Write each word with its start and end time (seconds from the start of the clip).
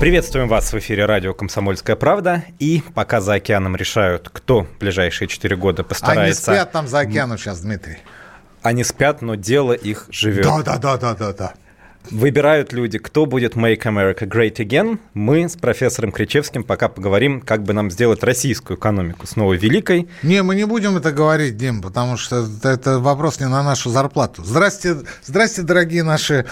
Приветствуем 0.00 0.48
вас 0.48 0.72
в 0.72 0.78
эфире 0.78 1.04
радио 1.04 1.34
«Комсомольская 1.34 1.94
правда». 1.94 2.42
И 2.58 2.82
пока 2.94 3.20
за 3.20 3.34
океаном 3.34 3.76
решают, 3.76 4.30
кто 4.32 4.62
в 4.62 4.78
ближайшие 4.78 5.28
4 5.28 5.56
года 5.56 5.82
Они 5.82 5.88
постарается... 5.90 6.42
спят 6.52 6.72
там 6.72 6.88
за 6.88 7.00
океаном 7.00 7.36
сейчас, 7.36 7.60
Дмитрий. 7.60 7.98
Они 8.62 8.82
спят, 8.82 9.20
но 9.20 9.34
дело 9.34 9.74
их 9.74 10.06
живет. 10.10 10.44
Да, 10.44 10.62
да, 10.62 10.78
да, 10.78 10.96
да, 10.96 11.14
да, 11.14 11.32
да. 11.34 11.52
Выбирают 12.10 12.72
люди, 12.72 12.96
кто 12.96 13.26
будет 13.26 13.56
Make 13.56 13.82
America 13.82 14.20
Great 14.20 14.56
Again. 14.56 14.98
Мы 15.12 15.46
с 15.46 15.56
профессором 15.56 16.12
Кричевским 16.12 16.64
пока 16.64 16.88
поговорим, 16.88 17.42
как 17.42 17.62
бы 17.62 17.74
нам 17.74 17.90
сделать 17.90 18.24
российскую 18.24 18.78
экономику 18.78 19.26
снова 19.26 19.52
великой. 19.52 20.08
Не, 20.22 20.42
мы 20.42 20.54
не 20.54 20.64
будем 20.64 20.96
это 20.96 21.12
говорить, 21.12 21.58
Дим, 21.58 21.82
потому 21.82 22.16
что 22.16 22.48
это- 22.64 23.00
вопрос 23.00 23.38
не 23.38 23.48
на 23.48 23.62
нашу 23.62 23.90
зарплату. 23.90 24.42
Здрасте, 24.44 24.96
здрасте, 25.26 25.60
дорогие 25.60 26.04
наши 26.04 26.46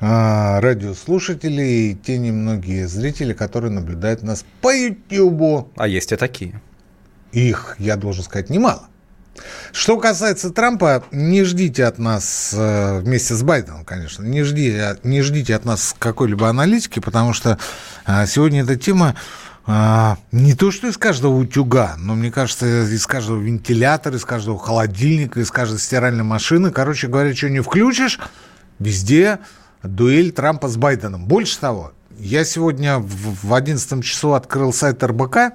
радиослушатели 0.00 1.62
и 1.62 1.94
те 1.94 2.18
немногие 2.18 2.88
зрители, 2.88 3.32
которые 3.32 3.70
наблюдают 3.70 4.22
нас 4.22 4.44
по 4.60 4.74
Ютьюбу. 4.74 5.70
А 5.76 5.86
есть 5.86 6.12
и 6.12 6.16
такие. 6.16 6.60
Их, 7.32 7.76
я 7.78 7.96
должен 7.96 8.24
сказать, 8.24 8.50
немало. 8.50 8.88
Что 9.72 9.98
касается 9.98 10.50
Трампа, 10.50 11.04
не 11.12 11.44
ждите 11.44 11.84
от 11.84 11.98
нас, 11.98 12.52
э, 12.52 13.00
вместе 13.00 13.34
с 13.34 13.42
Байденом, 13.42 13.84
конечно, 13.84 14.24
не 14.24 14.42
ждите, 14.42 14.98
не 15.04 15.22
ждите 15.22 15.54
от 15.54 15.64
нас 15.64 15.94
какой-либо 15.98 16.48
аналитики, 16.48 16.98
потому 16.98 17.32
что 17.32 17.58
а, 18.04 18.26
сегодня 18.26 18.62
эта 18.62 18.76
тема 18.76 19.14
а, 19.66 20.18
не 20.32 20.54
то, 20.54 20.72
что 20.72 20.88
из 20.88 20.98
каждого 20.98 21.36
утюга, 21.36 21.94
но, 21.98 22.16
мне 22.16 22.32
кажется, 22.32 22.82
из 22.82 23.06
каждого 23.06 23.40
вентилятора, 23.40 24.16
из 24.16 24.24
каждого 24.24 24.58
холодильника, 24.58 25.40
из 25.40 25.50
каждой 25.50 25.78
стиральной 25.78 26.24
машины. 26.24 26.72
Короче 26.72 27.06
говоря, 27.06 27.34
что 27.34 27.48
не 27.48 27.60
включишь, 27.60 28.18
везде 28.80 29.38
дуэль 29.82 30.32
Трампа 30.32 30.68
с 30.68 30.76
Байденом. 30.76 31.26
Больше 31.26 31.58
того, 31.58 31.92
я 32.18 32.44
сегодня 32.44 32.98
в 32.98 33.46
в 33.46 33.54
11 33.54 34.04
часу 34.04 34.34
открыл 34.34 34.72
сайт 34.72 35.02
РБК, 35.02 35.54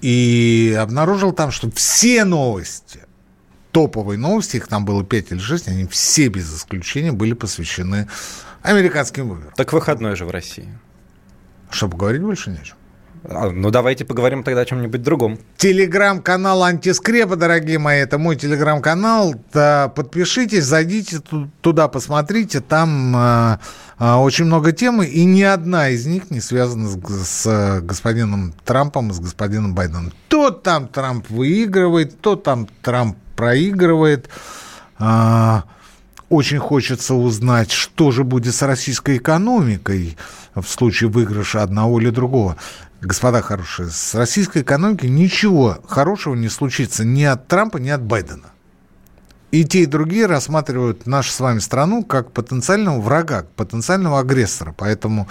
и 0.00 0.76
обнаружил 0.78 1.32
там, 1.32 1.50
что 1.50 1.70
все 1.70 2.24
новости, 2.24 3.00
топовые 3.72 4.18
новости, 4.18 4.56
их 4.56 4.68
там 4.68 4.84
было 4.84 5.04
5 5.04 5.32
или 5.32 5.38
6, 5.38 5.68
они 5.68 5.86
все 5.86 6.28
без 6.28 6.54
исключения 6.54 7.12
были 7.12 7.32
посвящены 7.32 8.08
американским 8.62 9.28
выборам. 9.28 9.52
Так 9.56 9.72
выходной 9.72 10.16
же 10.16 10.24
в 10.24 10.30
России. 10.30 10.68
Чтобы 11.70 11.96
говорить 11.96 12.22
больше 12.22 12.50
не 12.50 12.58
о 12.58 12.62
чем. 12.62 12.76
А, 13.24 13.50
ну, 13.50 13.70
давайте 13.70 14.04
поговорим 14.04 14.42
тогда 14.42 14.62
о 14.62 14.64
чем-нибудь 14.64 15.02
другом. 15.02 15.38
Телеграм-канал 15.56 16.62
Антискрепа, 16.62 17.36
дорогие 17.36 17.78
мои, 17.78 17.98
это 18.00 18.18
мой 18.18 18.36
телеграм-канал. 18.36 19.34
Подпишитесь, 19.52 20.64
зайдите 20.64 21.20
ту- 21.20 21.50
туда, 21.60 21.88
посмотрите. 21.88 22.60
Там 22.60 23.14
а, 23.16 23.60
а, 23.98 24.20
очень 24.20 24.44
много 24.44 24.72
тем, 24.72 25.02
и 25.02 25.24
ни 25.24 25.42
одна 25.42 25.88
из 25.88 26.06
них 26.06 26.30
не 26.30 26.40
связана 26.40 26.88
с, 26.88 27.46
э, 27.46 27.80
господином 27.80 28.54
Трампом 28.64 29.12
с 29.12 29.20
господином 29.20 29.74
Байденом. 29.74 30.12
То 30.28 30.50
там 30.50 30.88
Трамп 30.88 31.28
выигрывает, 31.30 32.20
то 32.20 32.36
там 32.36 32.68
Трамп 32.82 33.16
проигрывает. 33.36 34.28
Очень 36.28 36.58
хочется 36.58 37.14
узнать, 37.14 37.70
что 37.70 38.10
же 38.10 38.24
будет 38.24 38.54
с 38.54 38.62
российской 38.62 39.18
экономикой 39.18 40.16
в 40.56 40.66
случае 40.66 41.08
выигрыша 41.08 41.62
одного 41.62 42.00
или 42.00 42.10
другого. 42.10 42.56
Господа 43.02 43.42
хорошие, 43.42 43.90
с 43.90 44.14
российской 44.14 44.62
экономикой 44.62 45.10
ничего 45.10 45.78
хорошего 45.86 46.34
не 46.34 46.48
случится 46.48 47.04
ни 47.04 47.24
от 47.24 47.46
Трампа, 47.46 47.76
ни 47.76 47.90
от 47.90 48.02
Байдена. 48.02 48.50
И 49.52 49.64
те, 49.64 49.82
и 49.82 49.86
другие 49.86 50.26
рассматривают 50.26 51.06
нашу 51.06 51.30
с 51.30 51.40
вами 51.40 51.60
страну 51.60 52.04
как 52.04 52.32
потенциального 52.32 53.00
врага, 53.00 53.46
потенциального 53.54 54.20
агрессора. 54.20 54.74
Поэтому 54.76 55.28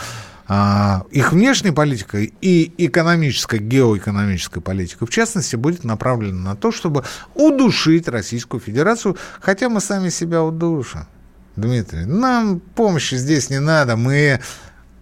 а, 0.48 1.06
их 1.12 1.34
внешняя 1.34 1.72
политика 1.72 2.20
и 2.20 2.74
экономическая, 2.78 3.58
геоэкономическая 3.58 4.62
политика, 4.62 5.06
в 5.06 5.09
частности, 5.09 5.56
будет 5.56 5.84
направлена 5.84 6.52
на 6.52 6.56
то, 6.56 6.72
чтобы 6.72 7.03
удушить 7.34 8.08
Российскую 8.08 8.62
Федерацию, 8.62 9.18
хотя 9.42 9.70
мы 9.70 9.82
сами 9.82 10.09
себя 10.09 10.44
удушим. 10.44 11.08
Дмитрий, 11.56 12.06
нам 12.06 12.59
помощи 12.59 13.16
здесь 13.16 13.50
не 13.50 13.59
надо, 13.59 13.96
мы 13.96 14.42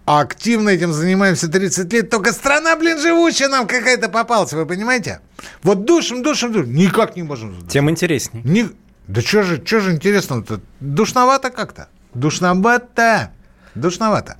активно 0.04 0.70
этим 0.70 0.92
занимаемся 0.92 1.48
30 1.48 1.92
лет, 1.92 2.10
только 2.10 2.32
страна, 2.32 2.76
блин, 2.76 2.98
живучая 2.98 3.48
нам 3.48 3.66
какая-то 3.66 4.08
попалась, 4.08 4.52
вы 4.52 4.66
понимаете? 4.66 5.20
Вот 5.62 5.84
душим, 5.84 6.22
душим, 6.22 6.52
душим, 6.52 6.74
никак 6.74 7.16
не 7.16 7.22
можем. 7.22 7.66
Тем 7.68 7.88
интересней. 7.90 8.42
Не... 8.44 8.68
Да 9.06 9.20
что 9.20 9.42
же, 9.42 9.62
что 9.64 9.80
же 9.80 9.92
интересного-то? 9.92 10.60
Душновато 10.80 11.50
как-то. 11.50 11.88
Душновато. 12.14 13.30
Душновато. 13.74 14.36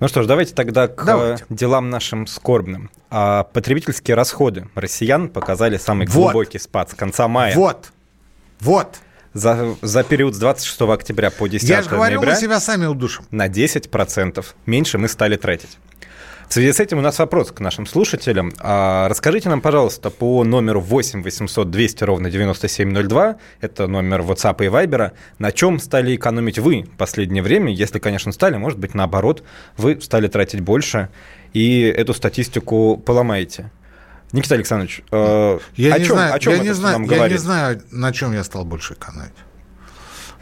Ну 0.00 0.08
что 0.08 0.22
ж, 0.22 0.26
давайте 0.26 0.54
тогда 0.54 0.86
к 0.88 1.04
Давайте. 1.04 1.44
делам 1.50 1.90
нашим 1.90 2.26
скорбным. 2.26 2.90
А 3.10 3.44
потребительские 3.44 4.14
расходы 4.14 4.68
россиян 4.74 5.28
показали 5.28 5.76
самый 5.76 6.06
Вот. 6.06 6.32
глубокий 6.32 6.58
спад 6.58 6.90
с 6.90 6.94
конца 6.94 7.26
мая. 7.28 7.54
Вот. 7.54 7.92
Вот. 8.60 8.98
За, 9.38 9.76
за 9.82 10.02
период 10.02 10.34
с 10.34 10.38
26 10.38 10.80
октября 10.82 11.30
по 11.30 11.46
10 11.46 11.68
Я 11.68 11.82
же 11.82 11.88
говорю, 11.88 12.16
ноября 12.16 12.34
мы 12.34 12.40
себя 12.40 12.60
сами 12.60 12.86
удушим. 12.86 13.24
на 13.30 13.46
10% 13.46 14.44
меньше 14.66 14.98
мы 14.98 15.08
стали 15.08 15.36
тратить. 15.36 15.78
В 16.48 16.54
связи 16.54 16.72
с 16.72 16.80
этим 16.80 16.98
у 16.98 17.02
нас 17.02 17.18
вопрос 17.18 17.52
к 17.52 17.60
нашим 17.60 17.86
слушателям. 17.86 18.52
А, 18.58 19.06
расскажите 19.08 19.48
нам, 19.48 19.60
пожалуйста, 19.60 20.10
по 20.10 20.42
номеру 20.44 20.80
8 20.80 21.22
800 21.22 21.70
200 21.70 22.04
ровно 22.04 22.30
9702, 22.30 23.36
это 23.60 23.86
номер 23.86 24.22
WhatsApp 24.22 24.64
и 24.64 24.68
Viber, 24.68 25.12
на 25.38 25.52
чем 25.52 25.78
стали 25.78 26.16
экономить 26.16 26.58
вы 26.58 26.82
в 26.82 26.96
последнее 26.96 27.42
время? 27.42 27.72
Если, 27.72 27.98
конечно, 28.00 28.32
стали, 28.32 28.56
может 28.56 28.78
быть, 28.78 28.94
наоборот, 28.94 29.44
вы 29.76 30.00
стали 30.00 30.26
тратить 30.26 30.62
больше 30.62 31.10
и 31.52 31.82
эту 31.82 32.12
статистику 32.12 32.96
поломаете. 32.96 33.70
Никита 34.32 34.54
Александрович, 34.56 35.02
э, 35.10 35.58
Я 35.76 35.94
о 35.94 35.98
не 35.98 36.04
чем, 36.04 36.16
знаю, 36.16 36.34
о 36.34 36.38
чем 36.38 36.52
я 36.54 36.58
не 36.58 36.74
знаю, 36.74 36.96
я 36.96 37.02
не 37.02 37.08
говорит? 37.08 37.40
знаю, 37.40 37.82
на 37.90 38.12
чем 38.12 38.32
я 38.32 38.44
стал 38.44 38.64
больше 38.64 38.94
экономить. 38.94 39.32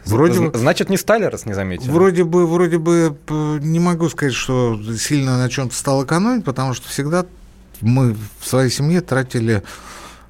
Вроде 0.05 0.51
Значит, 0.57 0.89
не 0.89 0.97
стали, 0.97 1.25
раз 1.25 1.45
не 1.45 1.53
заметили? 1.53 1.91
вроде 1.91 2.23
бы, 2.23 2.47
вроде 2.47 2.77
бы 2.77 3.17
не 3.61 3.79
могу 3.79 4.09
сказать, 4.09 4.33
что 4.33 4.79
сильно 4.97 5.37
на 5.37 5.49
чем-то 5.49 5.75
стал 5.75 6.05
экономить, 6.05 6.45
потому 6.45 6.73
что 6.73 6.87
всегда 6.87 7.25
мы 7.81 8.15
в 8.39 8.47
своей 8.47 8.69
семье 8.69 9.01
тратили 9.01 9.63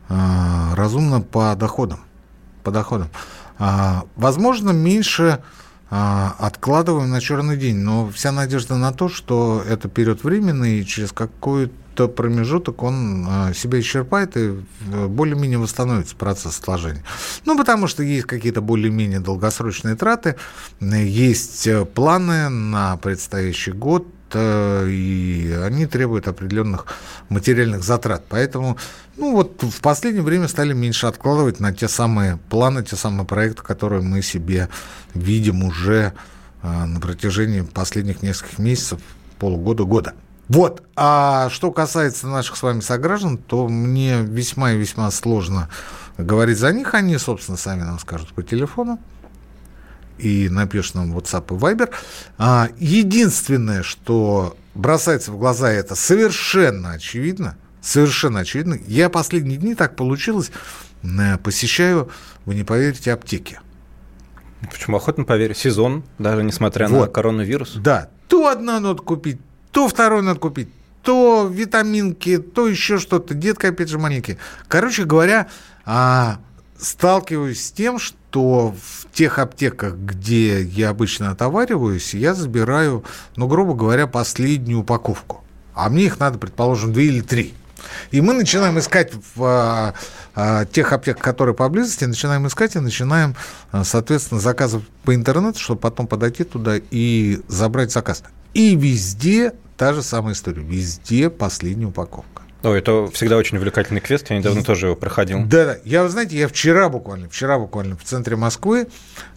а, 0.10 0.74
разумно 0.76 1.22
по 1.22 1.56
доходам. 1.56 2.00
По 2.64 2.72
доходам. 2.72 3.10
А, 3.60 4.06
возможно, 4.16 4.72
меньше 4.72 5.40
а, 5.90 6.36
откладываем 6.40 7.10
на 7.10 7.22
черный 7.22 7.56
день, 7.58 7.78
но 7.78 8.10
вся 8.10 8.32
надежда 8.32 8.76
на 8.76 8.92
то, 8.92 9.10
что 9.10 9.64
это 9.68 9.88
период 9.90 10.24
временный, 10.24 10.80
и 10.80 10.86
через 10.86 11.12
какой-то 11.98 12.08
промежуток 12.08 12.84
он 12.84 13.26
а, 13.28 13.54
себя 13.54 13.80
исчерпает 13.80 14.38
и 14.38 14.56
э, 14.92 15.08
более-менее 15.08 15.58
восстановится 15.58 16.16
процесс 16.16 16.56
сложения. 16.56 17.04
Ну, 17.46 17.58
потому 17.58 17.88
что 17.88 18.04
есть 18.04 18.26
какие-то 18.26 18.62
более-менее 18.62 19.20
долгосрочные 19.20 19.96
траты, 19.96 20.36
э, 20.80 21.06
есть 21.06 21.68
э, 21.68 21.86
планы 21.86 22.50
на 22.50 22.98
предстоящий 22.98 23.72
год, 23.72 24.08
и 24.36 25.58
они 25.64 25.86
требуют 25.86 26.28
определенных 26.28 26.86
материальных 27.30 27.82
затрат. 27.82 28.26
Поэтому, 28.28 28.78
ну 29.16 29.32
вот 29.32 29.64
в 29.64 29.80
последнее 29.80 30.22
время 30.22 30.50
стали 30.50 30.74
меньше 30.74 31.08
откладывать 31.08 31.62
на 31.62 31.72
те 31.72 31.88
самые 31.88 32.38
планы, 32.50 32.84
те 32.84 32.98
самые 32.98 33.26
проекты, 33.26 33.64
которые 33.64 34.02
мы 34.02 34.22
себе 34.22 34.68
видим 35.14 35.64
уже 35.64 36.12
на 36.62 37.00
протяжении 37.00 37.62
последних 37.62 38.22
нескольких 38.22 38.60
месяцев, 38.60 39.00
полугода, 39.40 39.86
года. 39.86 40.14
Вот. 40.48 40.84
А 40.96 41.50
что 41.50 41.72
касается 41.72 42.28
наших 42.28 42.56
с 42.56 42.64
вами 42.64 42.80
сограждан, 42.80 43.38
то 43.38 43.68
мне 43.68 44.22
весьма 44.22 44.72
и 44.74 44.78
весьма 44.78 45.12
сложно 45.12 45.70
говорить 46.18 46.58
за 46.58 46.72
них. 46.72 46.94
Они, 46.94 47.18
собственно, 47.18 47.58
сами 47.58 47.82
нам 47.82 48.00
скажут 48.00 48.34
по 48.34 48.44
телефону 48.44 49.00
и 50.18 50.50
напишут 50.50 50.96
нам 50.96 51.16
WhatsApp 51.16 51.56
и 51.56 51.60
Viber. 51.60 51.90
А, 52.38 52.70
единственное, 52.78 53.84
что 53.84 54.58
бросается 54.74 55.32
в 55.32 55.38
глаза, 55.38 55.70
это 55.70 55.96
совершенно 55.96 56.92
очевидно, 56.92 57.58
совершенно 57.82 58.40
очевидно. 58.40 58.78
Я 58.88 59.10
последние 59.10 59.58
дни 59.58 59.76
так 59.76 59.96
получилось, 59.96 60.52
э, 61.04 61.38
посещаю, 61.38 62.10
вы 62.46 62.56
не 62.56 62.64
поверите, 62.64 63.12
аптеки. 63.14 63.60
Почему 64.72 64.98
охотно 64.98 65.24
поверю? 65.24 65.54
Сезон, 65.54 66.04
даже 66.18 66.44
несмотря 66.44 66.88
на 66.88 67.00
Вот. 67.00 67.12
коронавирус. 67.12 67.76
Да, 67.76 68.10
то 68.28 68.48
одно 68.48 68.80
надо 68.80 69.02
купить, 69.02 69.40
то 69.78 69.88
второе 69.88 70.24
надо 70.24 70.40
купить, 70.40 70.70
то 71.04 71.48
витаминки, 71.54 72.40
то 72.40 72.68
еще 72.68 72.98
что-то. 72.98 73.36
Детка, 73.36 73.68
опять 73.68 73.90
же, 73.90 74.00
маленькие. 74.00 74.40
Короче 74.68 75.04
говоря, 75.04 75.50
а, 75.86 76.40
сталкиваюсь 76.80 77.64
с 77.64 77.72
тем, 77.74 78.00
что 78.00 78.74
в 78.74 79.06
тех 79.14 79.38
аптеках, 79.38 79.94
где 79.94 80.64
я 80.64 80.90
обычно 80.90 81.30
отовариваюсь, 81.30 82.16
я 82.16 82.34
забираю, 82.34 83.04
ну, 83.36 83.46
грубо 83.46 83.76
говоря, 83.76 84.08
последнюю 84.08 84.80
упаковку. 84.80 85.44
А 85.76 85.90
мне 85.90 86.06
их 86.06 86.20
надо, 86.20 86.40
предположим, 86.40 86.92
две 86.92 87.06
или 87.06 87.22
три. 87.22 87.54
И 88.10 88.20
мы 88.20 88.34
начинаем 88.34 88.80
искать 88.80 89.14
в 89.36 89.44
а, 89.44 89.94
а, 90.34 90.66
тех 90.66 90.92
аптеках, 90.92 91.22
которые 91.22 91.54
поблизости, 91.54 92.04
начинаем 92.06 92.48
искать 92.48 92.76
и 92.76 92.80
начинаем, 92.80 93.36
а, 93.72 93.84
соответственно, 93.84 94.42
заказывать 94.42 94.88
по 95.04 95.14
интернету, 95.14 95.60
чтобы 95.60 95.82
потом 95.82 96.08
подойти 96.08 96.46
туда 96.46 96.78
и 96.90 97.42
забрать 97.48 97.92
заказ. 97.92 98.24
И 98.56 98.76
везде 98.76 99.54
та 99.78 99.94
же 99.94 100.04
самая 100.04 100.34
история. 100.34 100.64
Везде 100.64 101.30
последняя 101.30 101.88
упаковка. 101.88 102.44
О, 102.64 102.74
это 102.74 103.08
всегда 103.12 103.38
очень 103.38 103.58
увлекательный 103.58 104.02
квест, 104.02 104.30
я 104.30 104.38
недавно 104.38 104.64
тоже 104.64 104.88
его 104.88 104.96
проходил. 104.96 105.44
Да, 105.46 105.66
да. 105.66 105.78
Я, 105.86 106.04
вы 106.04 106.10
знаете, 106.10 106.38
я 106.38 106.48
вчера 106.48 106.90
буквально, 106.90 107.30
вчера 107.30 107.60
буквально 107.60 107.96
в 107.96 108.04
центре 108.04 108.36
Москвы 108.36 108.88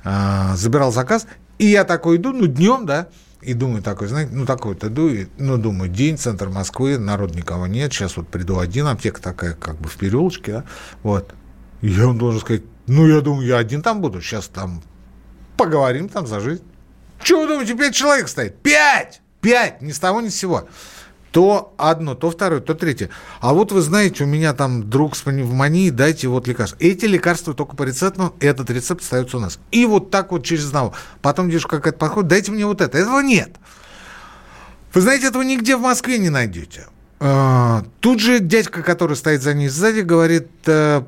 э, 0.04 0.54
забирал 0.54 0.90
заказ, 0.90 1.26
и 1.58 1.66
я 1.66 1.84
такой 1.84 2.16
иду, 2.16 2.32
ну, 2.32 2.46
днем, 2.46 2.86
да, 2.86 3.08
и 3.42 3.52
думаю 3.52 3.82
такой, 3.82 4.08
знаете, 4.08 4.32
ну, 4.34 4.46
такой 4.46 4.72
вот 4.72 4.84
иду, 4.84 5.08
и, 5.08 5.26
ну, 5.36 5.58
думаю, 5.58 5.90
день, 5.90 6.16
центр 6.16 6.48
Москвы, 6.48 6.98
народ 6.98 7.34
никого 7.34 7.66
нет, 7.66 7.92
сейчас 7.92 8.16
вот 8.16 8.28
приду 8.28 8.58
один, 8.58 8.86
аптека 8.86 9.20
такая 9.20 9.52
как 9.52 9.76
бы 9.76 9.88
в 9.88 9.96
переулочке, 9.96 10.52
да, 10.52 10.64
вот. 11.02 11.34
И 11.82 11.88
я 11.88 12.06
вам 12.06 12.18
должен 12.18 12.40
сказать, 12.40 12.62
ну, 12.86 13.06
я 13.06 13.20
думаю, 13.20 13.46
я 13.46 13.58
один 13.58 13.82
там 13.82 14.00
буду, 14.00 14.22
сейчас 14.22 14.48
там 14.48 14.82
поговорим 15.58 16.08
там 16.08 16.26
за 16.26 16.40
жизнь. 16.40 16.64
Чего 17.22 17.42
вы 17.42 17.48
думаете, 17.48 17.76
пять 17.76 17.94
человек 17.94 18.28
стоит? 18.28 18.56
Пять! 18.62 19.20
Пять! 19.40 19.82
Ни 19.82 19.92
с 19.92 19.98
того, 19.98 20.20
ни 20.20 20.28
с 20.28 20.36
сего 20.36 20.68
то 21.32 21.74
одно, 21.78 22.14
то 22.14 22.30
второе, 22.30 22.60
то 22.60 22.74
третье. 22.74 23.10
А 23.40 23.54
вот 23.54 23.72
вы 23.72 23.80
знаете, 23.82 24.24
у 24.24 24.26
меня 24.26 24.52
там 24.52 24.88
друг 24.90 25.16
с 25.16 25.22
пневмонией, 25.22 25.90
дайте 25.90 26.28
вот 26.28 26.48
лекарства. 26.48 26.76
Эти 26.80 27.04
лекарства 27.04 27.54
только 27.54 27.76
по 27.76 27.84
рецепту, 27.84 28.34
этот 28.40 28.70
рецепт 28.70 29.02
остается 29.02 29.36
у 29.36 29.40
нас. 29.40 29.58
И 29.70 29.86
вот 29.86 30.10
так 30.10 30.32
вот 30.32 30.44
через 30.44 30.66
одного. 30.66 30.92
Потом 31.22 31.48
девушка 31.48 31.76
какая-то 31.76 31.98
подходит, 31.98 32.28
дайте 32.28 32.52
мне 32.52 32.66
вот 32.66 32.80
это. 32.80 32.98
Этого 32.98 33.20
нет. 33.20 33.56
Вы 34.92 35.00
знаете, 35.02 35.28
этого 35.28 35.42
нигде 35.42 35.76
в 35.76 35.82
Москве 35.82 36.18
не 36.18 36.30
найдете. 36.30 36.86
А, 37.20 37.84
тут 38.00 38.18
же 38.18 38.40
дядька, 38.40 38.82
который 38.82 39.14
стоит 39.14 39.42
за 39.42 39.54
ней 39.54 39.68
сзади, 39.68 40.00
говорит, 40.00 40.48
э, 40.66 41.02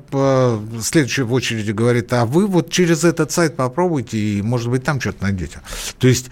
следующий 0.81 1.23
в 1.23 1.33
очереди 1.33 1.71
говорит, 1.71 2.13
а 2.13 2.25
вы 2.25 2.45
вот 2.45 2.69
через 2.69 3.03
этот 3.03 3.31
сайт 3.31 3.55
попробуйте, 3.55 4.17
и, 4.17 4.41
может 4.41 4.69
быть, 4.69 4.83
там 4.83 5.01
что-то 5.01 5.23
найдете. 5.23 5.61
То 5.97 6.07
есть 6.07 6.29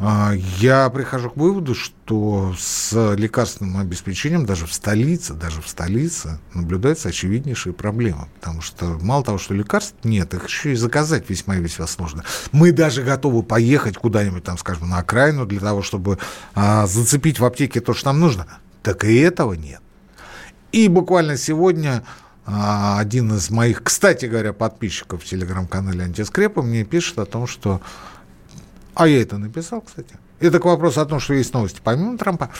я 0.00 0.88
прихожу 0.90 1.30
к 1.30 1.36
выводу, 1.36 1.74
что 1.74 2.54
с 2.56 3.14
лекарственным 3.16 3.78
обеспечением 3.78 4.46
даже 4.46 4.66
в 4.66 4.72
столице, 4.72 5.34
даже 5.34 5.60
в 5.60 5.68
столице 5.68 6.38
наблюдаются 6.54 7.08
очевиднейшие 7.08 7.72
проблемы. 7.72 8.28
Потому 8.36 8.60
что 8.60 8.96
мало 9.02 9.24
того, 9.24 9.38
что 9.38 9.54
лекарств 9.54 9.96
нет, 10.04 10.34
их 10.34 10.46
еще 10.46 10.72
и 10.72 10.76
заказать 10.76 11.28
весьма 11.28 11.56
и 11.56 11.60
весьма 11.60 11.88
сложно. 11.88 12.22
Мы 12.52 12.70
даже 12.70 13.02
готовы 13.02 13.42
поехать 13.42 13.96
куда-нибудь, 13.96 14.44
там, 14.44 14.56
скажем, 14.56 14.88
на 14.88 14.98
окраину 14.98 15.46
для 15.46 15.58
того, 15.58 15.82
чтобы 15.82 16.18
а, 16.54 16.86
зацепить 16.86 17.40
в 17.40 17.44
аптеке 17.44 17.80
то, 17.80 17.92
что 17.92 18.10
нам 18.10 18.20
нужно. 18.20 18.46
Так 18.84 19.02
и 19.02 19.16
этого 19.16 19.54
нет. 19.54 19.80
И 20.70 20.86
буквально 20.86 21.36
сегодня 21.36 22.04
а, 22.46 23.00
один 23.00 23.34
из 23.34 23.50
моих, 23.50 23.82
кстати 23.82 24.26
говоря, 24.26 24.52
подписчиков 24.52 25.24
в 25.24 25.26
телеграм-канале 25.26 26.04
Антискрепа 26.04 26.62
мне 26.62 26.84
пишет 26.84 27.18
о 27.18 27.26
том, 27.26 27.48
что 27.48 27.80
а 28.94 29.06
я 29.08 29.22
это 29.22 29.38
написал, 29.38 29.80
кстати. 29.80 30.16
Это 30.40 30.60
к 30.60 30.64
вопросу 30.64 31.00
о 31.00 31.06
том, 31.06 31.20
что 31.20 31.34
есть 31.34 31.52
новости 31.52 31.80
помимо 31.82 32.16
Трампа. 32.16 32.50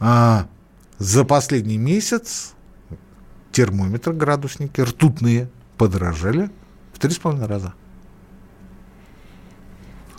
А, 0.00 0.46
за 0.98 1.24
последний 1.24 1.78
месяц 1.78 2.54
термометры, 3.52 4.12
градусники, 4.12 4.80
ртутные 4.80 5.48
подорожали 5.76 6.50
в 6.92 6.98
три 6.98 7.10
с 7.10 7.18
половиной 7.18 7.46
раза. 7.46 7.74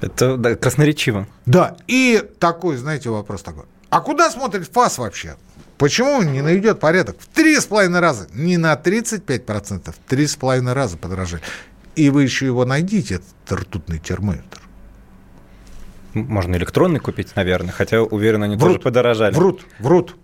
Это 0.01 0.37
да, 0.37 0.55
красноречиво. 0.55 1.27
Да, 1.45 1.75
и 1.87 2.23
такой, 2.39 2.77
знаете, 2.77 3.09
вопрос 3.09 3.43
такой. 3.43 3.65
А 3.89 4.01
куда 4.01 4.29
смотрит 4.29 4.69
ФАС 4.71 4.97
вообще? 4.97 5.35
Почему 5.77 6.11
он 6.11 6.31
не 6.31 6.41
найдет 6.41 6.79
порядок? 6.79 7.17
В 7.19 7.27
три 7.27 7.59
с 7.59 7.65
половиной 7.65 7.99
раза. 7.99 8.27
Не 8.33 8.57
на 8.57 8.73
35%, 8.73 9.91
в 9.91 10.09
три 10.09 10.27
с 10.27 10.35
половиной 10.35 10.73
раза 10.73 10.97
подорожали. 10.97 11.41
И 11.95 12.09
вы 12.09 12.23
еще 12.23 12.45
его 12.45 12.65
найдите, 12.65 13.15
этот 13.15 13.61
ртутный 13.61 13.99
термометр. 13.99 14.58
Можно 16.13 16.55
электронный 16.55 16.99
купить, 16.99 17.35
наверное, 17.35 17.71
хотя, 17.71 18.01
уверен, 18.01 18.43
они 18.43 18.55
врут, 18.55 18.67
тоже 18.67 18.79
подорожали. 18.79 19.33
Врут, 19.35 19.65
врут. 19.79 20.15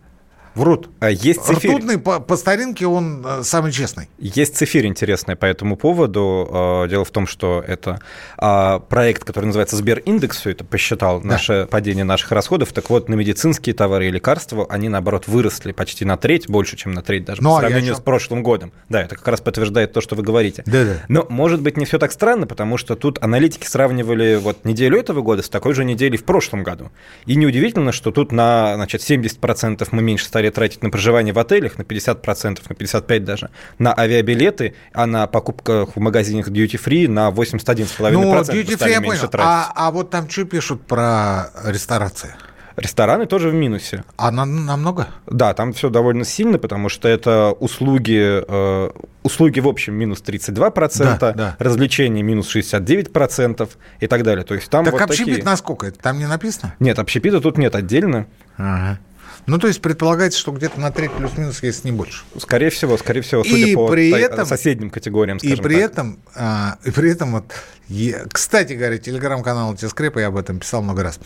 Врут. 0.56 0.90
А 1.00 1.10
есть 1.10 1.42
цифирь. 1.42 1.72
Ртутный 1.72 1.98
по, 1.98 2.20
по 2.20 2.38
старинке 2.38 2.88
он 2.88 3.26
э, 3.26 3.44
самый 3.44 3.72
честный. 3.74 4.10
Есть 4.18 4.56
цифирь 4.56 4.86
интересная 4.86 5.36
по 5.36 5.46
этому 5.46 5.76
поводу. 5.76 6.50
Э, 6.50 6.88
дело 6.90 7.04
в 7.04 7.12
том, 7.12 7.28
что 7.28 7.64
это 7.66 8.00
э, 8.38 8.80
проект, 8.88 9.26
который 9.26 9.46
называется 9.46 9.76
Сбериндекс, 9.76 10.38
все 10.40 10.52
это 10.52 10.64
посчитал 10.64 11.20
да. 11.20 11.28
наше 11.28 11.68
падение 11.70 12.06
наших 12.06 12.32
расходов. 12.32 12.72
Так 12.72 12.90
вот, 12.90 13.10
на 13.10 13.16
медицинские 13.16 13.76
товары 13.76 14.08
и 14.08 14.12
лекарства 14.12 14.66
они, 14.70 14.88
наоборот, 14.88 15.28
выросли 15.28 15.74
почти 15.74 16.06
на 16.06 16.16
треть, 16.16 16.48
больше, 16.50 16.78
чем 16.78 16.94
на 16.94 17.02
треть 17.02 17.26
даже 17.26 17.44
ну, 17.44 17.50
по 17.50 17.58
а 17.58 17.60
сравнению 17.60 17.96
с 17.96 18.00
прошлым 18.00 18.42
годом. 18.42 18.72
Да, 18.88 19.02
это 19.02 19.16
как 19.16 19.28
раз 19.28 19.42
подтверждает 19.42 19.92
то, 19.92 20.00
что 20.00 20.16
вы 20.16 20.24
говорите. 20.24 20.64
Да, 20.66 20.86
да. 20.86 20.94
Но, 21.10 21.26
может 21.30 21.62
быть, 21.62 21.76
не 21.76 21.86
все 21.86 22.00
так 22.00 22.14
странно, 22.14 22.48
потому 22.48 22.78
что 22.78 22.96
тут 22.96 23.22
аналитики 23.22 23.68
сравнивали 23.68 24.36
вот 24.36 24.64
неделю 24.64 24.98
этого 24.98 25.22
года 25.22 25.44
с 25.44 25.50
такой 25.50 25.74
же 25.74 25.84
неделей 25.84 26.18
в 26.18 26.24
прошлом 26.24 26.64
году. 26.64 26.92
И 27.26 27.36
неудивительно, 27.36 27.92
что 27.92 28.12
тут 28.12 28.32
на 28.32 28.76
значит, 28.76 29.02
70% 29.02 29.88
мы 29.92 30.02
меньше 30.02 30.26
стали 30.26 30.45
стали 30.46 30.50
тратить 30.50 30.84
на 30.84 30.90
проживание 30.90 31.34
в 31.34 31.40
отелях 31.40 31.78
на 31.78 31.84
50%, 31.84 32.60
на 32.70 32.74
55% 32.74 33.20
даже, 33.20 33.50
на 33.80 33.94
авиабилеты, 33.98 34.74
а 34.94 35.06
на 35.06 35.28
покупках 35.28 35.96
в 35.96 36.00
магазинах 36.00 36.50
duty 36.50 36.80
free 36.84 37.08
на 37.08 37.30
81,5% 37.30 38.12
ну, 38.12 38.34
duty 38.34 38.78
free 38.78 38.90
я 38.90 39.02
понял. 39.02 39.30
А, 39.34 39.72
а 39.76 39.92
вот 39.92 40.10
там 40.10 40.30
что 40.30 40.46
пишут 40.46 40.82
про 40.86 41.52
ресторации? 41.66 42.34
Рестораны 42.78 43.26
тоже 43.26 43.50
в 43.50 43.54
минусе. 43.54 44.04
А 44.18 44.32
на, 44.32 44.44
намного? 44.44 45.08
Да, 45.28 45.54
там 45.54 45.72
все 45.72 45.90
довольно 45.90 46.26
сильно, 46.26 46.58
потому 46.58 46.90
что 46.90 47.08
это 47.08 47.56
услуги, 47.58 48.44
э, 48.46 48.90
услуги 49.24 49.62
в 49.62 49.68
общем 49.68 49.94
минус 49.94 50.22
32%, 50.22 51.18
да, 51.20 51.32
да. 51.32 51.56
развлечения 51.58 52.22
минус 52.22 52.54
69% 52.54 53.70
и 54.02 54.08
так 54.08 54.24
далее. 54.24 54.44
То 54.44 54.56
есть 54.56 54.70
там 54.70 54.84
так 54.84 54.94
вот 54.94 55.02
общепит 55.04 55.36
такие... 55.36 55.46
насколько? 55.46 55.90
Там 55.92 56.20
не 56.20 56.28
написано? 56.28 56.76
Нет, 56.80 57.00
общепита 57.00 57.40
тут 57.40 57.58
нет 57.58 57.76
отдельно. 57.76 58.28
Ага. 58.58 59.00
Ну, 59.46 59.58
то 59.58 59.68
есть 59.68 59.82
предполагается, 59.82 60.40
что 60.40 60.52
где-то 60.52 60.80
на 60.80 60.92
треть 60.92 61.12
плюс-минус, 61.12 61.62
если 61.62 61.90
не 61.90 61.96
больше. 61.96 62.24
Скорее 62.38 62.70
всего, 62.70 62.98
скорее 62.98 63.22
всего, 63.22 63.44
судя 63.44 63.58
и 63.58 63.76
по 63.76 63.88
при 63.88 64.10
этом, 64.12 64.46
соседним 64.46 64.90
категориям, 64.90 65.38
И 65.38 65.56
при 65.56 65.76
так. 65.76 65.92
этом, 65.92 66.20
а, 66.36 66.78
и 66.84 66.92
при 66.92 67.12
этом 67.12 67.34
вот, 67.34 67.54
я, 67.88 68.24
кстати 68.32 68.74
говоря, 68.74 68.98
телеграм-канал 68.98 69.76
Тескрепа, 69.76 70.20
я 70.20 70.28
об 70.28 70.38
этом 70.38 70.60
писал 70.60 70.82
много 70.82 71.04
раз, 71.04 71.20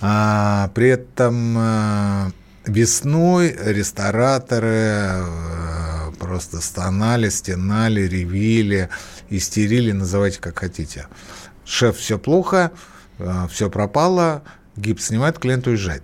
а, 0.00 0.70
при 0.74 0.88
этом 0.90 1.56
а, 1.58 2.30
весной 2.66 3.56
рестораторы 3.64 4.90
а, 4.90 6.12
просто 6.18 6.60
стонали, 6.60 7.28
стенали, 7.28 8.02
ревели, 8.02 8.88
истерили, 9.30 9.92
называйте 9.92 10.40
как 10.40 10.58
хотите. 10.58 11.06
Шеф, 11.64 11.96
все 11.96 12.18
плохо, 12.18 12.70
а, 13.18 13.48
все 13.48 13.70
пропало, 13.70 14.42
гипс 14.76 15.06
снимает, 15.06 15.38
клиент 15.38 15.66
уезжает. 15.66 16.02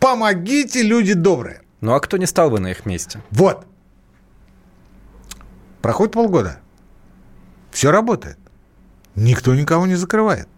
Помогите, 0.00 0.82
люди 0.82 1.14
добрые. 1.14 1.62
Ну 1.80 1.92
а 1.92 2.00
кто 2.00 2.16
не 2.16 2.26
стал 2.26 2.50
бы 2.50 2.60
на 2.60 2.70
их 2.70 2.86
месте? 2.86 3.20
Вот. 3.30 3.66
Проходит 5.82 6.14
полгода. 6.14 6.60
Все 7.70 7.90
работает. 7.90 8.38
Никто 9.14 9.54
никого 9.54 9.86
не 9.86 9.94
закрывает. 9.94 10.48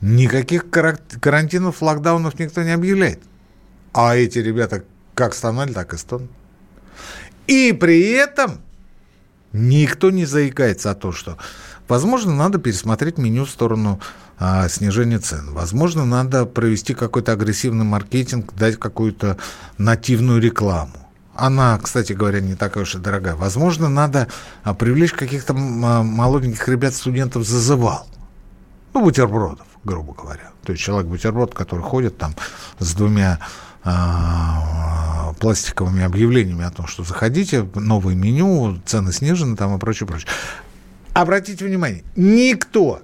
Никаких 0.00 0.68
карантинов, 0.70 1.80
локдаунов 1.82 2.38
никто 2.38 2.62
не 2.62 2.70
объявляет. 2.70 3.20
А 3.92 4.16
эти 4.16 4.38
ребята 4.38 4.84
как 5.14 5.34
стонали, 5.34 5.72
так 5.72 5.94
и 5.94 5.96
стонут. 5.96 6.30
И 7.46 7.72
при 7.72 8.10
этом 8.10 8.60
никто 9.52 10.10
не 10.10 10.24
заикается 10.24 10.90
о 10.90 10.94
том, 10.94 11.12
что, 11.12 11.38
возможно, 11.88 12.34
надо 12.34 12.58
пересмотреть 12.58 13.18
меню 13.18 13.44
в 13.44 13.50
сторону 13.50 14.00
а, 14.44 14.68
снижение 14.68 15.20
цен. 15.20 15.52
Возможно, 15.52 16.04
надо 16.04 16.46
провести 16.46 16.94
какой-то 16.94 17.30
агрессивный 17.30 17.84
маркетинг, 17.84 18.52
дать 18.54 18.76
какую-то 18.76 19.36
нативную 19.78 20.40
рекламу. 20.40 20.94
Она, 21.36 21.78
кстати 21.78 22.12
говоря, 22.12 22.40
не 22.40 22.56
такая 22.56 22.82
уж 22.82 22.96
и 22.96 22.98
дорогая. 22.98 23.36
Возможно, 23.36 23.88
надо 23.88 24.26
а, 24.64 24.74
привлечь 24.74 25.12
каких-то 25.12 25.54
а, 25.54 26.02
молоденьких 26.02 26.66
ребят-студентов 26.66 27.46
зазывал. 27.46 28.08
Ну, 28.94 29.02
бутербродов, 29.02 29.68
грубо 29.84 30.12
говоря. 30.12 30.50
То 30.64 30.72
есть 30.72 30.82
человек-бутерброд, 30.82 31.54
который 31.54 31.82
ходит 31.82 32.18
там 32.18 32.34
с 32.80 32.94
двумя 32.94 33.38
пластиковыми 35.40 36.04
объявлениями 36.04 36.64
о 36.64 36.70
том, 36.70 36.86
что 36.86 37.02
заходите, 37.02 37.68
новое 37.74 38.14
меню, 38.14 38.80
цены 38.86 39.12
снижены 39.12 39.56
там 39.56 39.76
и 39.76 39.78
прочее, 39.80 40.06
прочее. 40.06 40.28
Обратите 41.14 41.64
внимание, 41.64 42.04
никто 42.14 43.02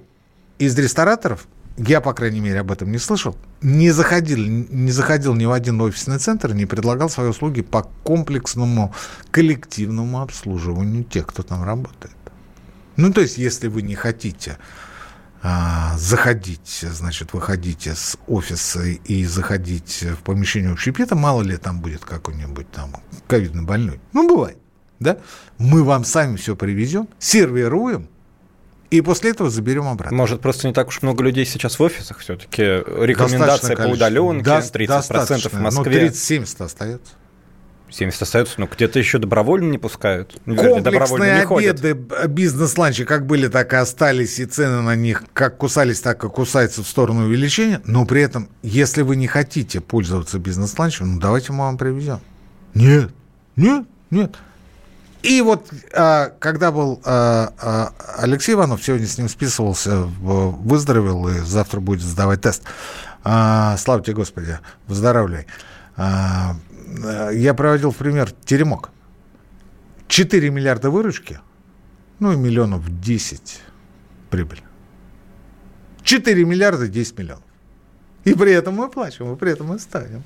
из 0.59 0.77
рестораторов, 0.77 1.47
я, 1.77 2.01
по 2.01 2.13
крайней 2.13 2.41
мере, 2.41 2.59
об 2.59 2.71
этом 2.71 2.91
не 2.91 2.97
слышал, 2.97 3.37
не 3.61 3.91
заходил, 3.91 4.39
не 4.39 4.91
заходил 4.91 5.33
ни 5.33 5.45
в 5.45 5.51
один 5.51 5.79
офисный 5.79 6.19
центр, 6.19 6.53
не 6.53 6.65
предлагал 6.65 7.09
свои 7.09 7.29
услуги 7.29 7.61
по 7.61 7.83
комплексному 8.03 8.93
коллективному 9.31 10.21
обслуживанию 10.21 11.05
тех, 11.05 11.25
кто 11.27 11.41
там 11.41 11.63
работает. 11.63 12.13
Ну, 12.97 13.13
то 13.13 13.21
есть, 13.21 13.37
если 13.37 13.69
вы 13.69 13.81
не 13.81 13.95
хотите 13.95 14.57
а, 15.41 15.97
заходить, 15.97 16.83
значит, 16.83 17.31
выходите 17.31 17.95
с 17.95 18.17
офиса 18.27 18.83
и 18.83 19.23
заходить 19.23 20.03
в 20.03 20.23
помещение 20.23 20.73
общепита, 20.73 21.15
мало 21.15 21.41
ли 21.41 21.55
там 21.55 21.79
будет 21.79 22.03
какой-нибудь 22.03 22.69
там 22.71 22.91
ковидный 23.27 23.63
больной. 23.63 24.01
Ну, 24.11 24.27
бывает, 24.27 24.57
да? 24.99 25.17
Мы 25.57 25.85
вам 25.85 26.03
сами 26.03 26.35
все 26.35 26.57
привезем, 26.57 27.07
сервируем, 27.19 28.09
и 28.89 29.01
после 29.01 29.31
этого 29.31 29.49
заберем 29.49 29.87
обратно. 29.87 30.15
Может, 30.17 30.41
просто 30.41 30.67
не 30.67 30.73
так 30.73 30.87
уж 30.87 31.01
много 31.01 31.23
людей 31.23 31.45
сейчас 31.45 31.77
в 31.77 31.83
офисах 31.83 32.19
все-таки. 32.19 32.63
Рекомендация 32.63 33.75
по 33.75 33.83
удаленке, 33.83 34.43
До, 34.43 34.57
30% 34.59 35.49
в 35.49 35.59
Москве. 35.59 36.01
Ну, 36.01 36.07
30-70 36.07 36.63
остается. 36.63 37.13
70 37.91 38.21
остается, 38.21 38.53
но 38.57 38.67
где-то 38.67 38.99
еще 38.99 39.17
добровольно 39.17 39.69
не 39.71 39.77
пускают. 39.77 40.39
Ну, 40.45 40.55
Комплексные 40.55 41.41
обеды, 41.41 41.93
бизнес-ланчи 42.27 43.03
как 43.03 43.25
были, 43.25 43.47
так 43.47 43.73
и 43.73 43.77
остались, 43.77 44.39
и 44.39 44.45
цены 44.45 44.81
на 44.81 44.95
них 44.95 45.23
как 45.33 45.57
кусались, 45.57 45.99
так 45.99 46.23
и 46.23 46.29
кусаются 46.29 46.83
в 46.83 46.87
сторону 46.87 47.25
увеличения. 47.25 47.81
Но 47.85 48.05
при 48.05 48.21
этом, 48.21 48.49
если 48.61 49.01
вы 49.01 49.15
не 49.15 49.27
хотите 49.27 49.81
пользоваться 49.81 50.39
бизнес-ланчем, 50.39 51.15
ну 51.15 51.19
давайте 51.19 51.51
мы 51.51 51.59
вам 51.59 51.77
привезем. 51.77 52.19
Нет, 52.73 53.09
нет, 53.55 53.85
нет. 54.11 54.35
И 55.21 55.41
вот 55.41 55.69
а, 55.93 56.31
когда 56.39 56.71
был 56.71 57.01
а, 57.03 57.53
а, 57.59 57.93
Алексей 58.17 58.53
Иванов, 58.53 58.83
сегодня 58.83 59.05
с 59.05 59.17
ним 59.17 59.27
списывался, 59.27 60.03
выздоровел 60.03 61.27
и 61.27 61.39
завтра 61.39 61.79
будет 61.79 62.01
сдавать 62.01 62.41
тест. 62.41 62.63
Слава 63.23 64.01
тебе, 64.01 64.15
Господи, 64.15 64.59
выздоравливай. 64.87 65.45
Э, 67.03 67.31
я 67.33 67.53
проводил 67.53 67.91
в 67.91 67.97
пример 67.97 68.31
теремок. 68.45 68.91
4 70.07 70.49
миллиарда 70.49 70.89
выручки, 70.89 71.39
ну 72.19 72.31
и 72.31 72.35
миллионов 72.35 72.83
10 73.01 73.61
прибыль. 74.29 74.63
4 76.03 76.45
миллиарда 76.45 76.87
10 76.87 77.19
миллионов. 77.19 77.43
И 78.23 78.33
при 78.33 78.53
этом 78.53 78.75
мы 78.75 78.89
плачем, 78.89 79.33
и 79.33 79.35
при 79.35 79.51
этом 79.51 79.67
мы 79.67 79.79
ставим. 79.79 80.23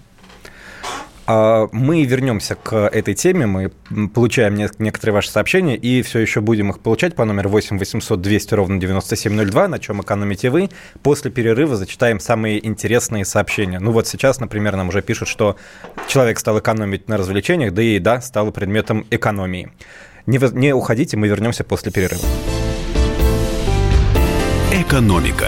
А, 1.25 1.69
мы 1.71 2.03
вернемся 2.03 2.55
к 2.55 2.75
этой 2.75 3.13
теме, 3.13 3.45
мы 3.45 3.69
получаем 4.09 4.55
некоторые 4.55 5.13
ваши 5.13 5.29
сообщения 5.29 5.77
и 5.77 6.01
все 6.01 6.19
еще 6.19 6.41
будем 6.41 6.69
их 6.69 6.79
получать 6.79 7.15
по 7.15 7.23
номеру 7.25 7.49
8 7.49 7.77
800 7.77 8.21
200 8.21 8.53
ровно 8.53 8.79
9702, 8.79 9.67
на 9.67 9.79
чем 9.79 10.01
экономите 10.01 10.49
вы. 10.49 10.69
После 11.01 11.31
перерыва 11.31 11.75
зачитаем 11.75 12.19
самые 12.19 12.65
интересные 12.65 13.25
сообщения. 13.25 13.79
Ну 13.79 13.91
вот 13.91 14.07
сейчас, 14.07 14.39
например, 14.39 14.75
нам 14.75 14.89
уже 14.89 15.01
пишут, 15.01 15.27
что 15.27 15.55
человек 16.07 16.39
стал 16.39 16.59
экономить 16.59 17.07
на 17.07 17.17
развлечениях, 17.17 17.73
да 17.73 17.81
и 17.81 17.95
еда 17.95 18.21
стала 18.21 18.51
предметом 18.51 19.05
экономии. 19.09 19.71
Не, 20.25 20.39
не 20.53 20.73
уходите, 20.73 21.17
мы 21.17 21.27
вернемся 21.27 21.63
после 21.63 21.91
перерыва. 21.91 22.21
Экономика. 24.71 25.47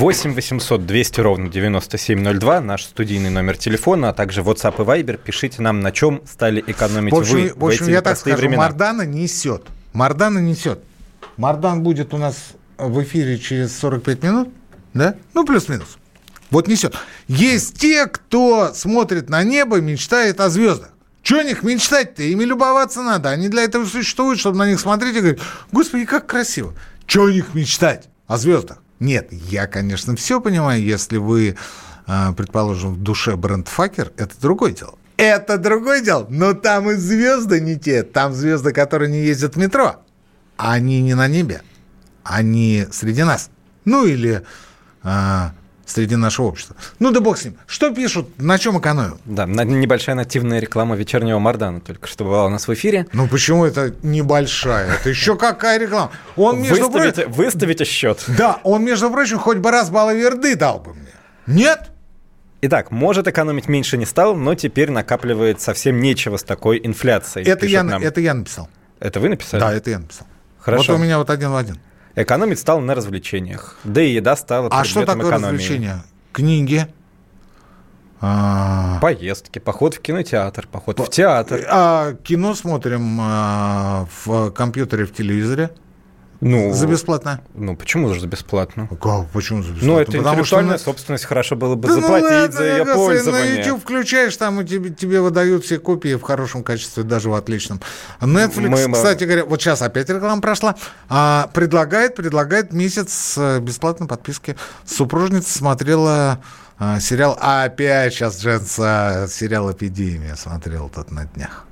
8 0.00 0.32
800 0.32 0.86
200 0.86 1.20
ровно 1.20 1.50
9702, 1.50 2.62
наш 2.62 2.84
студийный 2.84 3.28
номер 3.28 3.58
телефона, 3.58 4.08
а 4.08 4.12
также 4.14 4.40
WhatsApp 4.40 4.76
и 4.78 5.02
Viber. 5.02 5.20
Пишите 5.22 5.60
нам, 5.60 5.80
на 5.80 5.92
чем 5.92 6.22
стали 6.26 6.64
экономить 6.66 7.12
в 7.12 7.16
общем, 7.16 7.34
вы 7.34 7.52
в, 7.54 7.64
общем, 7.66 7.84
эти 7.84 7.90
я 7.90 8.00
так 8.00 8.16
скажу, 8.16 8.38
времена. 8.38 8.62
Мардана 8.62 9.02
несет. 9.02 9.66
Мардана 9.92 10.38
несет. 10.38 10.80
Мардан 11.36 11.82
будет 11.82 12.14
у 12.14 12.16
нас 12.16 12.52
в 12.78 13.02
эфире 13.02 13.38
через 13.38 13.78
45 13.78 14.22
минут, 14.22 14.48
да? 14.94 15.16
Ну, 15.34 15.44
плюс-минус. 15.44 15.98
Вот 16.50 16.66
несет. 16.66 16.94
Есть 17.28 17.78
те, 17.78 18.06
кто 18.06 18.72
смотрит 18.72 19.28
на 19.28 19.44
небо, 19.44 19.82
мечтает 19.82 20.40
о 20.40 20.48
звездах. 20.48 20.92
Чего 21.22 21.40
о 21.40 21.44
них 21.44 21.62
мечтать-то? 21.62 22.22
Ими 22.22 22.44
любоваться 22.44 23.02
надо. 23.02 23.28
Они 23.28 23.50
для 23.50 23.64
этого 23.64 23.84
существуют, 23.84 24.40
чтобы 24.40 24.56
на 24.56 24.66
них 24.66 24.80
смотреть 24.80 25.16
и 25.16 25.20
говорить, 25.20 25.40
господи, 25.72 26.06
как 26.06 26.26
красиво. 26.26 26.72
Чего 27.06 27.26
о 27.26 27.32
них 27.32 27.52
мечтать? 27.52 28.08
О 28.26 28.38
звездах. 28.38 28.78
Нет, 29.00 29.28
я, 29.32 29.66
конечно, 29.66 30.14
все 30.14 30.40
понимаю, 30.40 30.82
если 30.82 31.16
вы, 31.16 31.56
а, 32.06 32.32
предположим, 32.34 32.94
в 32.94 33.02
душе 33.02 33.34
брендфакер, 33.34 34.12
это 34.16 34.38
другое 34.40 34.72
дело. 34.72 34.94
Это 35.16 35.58
другое 35.58 36.02
дело, 36.02 36.26
но 36.30 36.54
там 36.54 36.90
и 36.90 36.94
звезды 36.94 37.60
не 37.60 37.78
те, 37.78 38.02
там 38.02 38.32
звезды, 38.32 38.72
которые 38.72 39.10
не 39.10 39.20
ездят 39.20 39.54
в 39.54 39.58
метро. 39.58 40.02
Они 40.56 41.02
не 41.02 41.14
на 41.14 41.28
небе, 41.28 41.62
они 42.22 42.86
среди 42.90 43.22
нас. 43.22 43.50
Ну 43.84 44.06
или 44.06 44.42
а, 45.02 45.52
среди 45.90 46.16
нашего 46.16 46.46
общества. 46.46 46.76
Ну 46.98 47.10
да 47.10 47.20
бог 47.20 47.38
с 47.38 47.44
ним. 47.44 47.56
Что 47.66 47.94
пишут, 47.94 48.38
на 48.38 48.58
чем 48.58 48.78
экономим? 48.78 49.18
Да, 49.24 49.46
небольшая 49.46 50.16
нативная 50.16 50.60
реклама 50.60 50.96
вечернего 50.96 51.38
Мардана 51.38 51.80
только 51.80 52.06
что 52.06 52.24
бывала 52.24 52.46
у 52.46 52.50
нас 52.50 52.68
в 52.68 52.74
эфире. 52.74 53.06
Ну 53.12 53.28
почему 53.28 53.64
это 53.64 53.94
небольшая? 54.02 54.94
Это 54.94 55.08
еще 55.08 55.36
какая 55.36 55.78
реклама? 55.78 56.10
Он, 56.36 56.60
между 56.60 56.88
выставите, 56.88 57.22
прочим... 57.22 57.32
Выставите 57.32 57.84
счет. 57.84 58.24
Да, 58.28 58.60
он, 58.62 58.84
между 58.84 59.10
прочим, 59.10 59.38
хоть 59.38 59.58
бы 59.58 59.70
раз 59.70 59.90
балаверды 59.90 60.56
дал 60.56 60.80
бы 60.80 60.94
мне. 60.94 61.12
Нет? 61.46 61.90
Итак, 62.62 62.90
может 62.90 63.26
экономить 63.26 63.68
меньше 63.68 63.96
не 63.96 64.04
стал, 64.04 64.36
но 64.36 64.54
теперь 64.54 64.90
накапливает 64.90 65.60
совсем 65.60 66.00
нечего 66.00 66.36
с 66.36 66.42
такой 66.42 66.80
инфляцией. 66.82 67.46
Это, 67.46 67.66
я, 67.66 67.82
нам. 67.82 68.02
это 68.02 68.20
я 68.20 68.34
написал. 68.34 68.68
Это 68.98 69.18
вы 69.18 69.30
написали? 69.30 69.60
Да, 69.60 69.72
это 69.72 69.90
я 69.90 69.98
написал. 69.98 70.26
Хорошо. 70.58 70.92
Вот 70.92 71.00
у 71.00 71.02
меня 71.02 71.18
вот 71.18 71.30
один 71.30 71.50
в 71.50 71.56
один. 71.56 71.78
Экономить 72.16 72.58
стал 72.58 72.80
на 72.80 72.94
развлечениях. 72.94 73.76
Да 73.84 74.02
и 74.02 74.10
еда 74.12 74.36
стала 74.36 74.68
А 74.70 74.84
что 74.84 75.04
такое 75.06 75.28
экономии. 75.28 75.44
развлечения? 75.44 76.04
Книги? 76.32 76.86
А... 78.20 78.98
Поездки, 79.00 79.58
поход 79.58 79.94
в 79.94 80.00
кинотеатр, 80.00 80.66
поход 80.70 80.96
По... 80.96 81.04
в 81.04 81.10
театр. 81.10 81.64
А 81.68 82.14
кино 82.22 82.54
смотрим 82.54 83.18
а, 83.20 84.06
в 84.24 84.50
компьютере, 84.50 85.06
в 85.06 85.14
телевизоре. 85.14 85.70
Ну, 86.40 86.72
за 86.72 86.86
бесплатно? 86.86 87.40
Ну, 87.54 87.76
почему 87.76 88.12
же 88.14 88.20
за 88.20 88.26
бесплатно? 88.26 88.88
Как, 88.88 89.28
почему 89.28 89.62
за 89.62 89.72
бесплатно? 89.72 89.94
Ну, 89.94 89.98
это 90.00 90.12
Потому 90.12 90.30
интеллектуальная 90.36 90.76
что... 90.76 90.84
собственность, 90.86 91.24
хорошо 91.26 91.56
было 91.56 91.74
бы 91.74 91.88
да 91.88 91.94
ну 91.94 92.00
заплатить 92.00 92.30
ну, 92.30 92.36
ладно, 92.36 92.56
за 92.56 92.64
ее 92.64 92.84
пользование. 92.86 93.54
На 93.54 93.58
YouTube 93.58 93.82
включаешь, 93.82 94.36
там 94.36 94.66
тебе, 94.66 94.90
тебе 94.90 95.20
выдают 95.20 95.64
все 95.64 95.78
копии 95.78 96.14
в 96.14 96.22
хорошем 96.22 96.62
качестве, 96.64 97.02
даже 97.02 97.28
в 97.28 97.34
отличном. 97.34 97.80
Netflix, 98.20 98.88
Мы... 98.88 98.92
кстати 98.92 99.24
говоря, 99.24 99.44
вот 99.44 99.60
сейчас 99.60 99.82
опять 99.82 100.08
реклама 100.08 100.40
прошла, 100.40 100.76
а, 101.08 101.50
предлагает, 101.52 102.16
предлагает 102.16 102.72
месяц 102.72 103.36
бесплатной 103.60 104.08
подписки. 104.08 104.56
Супружница 104.86 105.56
смотрела 105.56 106.40
а, 106.78 107.00
сериал, 107.00 107.36
а 107.40 107.64
опять 107.64 108.14
сейчас 108.14 108.40
Дженс 108.40 108.74
сериал 108.74 109.70
«Эпидемия» 109.70 110.36
смотрел 110.36 110.88
тут 110.88 111.10
на 111.10 111.26
днях. 111.26 111.66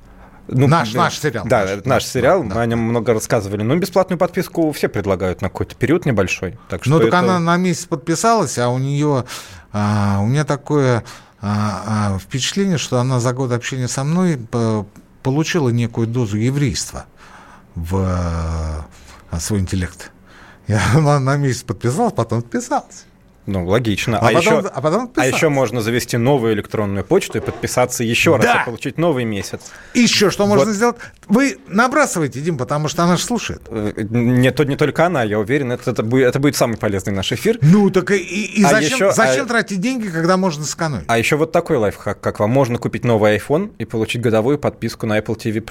Ну, 0.51 0.67
наш, 0.67 0.93
наш 0.93 1.19
сериал. 1.19 1.45
Да, 1.47 1.65
наш, 1.65 1.85
наш 1.85 2.05
сериал, 2.05 2.39
да, 2.41 2.45
мы 2.45 2.53
да. 2.55 2.61
о 2.61 2.65
нем 2.65 2.79
много 2.79 3.13
рассказывали. 3.13 3.61
Но 3.61 3.75
бесплатную 3.75 4.17
подписку 4.17 4.71
все 4.71 4.89
предлагают 4.89 5.41
на 5.41 5.49
какой-то 5.49 5.75
период 5.75 6.05
небольшой. 6.05 6.57
Так 6.69 6.83
что 6.83 6.93
ну, 6.93 6.99
так 6.99 7.07
это... 7.09 7.19
она 7.19 7.39
на 7.39 7.57
месяц 7.57 7.85
подписалась, 7.85 8.57
а 8.57 8.69
у 8.69 8.79
нее... 8.79 9.25
А, 9.71 10.19
у 10.21 10.25
меня 10.25 10.45
такое 10.45 11.03
а, 11.41 12.13
а, 12.15 12.19
впечатление, 12.19 12.77
что 12.77 12.99
она 12.99 13.19
за 13.19 13.33
год 13.33 13.51
общения 13.51 13.87
со 13.87 14.03
мной 14.03 14.37
по, 14.37 14.87
получила 15.21 15.69
некую 15.69 16.07
дозу 16.07 16.37
еврейства 16.37 17.05
в 17.75 18.03
а, 19.31 19.39
свой 19.39 19.59
интеллект. 19.59 20.11
Я 20.67 20.81
на, 20.95 21.19
на 21.19 21.37
месяц 21.37 21.63
подписалась, 21.63 22.13
потом 22.13 22.41
подписалась. 22.41 23.05
Ну, 23.45 23.65
логично. 23.65 24.19
А, 24.19 24.29
а, 24.29 24.33
потом, 24.33 24.41
еще, 24.41 24.67
а, 24.67 24.81
потом 24.81 25.11
а 25.15 25.25
еще 25.25 25.49
можно 25.49 25.81
завести 25.81 26.17
новую 26.17 26.53
электронную 26.53 27.03
почту 27.03 27.39
и 27.39 27.41
подписаться 27.41 28.03
еще 28.03 28.35
раз 28.35 28.45
да. 28.45 28.61
и 28.61 28.65
получить 28.65 28.97
новый 28.97 29.25
месяц. 29.25 29.61
Еще 29.93 30.29
что 30.29 30.45
вот. 30.45 30.57
можно 30.57 30.73
сделать? 30.73 30.97
Вы 31.27 31.57
набрасывайте, 31.67 32.41
Дим, 32.41 32.57
потому 32.57 32.87
что 32.87 33.03
она 33.03 33.17
же 33.17 33.23
слушает. 33.23 33.61
Э, 33.69 33.93
нет, 34.09 34.55
то 34.55 34.65
не 34.65 34.75
только 34.75 35.05
она, 35.05 35.23
я 35.23 35.39
уверен, 35.39 35.71
это, 35.71 35.91
это, 35.91 36.03
будет, 36.03 36.27
это 36.27 36.39
будет 36.39 36.55
самый 36.55 36.77
полезный 36.77 37.13
наш 37.13 37.31
эфир. 37.31 37.57
Ну, 37.61 37.89
так 37.89 38.11
и, 38.11 38.17
и 38.17 38.63
а 38.63 38.69
зачем, 38.69 38.95
еще, 38.95 39.11
зачем 39.13 39.45
а, 39.45 39.47
тратить 39.47 39.81
деньги, 39.81 40.09
когда 40.09 40.37
можно 40.37 40.63
сэкономить? 40.63 41.05
А 41.07 41.17
еще 41.17 41.35
вот 41.35 41.51
такой 41.51 41.77
лайфхак, 41.77 42.19
как 42.21 42.39
вам 42.39 42.51
можно 42.51 42.77
купить 42.77 43.03
новый 43.03 43.35
iPhone 43.37 43.71
и 43.79 43.85
получить 43.85 44.21
годовую 44.21 44.59
подписку 44.59 45.07
на 45.07 45.17
Apple 45.17 45.35
TV+. 45.35 45.61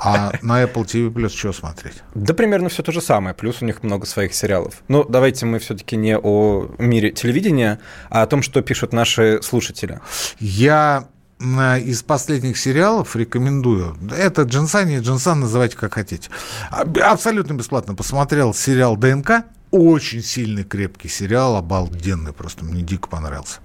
А 0.00 0.32
на 0.42 0.62
Apple 0.62 0.84
TV 0.84 1.10
Plus 1.10 1.30
что 1.30 1.52
смотреть? 1.52 2.02
Да 2.14 2.34
примерно 2.34 2.68
все 2.68 2.82
то 2.82 2.92
же 2.92 3.00
самое, 3.00 3.34
плюс 3.34 3.62
у 3.62 3.64
них 3.64 3.82
много 3.82 4.06
своих 4.06 4.34
сериалов. 4.34 4.82
Но 4.88 5.04
давайте 5.04 5.46
мы 5.46 5.58
все-таки 5.58 5.96
не 5.96 6.16
о 6.16 6.70
мире 6.78 7.10
телевидения, 7.10 7.80
а 8.10 8.22
о 8.22 8.26
том, 8.26 8.42
что 8.42 8.62
пишут 8.62 8.92
наши 8.92 9.40
слушатели. 9.42 10.00
Я 10.38 11.08
э, 11.40 11.80
из 11.80 12.02
последних 12.02 12.58
сериалов 12.58 13.16
рекомендую. 13.16 13.96
Это 14.16 14.42
Джинсани, 14.42 14.98
Джинсан, 15.00 15.40
называйте 15.40 15.76
как 15.76 15.94
хотите. 15.94 16.30
Абсолютно 16.70 17.54
бесплатно 17.54 17.94
посмотрел 17.94 18.54
сериал 18.54 18.96
ДНК. 18.96 19.44
Очень 19.70 20.22
сильный, 20.22 20.64
крепкий 20.64 21.08
сериал, 21.08 21.56
обалденный, 21.56 22.32
просто 22.32 22.64
мне 22.64 22.82
дико 22.82 23.08
понравился. 23.08 23.58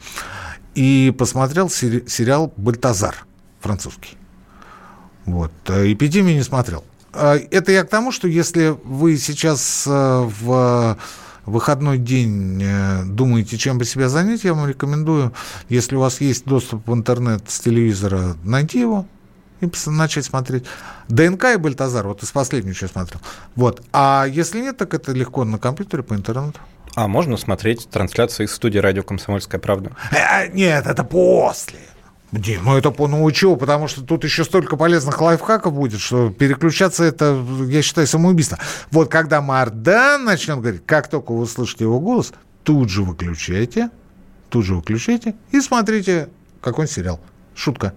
И 0.76 1.14
посмотрел 1.18 1.70
сери- 1.70 2.06
сериал 2.08 2.52
«Бальтазар» 2.58 3.26
французский. 3.62 4.18
Вот. 5.26 5.52
э, 5.68 5.92
Эпидемию 5.92 6.36
не 6.36 6.44
смотрел. 6.44 6.84
А, 7.14 7.38
Это 7.52 7.72
я 7.72 7.84
к 7.84 7.90
тому, 7.90 8.12
что 8.12 8.28
если 8.28 8.76
вы 8.84 9.18
сейчас 9.18 9.86
э, 9.88 10.30
в 10.42 10.98
выходной 11.46 11.98
день 11.98 12.62
э, 12.64 13.04
думаете, 13.06 13.58
чем 13.58 13.78
бы 13.78 13.86
себя 13.86 14.10
занять, 14.10 14.44
я 14.44 14.54
вам 14.54 14.68
рекомендую, 14.68 15.34
если 15.70 15.96
у 15.96 16.00
вас 16.00 16.22
есть 16.22 16.46
доступ 16.46 16.88
в 16.88 16.94
интернет 16.94 17.44
с 17.48 17.60
телевизора, 17.60 18.36
найти 18.44 18.80
его 18.80 19.06
и 19.62 19.70
начать 19.88 20.26
смотреть. 20.26 20.66
ДНК 21.10 21.46
и 21.54 21.58
Бальтазар, 21.58 22.08
вот 22.08 22.24
из 22.24 22.32
последнего 22.32 22.74
что 22.74 22.86
я 22.86 22.90
смотрел. 22.90 23.22
Вот. 23.56 23.82
А 23.92 24.26
если 24.30 24.62
нет, 24.62 24.78
так 24.78 24.94
это 24.94 25.12
легко 25.12 25.44
на 25.44 25.58
компьютере 25.58 26.04
по 26.04 26.14
интернету. 26.14 26.60
А 26.96 27.08
можно 27.08 27.38
смотреть 27.38 27.90
трансляцию 27.90 28.46
из 28.48 28.54
студии 28.54 28.78
радио 28.78 29.04
«Комсомольская 29.04 29.60
правда». 29.60 29.92
Э, 30.12 30.48
Нет, 30.54 30.86
это 30.86 31.04
после. 31.04 31.80
Дим, 32.34 32.64
ну 32.66 32.76
это 32.76 32.90
по 32.90 33.08
научу, 33.08 33.56
потому 33.58 33.88
что 33.88 34.02
тут 34.02 34.24
еще 34.24 34.44
столько 34.44 34.76
полезных 34.76 35.22
лайфхаков 35.22 35.72
будет, 35.72 36.00
что 36.00 36.32
переключаться 36.32 37.04
это, 37.04 37.40
я 37.68 37.84
считаю, 37.84 38.08
самоубийство. 38.08 38.58
Вот 38.90 39.10
когда 39.12 39.40
Мардан 39.40 40.26
начнет 40.26 40.58
говорить, 40.60 40.82
как 40.86 41.10
только 41.10 41.32
вы 41.32 41.42
услышите 41.42 41.84
его 41.84 42.00
голос, 42.00 42.34
тут 42.64 42.90
же 42.90 43.04
выключайте, 43.04 43.92
тут 44.50 44.66
же 44.66 44.74
выключайте 44.74 45.36
и 45.52 45.62
смотрите 45.62 46.30
какой-нибудь 46.62 46.96
сериал. 46.96 47.20
Шутка. 47.54 47.94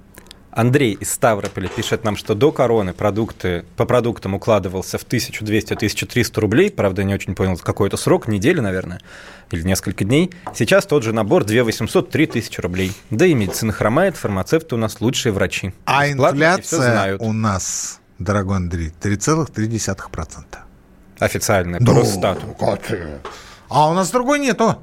Андрей 0.56 0.94
из 0.94 1.12
Ставрополя 1.12 1.68
пишет 1.68 2.02
нам, 2.02 2.16
что 2.16 2.34
до 2.34 2.50
короны 2.50 2.94
продукты, 2.94 3.66
по 3.76 3.84
продуктам 3.84 4.32
укладывался 4.32 4.96
в 4.96 5.06
1200-1300 5.06 6.40
рублей. 6.40 6.70
Правда, 6.70 7.02
я 7.02 7.08
не 7.08 7.12
очень 7.12 7.34
понял, 7.34 7.58
какой 7.58 7.88
это 7.88 7.98
срок, 7.98 8.26
недели, 8.26 8.60
наверное, 8.60 9.02
или 9.50 9.62
несколько 9.64 10.04
дней. 10.04 10.32
Сейчас 10.54 10.86
тот 10.86 11.02
же 11.02 11.12
набор 11.12 11.42
2800-3000 11.44 12.60
рублей. 12.62 12.92
Да 13.10 13.26
и 13.26 13.34
медицина 13.34 13.70
хромает, 13.70 14.16
фармацевты 14.16 14.76
у 14.76 14.78
нас 14.78 15.02
лучшие 15.02 15.30
врачи. 15.30 15.74
А 15.84 16.08
Бесплатно 16.08 16.36
инфляция 16.36 17.18
у 17.18 17.34
нас, 17.34 18.00
дорогой 18.18 18.56
Андрей, 18.56 18.94
3,3%. 18.98 20.44
Официальная, 21.18 21.80
по 21.80 21.92
Росстату. 21.92 22.56
как 22.58 22.82
ты? 22.82 23.20
А 23.68 23.90
у 23.90 23.92
нас 23.92 24.10
другой 24.10 24.38
нету. 24.38 24.76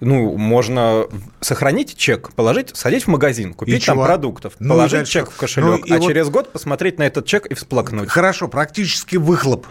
Ну, 0.00 0.36
можно 0.36 1.06
сохранить 1.40 1.96
чек, 1.96 2.32
положить, 2.34 2.76
сходить 2.76 3.04
в 3.04 3.08
магазин, 3.08 3.54
купить 3.54 3.84
там 3.86 3.96
чего? 3.96 4.04
продуктов, 4.04 4.52
Ну, 4.58 4.74
положить 4.74 4.98
дальше 5.00 5.12
чек 5.12 5.30
в 5.30 5.36
кошелек, 5.36 5.68
Ну, 5.68 5.76
и 5.86 5.92
а 5.92 5.98
вот- 5.98 6.06
через 6.08 6.28
год 6.28 6.52
посмотреть 6.52 6.98
на 6.98 7.04
этот 7.04 7.24
чек 7.26 7.46
и 7.46 7.54
всплакнуть. 7.54 8.08
Хорошо, 8.10 8.48
практически 8.48 9.16
выхлоп 9.16 9.66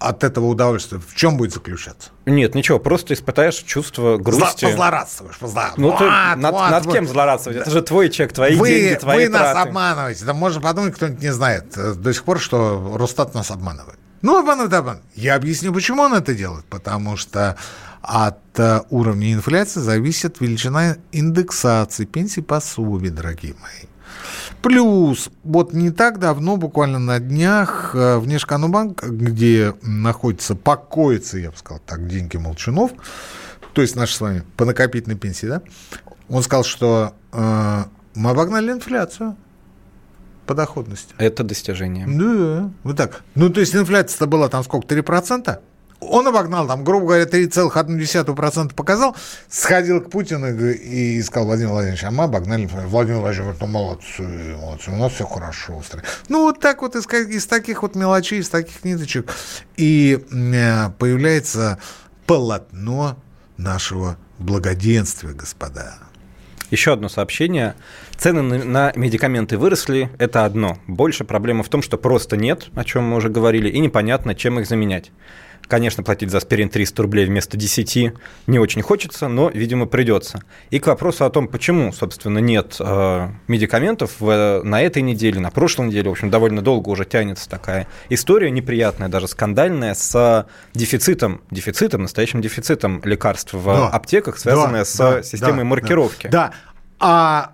от 0.00 0.22
этого 0.24 0.46
удовольствия 0.46 0.98
в 1.00 1.14
чем 1.14 1.36
будет 1.36 1.52
заключаться? 1.52 2.10
Нет, 2.26 2.54
ничего, 2.56 2.78
просто 2.80 3.14
испытаешь 3.14 3.54
чувство 3.56 4.16
грусти. 4.16 4.64
Зла- 4.64 4.70
Позлорадствуешь, 4.70 5.36
позла- 5.40 5.70
Ну, 5.76 5.90
ты 5.96 6.04
Вот, 6.04 6.36
над, 6.36 6.52
вот, 6.54 6.70
над 6.70 6.84
вот. 6.86 6.94
кем 6.94 7.06
злорадствовать? 7.08 7.60
Это 7.60 7.70
же 7.70 7.82
твой 7.82 8.08
чек, 8.10 8.32
твои 8.32 8.56
Вы, 8.56 8.68
деньги, 8.68 8.98
твои 8.98 9.26
вы 9.26 9.32
нас 9.32 9.52
траты. 9.52 9.68
обманываете. 9.68 10.24
Да 10.24 10.34
можно 10.34 10.60
подумать, 10.60 10.94
кто-нибудь 10.94 11.22
не 11.22 11.32
знает 11.32 11.76
э, 11.76 11.94
до 11.94 12.12
сих 12.12 12.24
пор, 12.24 12.40
что 12.40 12.96
Росстат 12.98 13.34
нас 13.34 13.50
обманывает. 13.52 13.98
Ну, 14.22 14.36
обманывает, 14.38 14.72
обманывает. 14.72 15.04
Я 15.14 15.36
объясню, 15.36 15.72
почему 15.72 16.02
он 16.02 16.14
это 16.14 16.34
делает. 16.34 16.64
Потому 16.66 17.16
что 17.16 17.56
от 18.02 18.38
э, 18.58 18.80
уровня 18.90 19.32
инфляции 19.32 19.80
зависит 19.80 20.40
величина 20.40 20.96
индексации 21.12 22.04
пенсий 22.04 22.42
пособий, 22.42 23.10
дорогие 23.10 23.54
мои. 23.54 23.88
Плюс, 24.62 25.30
вот 25.44 25.72
не 25.72 25.90
так 25.90 26.18
давно, 26.18 26.56
буквально 26.56 26.98
на 26.98 27.20
днях, 27.20 27.94
э, 27.94 28.18
Внешэкономбанк, 28.18 29.04
где 29.04 29.74
находится, 29.82 30.56
покоится, 30.56 31.38
я 31.38 31.50
бы 31.50 31.56
сказал 31.56 31.80
так, 31.86 32.08
деньги 32.08 32.36
молчунов, 32.36 32.92
то 33.72 33.82
есть 33.82 33.94
наши 33.94 34.14
с 34.14 34.20
вами 34.20 34.42
по 34.56 34.64
накопительной 34.64 35.16
пенсии, 35.16 35.46
да, 35.46 35.62
он 36.28 36.42
сказал, 36.42 36.64
что 36.64 37.14
э, 37.32 37.84
мы 38.14 38.30
обогнали 38.30 38.72
инфляцию 38.72 39.36
по 40.46 40.54
доходности. 40.54 41.14
Это 41.18 41.44
достижение. 41.44 42.06
Да, 42.08 42.70
вот 42.82 42.96
так. 42.96 43.22
Ну, 43.34 43.50
то 43.50 43.60
есть 43.60 43.76
инфляция-то 43.76 44.26
была 44.26 44.48
там 44.48 44.64
сколько, 44.64 44.92
3%? 44.92 45.58
Он 46.00 46.28
обогнал, 46.28 46.66
там, 46.66 46.84
грубо 46.84 47.06
говоря, 47.06 47.24
3,1% 47.24 48.74
показал, 48.74 49.16
сходил 49.48 50.00
к 50.00 50.10
Путину 50.10 50.48
и 50.48 51.18
и 51.18 51.22
сказал, 51.22 51.46
Владимир 51.46 51.72
Владимирович, 51.72 52.04
а 52.04 52.10
мы 52.10 52.24
обогнали. 52.24 52.62
инфляцию». 52.62 52.88
Владимир 52.88 53.20
Владимирович 53.20 53.58
говорит, 53.58 53.60
ну, 53.60 53.66
молодцы, 53.66 54.56
молодцы, 54.60 54.90
у 54.90 54.96
нас 54.96 55.12
все 55.12 55.26
хорошо. 55.26 55.82
Ну, 56.28 56.42
вот 56.42 56.60
так 56.60 56.82
вот 56.82 56.94
из, 56.94 57.06
из 57.06 57.46
таких 57.46 57.82
вот 57.82 57.96
мелочей, 57.96 58.38
из 58.38 58.48
таких 58.48 58.84
ниточек 58.84 59.32
и 59.76 60.24
э, 60.30 60.90
появляется 60.98 61.78
полотно 62.26 63.16
нашего 63.56 64.16
благоденствия, 64.38 65.32
господа. 65.32 65.98
Еще 66.70 66.92
одно 66.92 67.08
сообщение. 67.08 67.74
Цены 68.16 68.42
на 68.42 68.92
медикаменты 68.94 69.56
выросли, 69.56 70.10
это 70.18 70.44
одно. 70.44 70.78
Больше 70.86 71.24
проблема 71.24 71.62
в 71.62 71.68
том, 71.68 71.82
что 71.82 71.96
просто 71.96 72.36
нет, 72.36 72.68
о 72.74 72.84
чем 72.84 73.04
мы 73.04 73.16
уже 73.16 73.30
говорили, 73.30 73.70
и 73.70 73.78
непонятно, 73.78 74.34
чем 74.34 74.60
их 74.60 74.66
заменять. 74.66 75.10
Конечно, 75.68 76.02
платить 76.02 76.30
за 76.30 76.38
аспирин 76.38 76.70
300 76.70 77.02
рублей 77.02 77.26
вместо 77.26 77.56
10 77.58 78.12
не 78.46 78.58
очень 78.58 78.80
хочется, 78.80 79.28
но, 79.28 79.50
видимо, 79.50 79.84
придется. 79.86 80.40
И 80.70 80.78
к 80.78 80.86
вопросу 80.86 81.26
о 81.26 81.30
том, 81.30 81.46
почему, 81.46 81.92
собственно, 81.92 82.38
нет 82.38 82.76
э, 82.80 83.28
медикаментов 83.48 84.12
в- 84.18 84.62
на 84.64 84.80
этой 84.80 85.02
неделе, 85.02 85.40
на 85.40 85.50
прошлой 85.50 85.88
неделе, 85.88 86.08
в 86.08 86.12
общем, 86.12 86.30
довольно 86.30 86.62
долго 86.62 86.88
уже 86.88 87.04
тянется 87.04 87.48
такая 87.50 87.86
история 88.08 88.50
неприятная, 88.50 89.08
даже 89.08 89.28
скандальная, 89.28 89.92
с 89.94 90.46
дефицитом, 90.74 91.42
дефицитом, 91.50 92.02
настоящим 92.02 92.40
дефицитом 92.40 93.02
лекарств 93.04 93.52
в 93.52 93.64
Да. 93.66 93.88
аптеках, 93.88 94.38
связанная 94.38 94.80
Да, 94.80 94.84
с 94.86 94.96
да, 94.96 95.22
системой 95.22 95.58
да, 95.58 95.64
маркировки. 95.64 96.28
Да. 96.28 96.52
А 96.98 97.52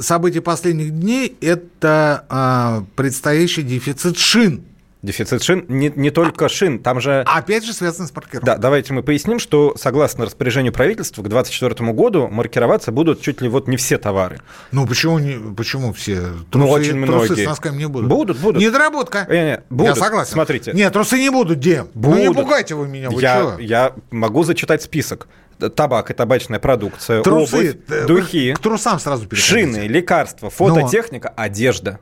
события 0.00 0.40
последних 0.40 0.90
дней– 0.92 1.36
это 1.40 2.24
а, 2.28 2.84
предстоящий 2.94 3.62
дефицит 3.62 4.18
шин. 4.18 4.64
Дефицит 5.02 5.42
шин, 5.42 5.64
не, 5.68 5.90
не 5.96 6.10
только 6.10 6.50
шин, 6.50 6.78
там 6.78 7.00
же... 7.00 7.24
Опять 7.26 7.64
же 7.64 7.72
связан 7.72 8.06
с 8.06 8.14
маркировкой. 8.14 8.44
Да, 8.44 8.58
давайте 8.58 8.92
мы 8.92 9.02
поясним, 9.02 9.38
что 9.38 9.74
согласно 9.76 10.26
распоряжению 10.26 10.74
правительства 10.74 11.22
к 11.22 11.28
2024 11.28 11.92
году 11.92 12.28
маркироваться 12.28 12.92
будут 12.92 13.22
чуть 13.22 13.40
ли 13.40 13.48
вот 13.48 13.66
не 13.66 13.78
все 13.78 13.96
товары. 13.96 14.40
Ну 14.72 14.86
почему, 14.86 15.18
не, 15.18 15.54
почему 15.54 15.94
все? 15.94 16.16
Трусы, 16.20 16.44
Ну, 16.52 16.68
очень 16.68 17.06
трусы 17.06 17.28
многие. 17.32 17.44
с 17.44 17.48
носками 17.48 17.78
не 17.78 17.88
будут. 17.88 18.08
Будут, 18.10 18.38
будут. 18.40 18.60
Недоработка. 18.62 19.26
Не, 19.30 19.44
не, 19.44 19.62
будут. 19.70 19.96
Я 19.96 20.02
согласен. 20.04 20.32
Смотрите. 20.32 20.72
Нет, 20.74 20.92
трусы 20.92 21.18
не 21.18 21.30
будут, 21.30 21.58
Дем. 21.60 21.88
Ну 21.94 22.18
не 22.18 22.26
Будут. 22.28 22.42
пугайте 22.42 22.74
вы 22.74 22.86
меня, 22.86 23.08
вы 23.10 23.22
я, 23.22 23.36
чё? 23.40 23.58
я 23.58 23.92
могу 24.10 24.44
зачитать 24.44 24.82
список. 24.82 25.28
Табак 25.76 26.10
и 26.10 26.14
табачная 26.14 26.58
продукция, 26.58 27.22
Трусы. 27.22 27.54
обувь, 27.56 27.76
э, 27.90 28.06
духи, 28.06 28.54
К 28.54 28.58
трусам 28.58 28.98
сразу 28.98 29.26
шины, 29.34 29.86
лекарства, 29.88 30.48
фототехника, 30.48 31.28
одежда. 31.36 32.00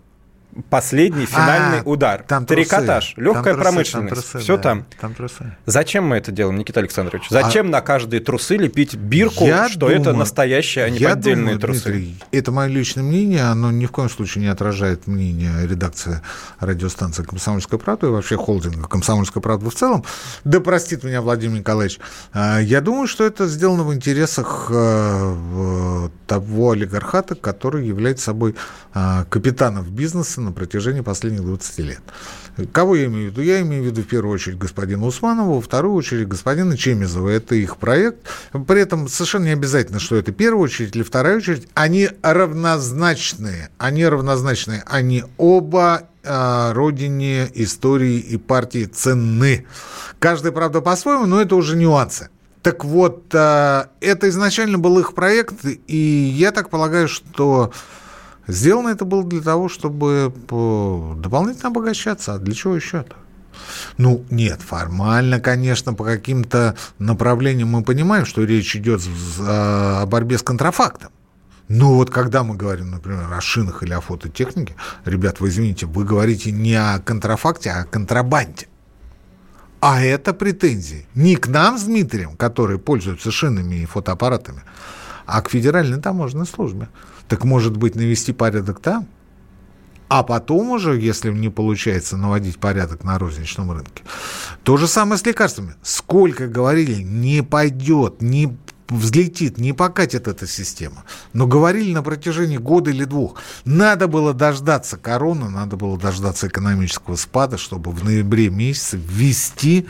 Последний 0.70 1.26
финальный 1.26 1.80
А, 1.80 1.82
удар. 1.84 2.24
там 2.26 2.44
трусы. 2.44 2.62
Трикотаж, 2.68 3.12
Там 3.14 3.24
легкая 3.24 3.54
трусы, 3.54 3.60
промышленность. 3.62 4.08
там 4.14 4.22
трусы, 4.22 4.38
все 4.44 4.56
да, 4.56 4.62
там. 4.62 4.86
Там 5.00 5.14
трусы. 5.14 5.56
Зачем 5.66 6.04
мы 6.08 6.16
это 6.16 6.32
делаем, 6.32 6.58
Никита 6.58 6.80
Александрович? 6.80 7.24
Зачем 7.30 7.70
на 7.70 7.80
каждые 7.80 8.20
трусы 8.20 8.56
лепить 8.56 8.94
бирку, 8.96 9.44
Я 9.44 9.68
что 9.68 9.88
это 9.88 10.04
думаю- 10.04 10.18
настоящие, 10.18 10.86
а 10.86 10.90
не 10.90 10.98
я 10.98 11.10
поддельные 11.10 11.44
думаю, 11.54 11.58
трусы? 11.60 11.82
Дмитрий, 11.92 12.18
это 12.32 12.50
мое 12.50 12.66
личное 12.68 13.04
мнение, 13.04 13.42
оно 13.44 13.70
ни 13.70 13.86
в 13.86 13.92
коем 13.92 14.10
случае 14.10 14.42
не 14.42 14.48
отражает 14.50 15.06
мнение 15.06 15.52
редакции 15.64 16.22
радиостанции 16.58 17.22
«Комсомольская 17.22 17.78
правда» 17.78 18.08
и 18.08 18.10
вообще 18.10 18.36
холдинга 18.36 18.88
«Комсомольская 18.88 19.40
правда» 19.42 19.70
в 19.70 19.74
целом. 19.74 20.04
Да 20.44 20.60
простит 20.60 21.04
меня 21.04 21.20
Владимир 21.22 21.58
Николаевич. 21.60 22.00
А, 22.32 22.58
Я 22.58 22.80
думаю, 22.80 23.06
что 23.06 23.22
это 23.24 23.46
сделано 23.46 23.84
в 23.84 23.94
интересах 23.94 24.68
э, 24.70 26.08
того 26.26 26.70
олигархата, 26.72 27.34
который 27.36 27.86
является 27.86 28.24
собой 28.26 28.56
а, 28.94 29.24
капитаном 29.26 29.84
бизнеса 29.84 30.37
на 30.40 30.52
протяжении 30.52 31.00
последних 31.00 31.42
20 31.42 31.78
лет. 31.78 32.00
Кого 32.72 32.96
я 32.96 33.06
имею 33.06 33.28
в 33.28 33.32
виду? 33.32 33.42
Я 33.42 33.60
имею 33.60 33.82
в 33.82 33.86
виду 33.86 34.02
в 34.02 34.06
первую 34.06 34.34
очередь 34.34 34.58
господина 34.58 35.06
Усманова, 35.06 35.54
во 35.54 35.60
вторую 35.60 35.94
очередь 35.94 36.26
господина 36.26 36.76
Чемизова. 36.76 37.28
Это 37.28 37.54
их 37.54 37.76
проект. 37.76 38.18
При 38.66 38.80
этом 38.80 39.08
совершенно 39.08 39.44
не 39.44 39.52
обязательно, 39.52 40.00
что 40.00 40.16
это 40.16 40.32
первая 40.32 40.64
очередь 40.64 40.96
или 40.96 41.02
вторая 41.02 41.36
очередь. 41.36 41.68
Они 41.74 42.08
равнозначные. 42.22 43.70
Они 43.78 44.04
равнозначные. 44.06 44.82
Они 44.86 45.24
оба 45.36 46.08
а, 46.24 46.74
родине, 46.74 47.48
истории 47.54 48.18
и 48.18 48.36
партии 48.36 48.84
ценны. 48.84 49.66
Каждый, 50.18 50.52
правда, 50.52 50.80
по-своему, 50.80 51.26
но 51.26 51.40
это 51.40 51.56
уже 51.56 51.76
нюансы. 51.76 52.28
Так 52.62 52.84
вот, 52.84 53.32
а, 53.34 53.88
это 54.00 54.28
изначально 54.28 54.78
был 54.78 54.98
их 54.98 55.14
проект, 55.14 55.64
и 55.64 55.96
я 55.96 56.50
так 56.52 56.70
полагаю, 56.70 57.08
что 57.08 57.72
Сделано 58.48 58.88
это 58.88 59.04
было 59.04 59.22
для 59.22 59.42
того, 59.42 59.68
чтобы 59.68 60.32
по- 60.48 61.14
дополнительно 61.16 61.68
обогащаться. 61.68 62.34
А 62.34 62.38
для 62.38 62.54
чего 62.54 62.74
еще-то? 62.74 63.14
Ну, 63.98 64.24
нет, 64.30 64.62
формально, 64.62 65.40
конечно, 65.40 65.92
по 65.92 66.04
каким-то 66.04 66.76
направлениям 66.98 67.68
мы 67.68 67.82
понимаем, 67.82 68.24
что 68.24 68.44
речь 68.44 68.74
идет 68.76 69.02
о 69.40 70.06
борьбе 70.06 70.38
с 70.38 70.42
контрафактом. 70.42 71.10
Но 71.68 71.94
вот 71.94 72.10
когда 72.10 72.44
мы 72.44 72.56
говорим, 72.56 72.90
например, 72.90 73.30
о 73.30 73.40
шинах 73.42 73.82
или 73.82 73.92
о 73.92 74.00
фототехнике, 74.00 74.74
ребят, 75.04 75.40
вы 75.40 75.48
извините, 75.48 75.84
вы 75.84 76.04
говорите 76.04 76.50
не 76.50 76.74
о 76.74 76.98
контрафакте, 77.00 77.70
а 77.70 77.80
о 77.82 77.84
контрабанде. 77.84 78.68
А 79.80 80.02
это 80.02 80.32
претензии 80.32 81.06
не 81.14 81.36
к 81.36 81.46
нам 81.46 81.78
с 81.78 81.82
Дмитрием, 81.82 82.36
которые 82.36 82.78
пользуются 82.78 83.30
шинами 83.30 83.76
и 83.76 83.84
фотоаппаратами, 83.84 84.62
а 85.26 85.42
к 85.42 85.50
Федеральной 85.50 86.00
таможенной 86.00 86.46
службе. 86.46 86.88
Так 87.28 87.44
может 87.44 87.76
быть 87.76 87.94
навести 87.94 88.32
порядок 88.32 88.80
там? 88.80 89.06
А 90.08 90.22
потом 90.22 90.70
уже, 90.70 90.98
если 90.98 91.30
не 91.30 91.50
получается 91.50 92.16
наводить 92.16 92.58
порядок 92.58 93.04
на 93.04 93.18
розничном 93.18 93.70
рынке. 93.70 94.02
То 94.64 94.78
же 94.78 94.88
самое 94.88 95.18
с 95.18 95.26
лекарствами. 95.26 95.74
Сколько 95.82 96.48
говорили, 96.48 97.02
не 97.02 97.42
пойдет, 97.42 98.22
не 98.22 98.56
взлетит, 98.88 99.58
не 99.58 99.74
покатит 99.74 100.26
эта 100.26 100.46
система. 100.46 101.04
Но 101.34 101.46
говорили 101.46 101.92
на 101.92 102.02
протяжении 102.02 102.56
года 102.56 102.90
или 102.90 103.04
двух. 103.04 103.34
Надо 103.66 104.08
было 104.08 104.32
дождаться 104.32 104.96
короны, 104.96 105.50
надо 105.50 105.76
было 105.76 105.98
дождаться 105.98 106.48
экономического 106.48 107.16
спада, 107.16 107.58
чтобы 107.58 107.90
в 107.90 108.02
ноябре 108.02 108.48
месяце 108.48 108.96
ввести 108.96 109.86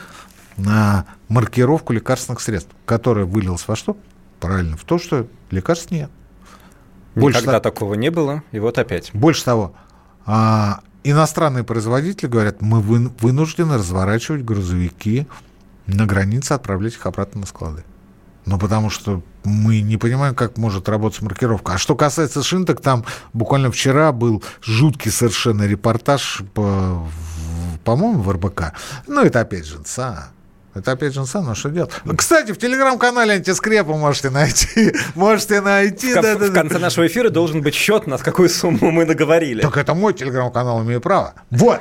на 0.56 1.06
маркировку 1.28 1.92
лекарственных 1.92 2.40
средств, 2.40 2.72
которая 2.84 3.24
вылилась 3.24 3.68
во 3.68 3.76
что? 3.76 3.96
Правильно, 4.40 4.76
в 4.76 4.82
то, 4.82 4.98
что 4.98 5.28
лекарств 5.52 5.92
нет. 5.92 6.10
Больше 7.20 7.38
Никогда 7.40 7.60
того- 7.60 7.74
такого 7.74 7.94
не 7.94 8.10
было, 8.10 8.42
и 8.52 8.58
вот 8.58 8.78
опять. 8.78 9.10
больше 9.12 9.44
того, 9.44 9.74
а, 10.26 10.80
иностранные 11.04 11.64
производители 11.64 12.28
говорят, 12.28 12.60
мы 12.62 12.80
вы- 12.80 13.10
вынуждены 13.20 13.74
разворачивать 13.76 14.44
грузовики 14.44 15.26
на 15.86 16.06
границе, 16.06 16.52
отправлять 16.52 16.94
их 16.94 17.06
обратно 17.06 17.40
на 17.40 17.46
склады. 17.46 17.84
Ну, 18.44 18.58
потому 18.58 18.88
что 18.88 19.22
мы 19.44 19.80
не 19.80 19.96
понимаем, 19.98 20.34
как 20.34 20.56
может 20.56 20.88
работать 20.88 21.20
маркировка. 21.22 21.74
А 21.74 21.78
что 21.78 21.94
касается 21.94 22.42
шин, 22.42 22.64
так 22.64 22.80
там 22.80 23.04
буквально 23.34 23.70
вчера 23.70 24.10
был 24.12 24.42
жуткий 24.62 25.10
совершенно 25.10 25.64
репортаж, 25.64 26.42
по, 26.54 27.06
по-моему, 27.84 28.22
в 28.22 28.30
РБК. 28.30 28.72
Ну, 29.06 29.22
это 29.22 29.40
опять 29.40 29.66
же 29.66 29.78
НСА. 29.78 30.30
Это 30.78 30.92
опять 30.92 31.14
же 31.14 31.20
НСА, 31.20 31.40
но 31.42 31.54
что 31.54 31.70
делать? 31.70 31.90
Кстати, 32.16 32.52
в 32.52 32.58
телеграм-канале 32.58 33.34
антискрепа 33.34 33.96
можете 33.96 34.30
найти. 34.30 34.94
Можете 35.14 35.60
найти. 35.60 36.12
В, 36.12 36.14
кон- 36.14 36.22
да-да-да. 36.22 36.50
в 36.50 36.54
конце 36.54 36.78
нашего 36.78 37.06
эфира 37.06 37.30
должен 37.30 37.62
быть 37.62 37.74
счет, 37.74 38.06
на 38.06 38.18
какую 38.18 38.48
сумму 38.48 38.90
мы 38.90 39.04
наговорили. 39.04 39.62
Так 39.62 39.76
это 39.76 39.94
мой 39.94 40.14
телеграм-канал, 40.14 40.82
имею 40.82 41.00
право. 41.00 41.34
Вот. 41.50 41.80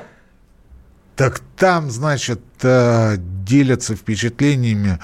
Так 1.16 1.42
там, 1.56 1.90
значит, 1.90 2.42
э, 2.62 3.16
делятся 3.18 3.96
впечатлениями 3.96 5.00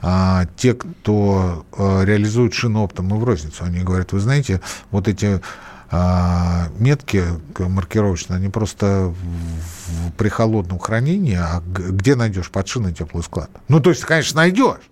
а, 0.00 0.46
те, 0.56 0.74
кто 0.74 1.66
э, 1.76 2.04
реализует 2.04 2.54
шину 2.54 2.82
оптом 2.82 3.14
и 3.14 3.18
в 3.18 3.24
розницу. 3.24 3.64
Они 3.64 3.80
говорят, 3.80 4.12
вы 4.12 4.20
знаете, 4.20 4.60
вот 4.90 5.08
эти 5.08 5.40
а, 5.90 6.68
метки 6.78 7.24
маркировочные, 7.58 8.36
они 8.36 8.48
просто 8.48 9.14
в- 9.14 10.12
при 10.18 10.28
холодном 10.28 10.78
хранении, 10.78 11.36
а 11.36 11.62
где 11.64 12.14
найдешь 12.14 12.50
под 12.50 12.68
шиной 12.68 12.92
теплый 12.92 13.22
склад? 13.22 13.50
Ну, 13.68 13.80
то 13.80 13.90
есть, 13.90 14.02
конечно, 14.04 14.36
найдешь. 14.42 14.82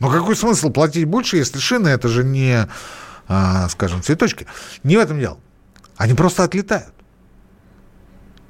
Но 0.00 0.10
какой 0.10 0.34
смысл 0.34 0.70
платить 0.70 1.04
больше, 1.04 1.36
если 1.36 1.58
шины 1.58 1.88
это 1.88 2.08
же 2.08 2.24
не, 2.24 2.66
а, 3.28 3.68
скажем, 3.68 4.02
цветочки? 4.02 4.46
Не 4.82 4.96
в 4.96 5.00
этом 5.00 5.18
дело. 5.20 5.38
Они 5.96 6.14
просто 6.14 6.42
отлетают. 6.42 6.92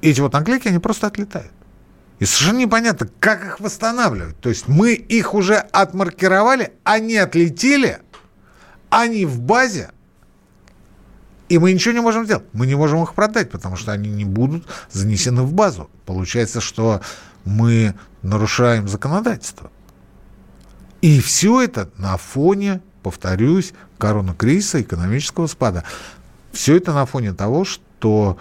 Эти 0.01 0.19
вот 0.19 0.33
наклейки, 0.33 0.67
они 0.67 0.79
просто 0.79 1.07
отлетают. 1.07 1.51
И 2.19 2.25
совершенно 2.25 2.59
непонятно, 2.59 3.07
как 3.19 3.45
их 3.45 3.59
восстанавливать. 3.59 4.39
То 4.39 4.49
есть 4.49 4.67
мы 4.67 4.93
их 4.93 5.33
уже 5.33 5.55
отмаркировали, 5.57 6.73
они 6.83 7.17
отлетели, 7.17 7.99
они 8.89 9.25
в 9.25 9.39
базе, 9.39 9.91
и 11.49 11.57
мы 11.57 11.73
ничего 11.73 11.93
не 11.93 11.99
можем 12.01 12.25
сделать. 12.25 12.45
Мы 12.53 12.67
не 12.67 12.75
можем 12.75 13.03
их 13.03 13.13
продать, 13.13 13.51
потому 13.51 13.75
что 13.75 13.91
они 13.91 14.09
не 14.09 14.25
будут 14.25 14.65
занесены 14.91 15.43
в 15.43 15.53
базу. 15.53 15.89
Получается, 16.05 16.61
что 16.61 17.01
мы 17.45 17.93
нарушаем 18.21 18.87
законодательство. 18.87 19.71
И 21.01 21.19
все 21.19 21.61
это 21.61 21.89
на 21.97 22.15
фоне, 22.17 22.81
повторюсь, 23.01 23.73
коронакризиса, 23.97 24.81
экономического 24.81 25.47
спада. 25.47 25.83
Все 26.53 26.77
это 26.77 26.93
на 26.93 27.05
фоне 27.05 27.33
того, 27.33 27.65
что 27.65 28.37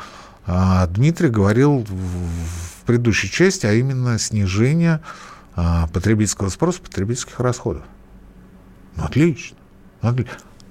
а, 0.46 0.86
Дмитрий 0.86 1.28
говорил 1.28 1.78
в, 1.78 1.84
в 1.90 2.82
предыдущей 2.86 3.30
части, 3.30 3.66
а 3.66 3.72
именно 3.72 4.18
снижение 4.18 5.00
а, 5.56 5.88
потребительского 5.88 6.48
спроса, 6.50 6.80
потребительских 6.80 7.40
расходов. 7.40 7.82
Ну, 8.96 9.04
отлично. 9.04 9.56
Ну, 10.02 10.10
отли- 10.10 10.28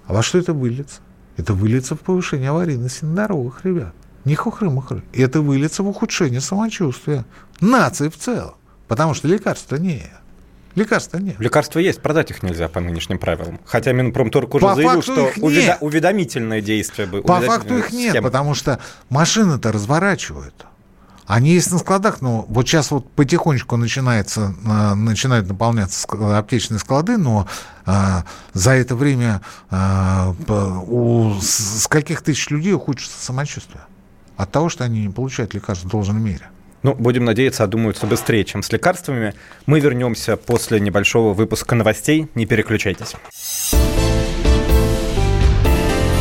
А 0.07 0.13
во 0.13 0.23
что 0.23 0.37
это 0.37 0.53
выльется? 0.53 1.01
Это 1.41 1.53
выльется 1.55 1.95
в 1.95 2.01
повышение 2.01 2.51
аварийности 2.51 3.03
на 3.03 3.15
дорогах, 3.15 3.61
ребят. 3.65 3.93
Не 4.25 4.35
хухры-мухры. 4.35 5.01
Это 5.11 5.41
выльется 5.41 5.81
в 5.81 5.87
ухудшение 5.89 6.39
самочувствия 6.39 7.25
нации 7.59 8.09
в 8.09 8.17
целом. 8.17 8.53
Потому 8.87 9.15
что 9.15 9.27
лекарства 9.27 9.77
нет. 9.77 10.11
Лекарства 10.75 11.17
нет. 11.17 11.37
Лекарства 11.39 11.79
есть, 11.79 11.99
продать 11.99 12.29
их 12.29 12.43
нельзя 12.43 12.67
по 12.67 12.79
нынешним 12.79 13.17
правилам. 13.17 13.59
Хотя 13.65 13.91
Минпромторг 13.91 14.53
уже 14.53 14.67
По 14.67 14.75
заявил, 14.75 15.01
что 15.01 15.31
уведа- 15.37 15.61
нет. 15.65 15.77
уведомительное 15.81 16.61
действие 16.61 17.07
бы. 17.07 17.23
По 17.23 17.41
факту 17.41 17.75
их 17.79 17.91
нет, 17.91 18.11
схема. 18.11 18.27
потому 18.27 18.53
что 18.53 18.79
машины-то 19.09 19.71
разворачивают. 19.71 20.53
Они 21.31 21.51
есть 21.51 21.71
на 21.71 21.77
складах, 21.77 22.19
но 22.19 22.45
вот 22.49 22.67
сейчас 22.67 22.91
вот 22.91 23.09
потихонечку 23.13 23.77
начинается, 23.77 24.53
а, 24.67 24.95
начинают 24.95 25.47
наполняться 25.47 26.05
аптечные 26.37 26.77
склады, 26.77 27.15
но 27.15 27.47
а, 27.85 28.25
за 28.51 28.71
это 28.71 28.97
время 28.97 29.39
а, 29.69 30.35
у 30.87 31.35
с- 31.39 31.83
скольких 31.83 32.21
тысяч 32.21 32.49
людей 32.49 32.73
ухудшится 32.73 33.23
самочувствие? 33.23 33.81
От 34.35 34.51
того, 34.51 34.67
что 34.67 34.83
они 34.83 35.05
не 35.05 35.09
получают 35.09 35.53
лекарств 35.53 35.85
в 35.85 35.87
должной 35.87 36.19
мере. 36.19 36.49
Ну, 36.83 36.95
будем 36.95 37.23
надеяться, 37.23 37.63
одумаются 37.63 38.07
быстрее, 38.07 38.43
чем 38.43 38.61
с 38.61 38.69
лекарствами. 38.69 39.33
Мы 39.67 39.79
вернемся 39.79 40.35
после 40.35 40.81
небольшого 40.81 41.33
выпуска 41.33 41.75
новостей. 41.75 42.29
Не 42.35 42.45
переключайтесь. 42.45 43.15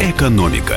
«Экономика». 0.00 0.76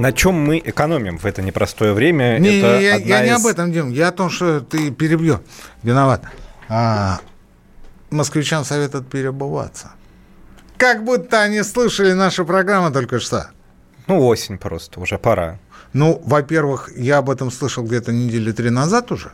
На 0.00 0.12
чем 0.12 0.34
мы 0.34 0.58
экономим 0.64 1.18
в 1.18 1.26
это 1.26 1.42
непростое 1.42 1.92
время? 1.92 2.38
Не, 2.38 2.58
это 2.58 2.78
не, 2.78 2.84
я, 2.84 2.96
я 2.96 3.22
не 3.22 3.30
из- 3.32 3.40
об 3.40 3.46
этом, 3.46 3.70
Дим. 3.72 3.90
Я 3.90 4.08
о 4.08 4.12
том, 4.12 4.30
что 4.30 4.60
ты 4.60 4.90
перебью. 4.90 5.40
Виноват. 5.82 6.22
А, 6.68 7.20
москвичам 8.10 8.64
советуют 8.64 9.08
перебываться. 9.08 9.90
Как 10.78 11.04
будто 11.04 11.42
они 11.42 11.62
слышали 11.62 12.12
нашу 12.12 12.46
программу 12.46 12.90
только 12.90 13.20
что. 13.20 13.50
Ну, 14.06 14.26
осень 14.26 14.56
просто, 14.56 15.00
уже 15.00 15.18
пора. 15.18 15.58
Ну, 15.92 16.22
во-первых, 16.24 16.90
я 16.96 17.18
об 17.18 17.28
этом 17.28 17.50
слышал 17.50 17.84
где-то 17.84 18.12
недели 18.12 18.52
три 18.52 18.70
назад 18.70 19.12
уже. 19.12 19.32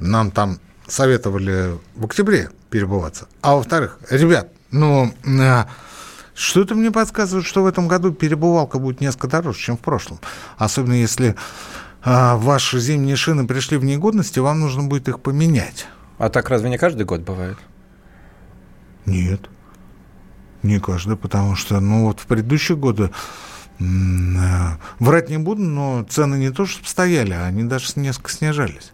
Нам 0.00 0.30
там 0.32 0.58
советовали 0.88 1.78
в 1.94 2.06
октябре 2.06 2.50
перебываться. 2.70 3.28
А 3.42 3.54
во-вторых, 3.54 3.98
ребят, 4.10 4.48
ну, 4.72 5.14
а, 5.40 5.68
что-то 6.40 6.74
мне 6.74 6.90
подсказывает, 6.90 7.46
что 7.46 7.62
в 7.62 7.66
этом 7.66 7.86
году 7.86 8.12
перебывалка 8.12 8.78
будет 8.78 9.00
несколько 9.00 9.28
дороже, 9.28 9.58
чем 9.58 9.76
в 9.76 9.80
прошлом. 9.80 10.18
Особенно 10.56 10.94
если 10.94 11.36
а, 12.02 12.36
ваши 12.36 12.80
зимние 12.80 13.16
шины 13.16 13.46
пришли 13.46 13.76
в 13.76 13.84
негодность, 13.84 14.36
и 14.36 14.40
вам 14.40 14.60
нужно 14.60 14.84
будет 14.84 15.08
их 15.08 15.20
поменять. 15.20 15.86
А 16.18 16.30
так 16.30 16.48
разве 16.48 16.70
не 16.70 16.78
каждый 16.78 17.04
год 17.04 17.20
бывает? 17.20 17.58
Нет. 19.04 19.48
Не 20.62 20.80
каждый, 20.80 21.16
потому 21.16 21.56
что, 21.56 21.80
ну, 21.80 22.06
вот 22.06 22.20
в 22.20 22.26
предыдущие 22.26 22.76
годы 22.76 23.10
э, 23.78 23.84
Врать 24.98 25.30
не 25.30 25.38
буду, 25.38 25.62
но 25.62 26.06
цены 26.08 26.36
не 26.36 26.50
то, 26.50 26.66
что 26.66 26.86
стояли, 26.86 27.32
а 27.32 27.46
они 27.46 27.64
даже 27.64 27.92
несколько 27.96 28.30
снижались. 28.30 28.92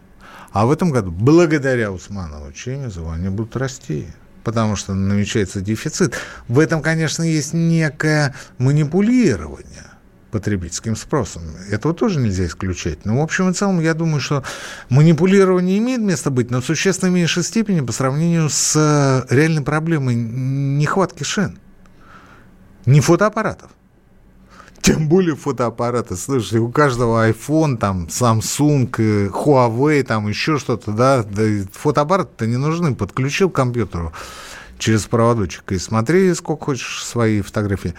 А 0.51 0.65
в 0.65 0.71
этом 0.71 0.91
году, 0.91 1.11
благодаря 1.11 1.91
Усманову 1.91 2.51
Чемизову, 2.51 3.11
они 3.11 3.29
будут 3.29 3.55
расти, 3.55 4.07
потому 4.47 4.77
что 4.77 4.93
намечается 4.93 5.59
дефицит. 5.59 6.17
В 6.47 6.59
этом, 6.59 6.81
конечно, 6.81 7.21
есть 7.21 7.53
некое 7.53 8.33
манипулирование 8.59 9.83
потребительским 10.31 10.95
спросом. 10.95 11.41
Этого 11.69 11.93
тоже 11.93 12.21
нельзя 12.21 12.45
исключать. 12.45 13.03
Но, 13.03 13.19
в 13.19 13.21
общем 13.21 13.49
и 13.49 13.53
целом, 13.53 13.81
я 13.81 13.93
думаю, 13.93 14.21
что 14.21 14.45
манипулирование 14.87 15.79
имеет 15.79 15.99
место 15.99 16.31
быть, 16.31 16.49
но 16.49 16.61
в 16.61 16.65
существенно 16.65 17.09
меньшей 17.09 17.43
степени 17.43 17.81
по 17.81 17.91
сравнению 17.91 18.49
с 18.49 18.73
э, 18.77 19.35
реальной 19.35 19.63
проблемой 19.63 20.15
нехватки 20.15 21.23
шин. 21.23 21.59
Не 22.85 23.01
фотоаппаратов. 23.01 23.71
Тем 24.81 25.09
более 25.09 25.35
фотоаппараты. 25.35 26.15
Слушайте, 26.15 26.59
у 26.59 26.69
каждого 26.69 27.29
iPhone, 27.29 27.77
там, 27.77 28.05
Samsung, 28.05 28.93
э, 28.97 29.27
Huawei, 29.27 30.03
там 30.03 30.27
еще 30.27 30.57
что-то, 30.59 30.91
да, 30.91 31.23
да 31.23 31.43
фотоаппараты-то 31.71 32.47
не 32.47 32.57
нужны. 32.57 32.95
Подключил 32.95 33.49
к 33.49 33.55
компьютеру 33.55 34.13
через 34.77 35.05
проводочек 35.05 35.71
и 35.71 35.77
смотри, 35.77 36.33
сколько 36.33 36.65
хочешь 36.65 37.03
свои 37.03 37.41
фотографии. 37.41 37.93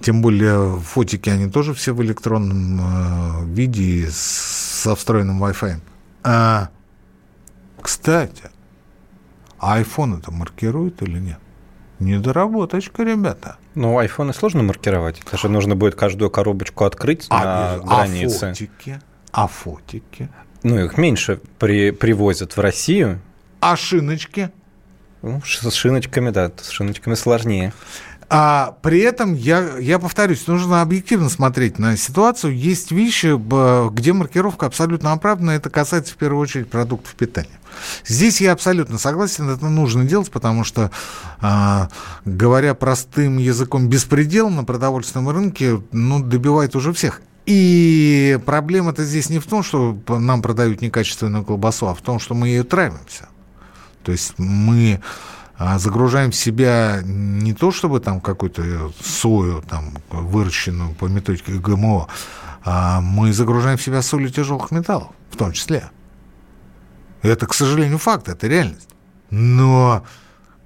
Тем 0.00 0.22
более 0.22 0.78
фотики, 0.78 1.30
они 1.30 1.50
тоже 1.50 1.74
все 1.74 1.94
в 1.94 2.02
электронном 2.02 2.80
э, 2.80 3.44
виде 3.46 4.08
со 4.10 4.94
встроенным 4.94 5.42
Wi-Fi. 5.42 5.80
А, 6.22 6.68
кстати, 7.80 8.50
iPhone 9.58 10.18
это 10.18 10.30
маркирует 10.30 11.02
или 11.02 11.18
нет? 11.18 11.38
Недоработочка, 11.98 13.02
ребята. 13.04 13.56
Ну, 13.76 13.98
айфоны 13.98 14.32
сложно 14.32 14.62
маркировать. 14.62 15.20
Это 15.20 15.36
же 15.36 15.50
нужно 15.50 15.76
будет 15.76 15.94
каждую 15.94 16.30
коробочку 16.30 16.86
открыть 16.86 17.28
на 17.28 17.74
а 17.74 17.78
границе. 17.78 18.48
фотики? 18.48 19.00
А 19.32 19.46
фотики? 19.46 20.30
Ну, 20.62 20.82
их 20.82 20.96
меньше 20.96 21.40
при, 21.58 21.90
привозят 21.90 22.56
в 22.56 22.60
Россию. 22.60 23.20
А 23.60 23.76
шиночки? 23.76 24.50
Ну, 25.20 25.42
с 25.44 25.74
шиночками, 25.74 26.30
да, 26.30 26.50
с 26.56 26.70
шиночками 26.70 27.14
сложнее. 27.16 27.74
А 28.28 28.76
при 28.82 29.00
этом, 29.00 29.34
я, 29.34 29.78
я 29.78 30.00
повторюсь, 30.00 30.46
нужно 30.48 30.82
объективно 30.82 31.28
смотреть 31.28 31.78
на 31.78 31.96
ситуацию. 31.96 32.56
Есть 32.56 32.90
вещи, 32.90 33.36
где 33.92 34.12
маркировка 34.12 34.66
абсолютно 34.66 35.12
оправдана. 35.12 35.52
Это 35.52 35.70
касается 35.70 36.14
в 36.14 36.16
первую 36.16 36.40
очередь 36.40 36.68
продуктов 36.68 37.14
питания. 37.14 37.60
Здесь 38.04 38.40
я 38.40 38.52
абсолютно 38.52 38.98
согласен, 38.98 39.48
это 39.48 39.68
нужно 39.68 40.04
делать, 40.04 40.30
потому 40.30 40.64
что, 40.64 40.90
а, 41.40 41.88
говоря 42.24 42.74
простым 42.74 43.36
языком, 43.38 43.88
беспредел 43.88 44.48
на 44.48 44.64
продовольственном 44.64 45.28
рынке 45.28 45.82
ну, 45.92 46.20
добивает 46.20 46.74
уже 46.74 46.92
всех. 46.92 47.20
И 47.44 48.40
проблема-то 48.44 49.04
здесь 49.04 49.30
не 49.30 49.38
в 49.38 49.46
том, 49.46 49.62
что 49.62 49.96
нам 50.08 50.42
продают 50.42 50.80
некачественную 50.80 51.44
колбасу, 51.44 51.86
а 51.86 51.94
в 51.94 52.00
том, 52.00 52.18
что 52.18 52.34
мы 52.34 52.48
ее 52.48 52.64
травимся. 52.64 53.28
То 54.02 54.10
есть 54.12 54.34
мы 54.38 55.00
загружаем 55.58 56.30
в 56.30 56.36
себя 56.36 57.00
не 57.04 57.54
то, 57.54 57.72
чтобы 57.72 58.00
там 58.00 58.20
какую-то 58.20 58.92
сою, 59.02 59.62
там, 59.62 59.94
выращенную 60.10 60.94
по 60.94 61.06
методике 61.06 61.52
ГМО, 61.52 62.08
а 62.64 63.00
мы 63.00 63.32
загружаем 63.32 63.78
в 63.78 63.82
себя 63.82 64.02
солью 64.02 64.30
тяжелых 64.30 64.70
металлов, 64.70 65.12
в 65.30 65.36
том 65.36 65.52
числе. 65.52 65.90
Это, 67.22 67.46
к 67.46 67.54
сожалению, 67.54 67.98
факт, 67.98 68.28
это 68.28 68.46
реальность. 68.46 68.88
Но 69.30 70.04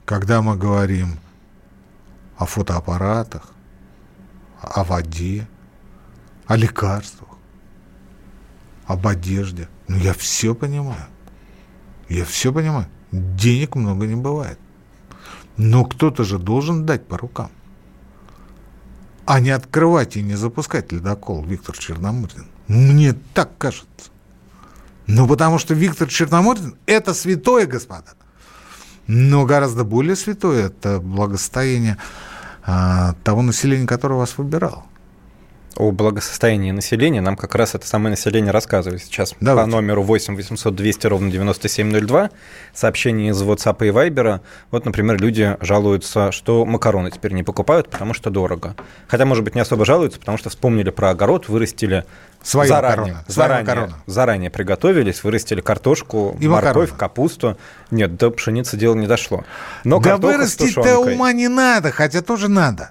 когда 0.05 0.43
мы 0.43 0.57
говорим 0.57 1.19
о 2.37 2.47
фотоаппаратах, 2.47 3.53
о 4.61 4.83
воде, 4.85 5.49
о 6.47 6.57
лекарствах, 6.57 7.31
об 8.87 9.07
одежде, 9.07 9.69
ну 9.89 9.97
я 9.97 10.13
все 10.15 10.55
понимаю. 10.55 11.07
Я 12.09 12.25
все 12.25 12.53
понимаю. 12.53 12.87
Денег 13.13 13.77
много 13.77 14.07
не 14.07 14.17
бывает. 14.17 14.59
Но 15.63 15.85
кто-то 15.85 16.25
же 16.25 16.39
должен 16.39 16.87
дать 16.87 17.07
по 17.07 17.19
рукам. 17.19 17.51
А 19.27 19.41
не 19.41 19.51
открывать 19.51 20.17
и 20.17 20.23
не 20.23 20.35
запускать 20.35 20.91
ледокол 20.91 21.45
Виктор 21.45 21.77
Черномырдин. 21.77 22.47
Мне 22.67 23.13
так 23.35 23.51
кажется. 23.59 24.11
Ну, 25.07 25.29
потому 25.29 25.59
что 25.59 25.75
Виктор 25.75 26.09
Черномырдин– 26.09 26.77
это 26.87 27.13
святое, 27.13 27.67
господа. 27.67 28.15
Но 29.07 29.45
гораздо 29.45 29.85
более 29.85 30.17
святое– 30.17 30.67
это 30.69 30.99
благосостояние 30.99 31.99
а, 32.65 33.13
того 33.23 33.43
населения, 33.43 33.87
которое 33.87 34.15
вас 34.15 34.39
выбирало. 34.39 34.85
О 35.81 35.93
благосостоянии 35.93 36.73
населения 36.73 37.23
нам 37.23 37.37
как 37.37 37.55
раз 37.55 37.75
это 37.75 37.87
самое 37.87 38.11
население 38.11 38.51
рассказывает 38.53 39.03
сейчас 39.03 39.35
Давайте. 39.41 39.71
по 39.71 39.77
номеру 39.77 40.03
8 40.03 40.37
800 40.37 40.75
200 40.77 41.07
ровно 41.07 41.31
9702. 41.31 42.29
Сообщение 42.75 43.31
из 43.31 43.43
WhatsApp 43.43 43.87
и 43.87 43.91
Viber. 43.91 44.41
Вот, 44.71 44.85
например, 44.85 45.19
люди 45.19 45.57
жалуются, 45.63 46.33
что 46.33 46.67
макароны 46.67 47.11
теперь 47.11 47.33
не 47.33 47.43
покупают, 47.43 47.89
потому 47.89 48.13
что 48.13 48.29
дорого. 48.29 48.77
Хотя, 49.09 49.25
может 49.25 49.43
быть, 49.43 49.55
не 49.55 49.63
особо 49.63 49.87
жалуются, 49.87 50.21
потому 50.21 50.37
что 50.37 50.51
вспомнили 50.51 50.91
про 50.91 51.11
огород, 51.13 51.49
вырастили 51.49 52.05
Свои 52.43 52.69
заранее, 52.69 53.15
макароны. 53.15 53.25
Заранее, 53.27 53.65
макароны. 53.65 53.95
заранее 54.05 54.51
приготовились, 54.51 55.25
вырастили 55.25 55.63
картошку, 55.63 56.37
И 56.41 56.47
морковь, 56.47 56.91
макароны. 56.91 56.99
капусту. 56.99 57.57
Нет, 57.91 58.19
до 58.19 58.31
пшеницы 58.31 58.77
дело 58.77 58.95
не 58.97 59.07
дошло. 59.07 59.45
Но 59.85 59.99
да 59.99 60.19
вырастить-то 60.19 60.99
ума 60.99 61.33
не 61.33 61.49
надо, 61.49 61.91
хотя 61.91 62.21
тоже 62.21 62.49
надо. 62.49 62.91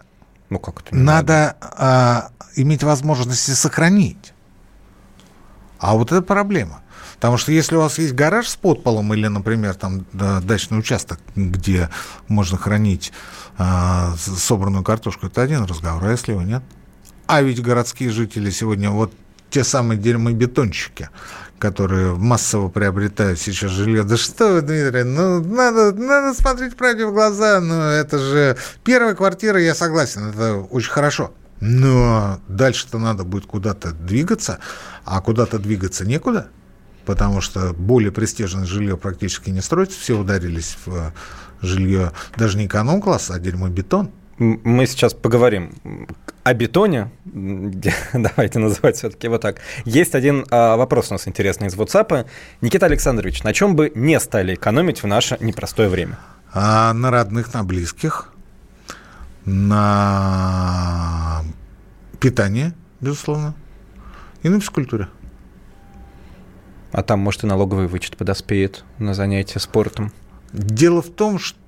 Ну, 0.50 0.60
как 0.60 0.82
это 0.82 0.96
не 0.96 1.02
надо 1.04 1.56
а, 1.62 2.30
иметь 2.56 2.84
возможность 2.84 3.48
и 3.50 3.54
сохранить. 3.54 4.34
А 5.80 5.96
вот 5.96 6.12
это 6.12 6.22
проблема. 6.22 6.82
Потому 7.16 7.38
что 7.38 7.52
если 7.52 7.76
у 7.76 7.80
вас 7.82 8.00
есть 8.00 8.14
гараж 8.14 8.48
с 8.48 8.56
подполом 8.56 9.14
или, 9.14 9.28
например, 9.28 9.76
там 9.76 10.06
да, 10.14 10.40
дачный 10.42 10.80
участок, 10.80 11.20
где 11.36 11.90
можно 12.28 12.58
хранить 12.58 13.12
с- 13.58 14.40
собранную 14.40 14.84
картошку, 14.84 15.28
это 15.28 15.42
один 15.42 15.64
разговор, 15.66 16.06
а 16.06 16.12
если 16.12 16.32
его 16.32 16.42
нет? 16.42 16.64
А 17.28 17.42
ведь 17.42 17.62
городские 17.62 18.10
жители 18.12 18.50
сегодня 18.50 18.90
вот 18.90 19.14
те 19.50 19.64
самые 19.64 19.98
дерьмобетонщики, 20.00 21.10
которые 21.60 22.16
массово 22.16 22.70
приобретают 22.70 23.40
сейчас 23.40 23.72
жилье. 23.72 24.04
Да 24.04 24.18
что 24.18 24.54
вы, 24.54 24.62
Дмитрий, 24.62 25.04
ну 25.04 25.44
надо, 25.44 25.94
надо 25.94 26.34
смотреть 26.34 26.76
правде 26.76 27.06
в 27.06 27.14
глаза, 27.14 27.60
ну 27.60 27.76
это 27.76 28.18
же 28.18 28.58
первая 28.84 29.14
квартира, 29.14 29.62
я 29.62 29.76
согласен, 29.76 30.30
это 30.30 30.56
очень 30.56 30.92
хорошо. 30.92 31.32
Но 31.60 32.40
дальше-то 32.48 32.98
надо 32.98 33.26
будет 33.26 33.46
куда-то 33.46 33.92
двигаться, 33.92 34.60
а 35.04 35.22
куда-то 35.22 35.60
двигаться 35.60 36.06
некуда, 36.06 36.48
потому 37.06 37.42
что 37.42 37.74
более 37.74 38.12
престижное 38.12 38.66
жилье 38.66 38.98
практически 38.98 39.50
не 39.50 39.62
строится, 39.62 40.00
все 40.00 40.18
ударились 40.18 40.78
в 40.86 40.96
э, 40.96 41.12
жилье 41.62 42.14
даже 42.38 42.58
не 42.58 42.68
эконом-класса, 42.68 43.34
а 43.34 43.40
дерьмобетон. 43.40 44.12
Мы 44.40 44.88
сейчас 44.88 45.14
поговорим 45.14 45.74
о 46.44 46.54
бетоне. 46.54 47.12
Давайте 48.14 48.60
называть 48.60 48.96
все-таки 48.96 49.28
вот 49.28 49.42
так. 49.42 49.60
Есть 49.84 50.16
один 50.16 50.46
а, 50.50 50.78
вопрос 50.78 51.10
у 51.10 51.16
нас 51.16 51.28
интересный 51.28 51.68
из 51.68 51.76
WhatsApp. 51.76 52.26
Никита 52.62 52.86
Александрович, 52.86 53.44
на 53.44 53.54
чем 53.54 53.76
бы 53.76 53.92
не 53.94 54.18
стали 54.22 54.54
экономить 54.54 55.04
в 55.04 55.08
наше 55.08 55.36
непростое 55.42 55.90
время? 55.90 56.20
А 56.54 56.94
на 56.94 57.12
родных, 57.12 57.54
на 57.54 57.66
близких, 57.66 58.34
на 59.44 61.44
питание, 62.22 62.74
безусловно, 63.02 63.56
и 64.42 64.48
на 64.48 64.62
физкультуре. 64.62 65.10
А 66.94 67.04
там, 67.04 67.20
может, 67.20 67.44
и 67.44 67.48
налоговый 67.48 67.88
вычет 67.88 68.16
подоспеет 68.16 68.86
на 69.00 69.14
занятия 69.14 69.60
спортом. 69.60 70.14
Дело 70.54 71.02
в 71.02 71.10
том, 71.10 71.40
что 71.40 71.60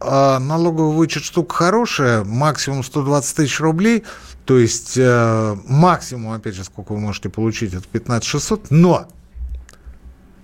а, 0.00 0.38
налоговый 0.38 0.96
вычет 0.96 1.22
штука 1.22 1.54
хорошая, 1.54 2.24
максимум 2.24 2.82
120 2.82 3.36
тысяч 3.36 3.60
рублей, 3.60 4.04
то 4.44 4.58
есть 4.58 4.94
э, 4.96 5.56
максимум, 5.66 6.32
опять 6.32 6.54
же, 6.54 6.64
сколько 6.64 6.92
вы 6.92 7.00
можете 7.00 7.28
получить, 7.28 7.72
это 7.72 7.86
15 7.88 8.24
600, 8.24 8.70
но 8.70 9.08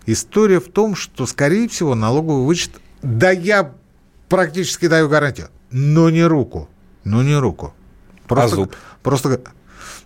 история 0.07 0.61
в 0.61 0.69
том, 0.69 0.95
что, 0.95 1.27
скорее 1.27 1.69
всего, 1.69 1.95
налоговый 1.95 2.45
вычет, 2.45 2.73
да 3.03 3.31
я 3.31 3.73
практически 4.29 4.89
даю 4.89 5.09
гарантию, 5.09 5.49
но 5.71 6.11
не 6.11 6.25
руку, 6.25 6.69
но 7.05 7.23
не 7.23 7.37
руку. 7.37 7.75
А 8.29 8.49
зуб? 8.49 8.77
Просто... 9.03 9.41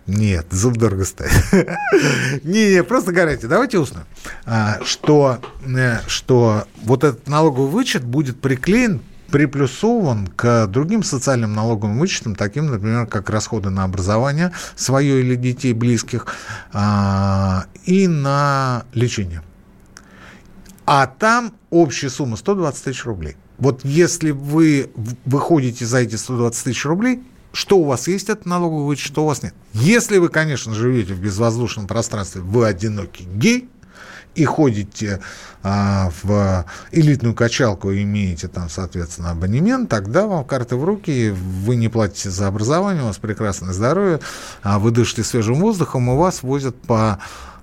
Нет, 0.07 0.45
зуб 0.51 0.77
дорого 0.77 1.03
стоит. 1.03 1.31
Не-не, 2.43 2.83
просто 2.83 3.11
гарантия. 3.11 3.47
Давайте 3.47 3.79
устно. 3.79 4.05
А, 4.45 4.79
Что, 4.83 5.39
э, 5.65 5.99
что 6.07 6.67
вот 6.83 7.03
этот 7.03 7.27
налоговый 7.27 7.71
вычет 7.71 8.03
будет 8.03 8.39
приклеен, 8.39 9.01
приплюсован 9.31 10.27
к 10.27 10.67
другим 10.67 11.01
социальным 11.01 11.53
налоговым 11.53 11.97
вычетам, 11.97 12.35
таким, 12.35 12.67
например, 12.67 13.07
как 13.07 13.31
расходы 13.31 13.71
на 13.71 13.83
образование 13.83 14.51
свое 14.75 15.21
или 15.21 15.35
детей 15.35 15.73
близких, 15.73 16.27
а, 16.71 17.65
и 17.85 18.07
на 18.07 18.85
лечение. 18.93 19.41
А 20.85 21.07
там 21.07 21.53
общая 21.71 22.11
сумма 22.11 22.37
120 22.37 22.83
тысяч 22.83 23.05
рублей. 23.05 23.35
Вот 23.57 23.83
если 23.83 24.31
вы 24.31 24.91
выходите 25.25 25.85
за 25.85 25.99
эти 25.99 26.15
120 26.15 26.63
тысяч 26.63 26.85
рублей, 26.85 27.23
что 27.55 27.77
у 27.77 27.85
вас 27.85 28.07
есть 28.07 28.29
от 28.29 28.45
налоговый 28.45 28.85
вычет, 28.85 29.07
что 29.07 29.23
у 29.23 29.27
вас 29.27 29.41
нет. 29.41 29.53
Если 29.73 30.17
вы, 30.17 30.29
конечно, 30.29 30.73
живете 30.73 31.13
в 31.13 31.19
безвоздушном 31.19 31.87
пространстве, 31.87 32.41
вы 32.41 32.67
одинокий 32.67 33.23
гей, 33.23 33.69
и 34.35 34.43
ходите 34.43 35.21
а, 35.63 36.11
в 36.21 36.65
элитную 36.91 37.33
качалку 37.33 37.91
и 37.91 38.03
имеете 38.03 38.49
там, 38.49 38.69
соответственно, 38.69 39.31
абонемент, 39.31 39.89
тогда 39.89 40.27
вам 40.27 40.43
карты 40.43 40.75
в 40.75 40.83
руки, 40.83 41.31
вы 41.31 41.77
не 41.77 41.87
платите 41.87 42.29
за 42.29 42.47
образование, 42.47 43.03
у 43.03 43.07
вас 43.07 43.17
прекрасное 43.17 43.71
здоровье, 43.71 44.19
а 44.61 44.77
вы 44.77 44.91
дышите 44.91 45.23
свежим 45.23 45.55
воздухом, 45.61 46.11
и 46.11 46.17
вас 46.17 46.43
возят 46.43 46.75
по 46.81 47.19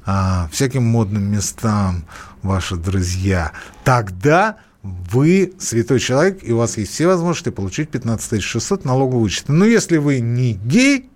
а, 0.06 0.48
всяким 0.50 0.84
модным 0.84 1.30
местам 1.30 2.04
ваши 2.42 2.76
друзья. 2.76 3.52
Тогда 3.84 4.56
вы 4.82 5.52
святой 5.58 6.00
человек, 6.00 6.40
и 6.42 6.52
у 6.52 6.58
вас 6.58 6.76
есть 6.76 6.92
все 6.92 7.06
возможности 7.06 7.50
получить 7.50 7.90
15 7.90 8.42
600 8.42 8.84
налогового 8.84 9.22
вычета. 9.22 9.52
Но 9.52 9.64
если 9.64 9.96
вы 9.96 10.20
не 10.20 10.54
гей, 10.54 11.08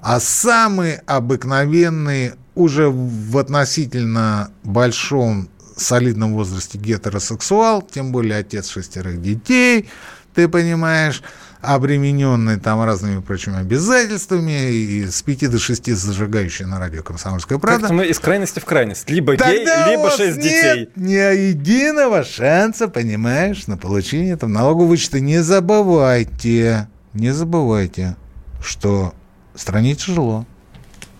а 0.00 0.20
самый 0.20 0.96
обыкновенный, 1.06 2.32
уже 2.54 2.88
в 2.88 3.36
относительно 3.38 4.50
большом 4.62 5.48
солидном 5.76 6.34
возрасте 6.34 6.78
гетеросексуал, 6.78 7.82
тем 7.82 8.12
более 8.12 8.38
отец 8.38 8.68
шестерых 8.68 9.20
детей, 9.20 9.88
ты 10.34 10.48
понимаешь, 10.48 11.22
обремененный 11.64 12.58
там 12.58 12.82
разными 12.84 13.20
прочими 13.20 13.58
обязательствами, 13.58 14.70
и 14.70 15.06
с 15.06 15.22
5 15.22 15.50
до 15.50 15.58
6 15.58 15.94
зажигающий 15.94 16.64
на 16.66 16.78
радио 16.78 17.02
«Комсомольская 17.02 17.58
правда». 17.58 17.80
Как-то 17.80 17.94
мы 17.94 18.06
из 18.06 18.18
крайности 18.18 18.60
в 18.60 18.64
крайность. 18.64 19.08
Либо 19.10 19.36
Тогда 19.36 19.86
гей, 19.86 19.96
либо 19.96 20.10
6 20.10 20.36
детей. 20.38 20.90
ни 20.96 21.12
единого 21.12 22.24
шанса, 22.24 22.88
понимаешь, 22.88 23.66
на 23.66 23.76
получение 23.76 24.36
там 24.36 24.52
налогового 24.52 24.88
вычета. 24.88 25.20
Не 25.20 25.42
забывайте, 25.42 26.88
не 27.12 27.32
забывайте, 27.32 28.16
что 28.62 29.14
стране 29.54 29.94
тяжело. 29.94 30.46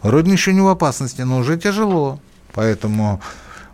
Родина 0.03 0.35
еще 0.35 0.53
не 0.53 0.61
в 0.61 0.69
опасности, 0.69 1.23
но 1.23 1.39
уже 1.39 1.59
тяжело. 1.59 2.21
Поэтому 2.53 3.21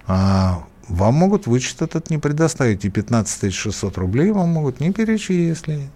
а, 0.06 0.64
вам 0.88 1.14
могут 1.14 1.46
вычет 1.46 1.82
этот 1.82 2.10
не 2.10 2.18
предоставить. 2.18 2.84
И 2.84 2.90
15 2.90 3.52
600 3.52 3.98
рублей 3.98 4.30
вам 4.30 4.48
могут 4.48 4.80
не 4.80 4.92
перечислить 4.92 5.90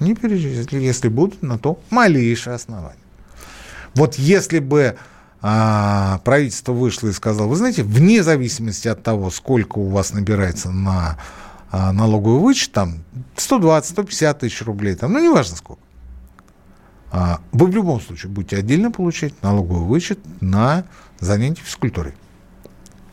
не 0.00 0.14
перечислили, 0.14 0.82
если 0.82 1.08
будут 1.08 1.42
на 1.42 1.58
то 1.58 1.78
малейшие 1.90 2.54
основания. 2.54 2.98
Вот 3.94 4.16
если 4.16 4.58
бы 4.58 4.96
а, 5.40 6.20
правительство 6.24 6.72
вышло 6.72 7.08
и 7.08 7.12
сказало, 7.12 7.46
вы 7.46 7.56
знаете, 7.56 7.82
вне 7.82 8.22
зависимости 8.22 8.88
от 8.88 9.02
того, 9.02 9.30
сколько 9.30 9.78
у 9.78 9.88
вас 9.88 10.12
набирается 10.12 10.70
на 10.70 11.18
а, 11.70 11.92
налоговый 11.92 12.40
вычет, 12.40 12.72
там 12.72 13.04
120-150 13.36 14.38
тысяч 14.38 14.62
рублей, 14.62 14.94
там, 14.94 15.12
ну, 15.12 15.20
неважно 15.20 15.56
сколько, 15.56 15.82
а, 17.12 17.40
вы 17.52 17.66
в 17.66 17.74
любом 17.74 18.00
случае 18.00 18.32
будете 18.32 18.56
отдельно 18.56 18.90
получать 18.90 19.40
налоговый 19.42 19.84
вычет 19.84 20.18
на 20.40 20.84
занятия 21.20 21.62
физкультурой 21.62 22.14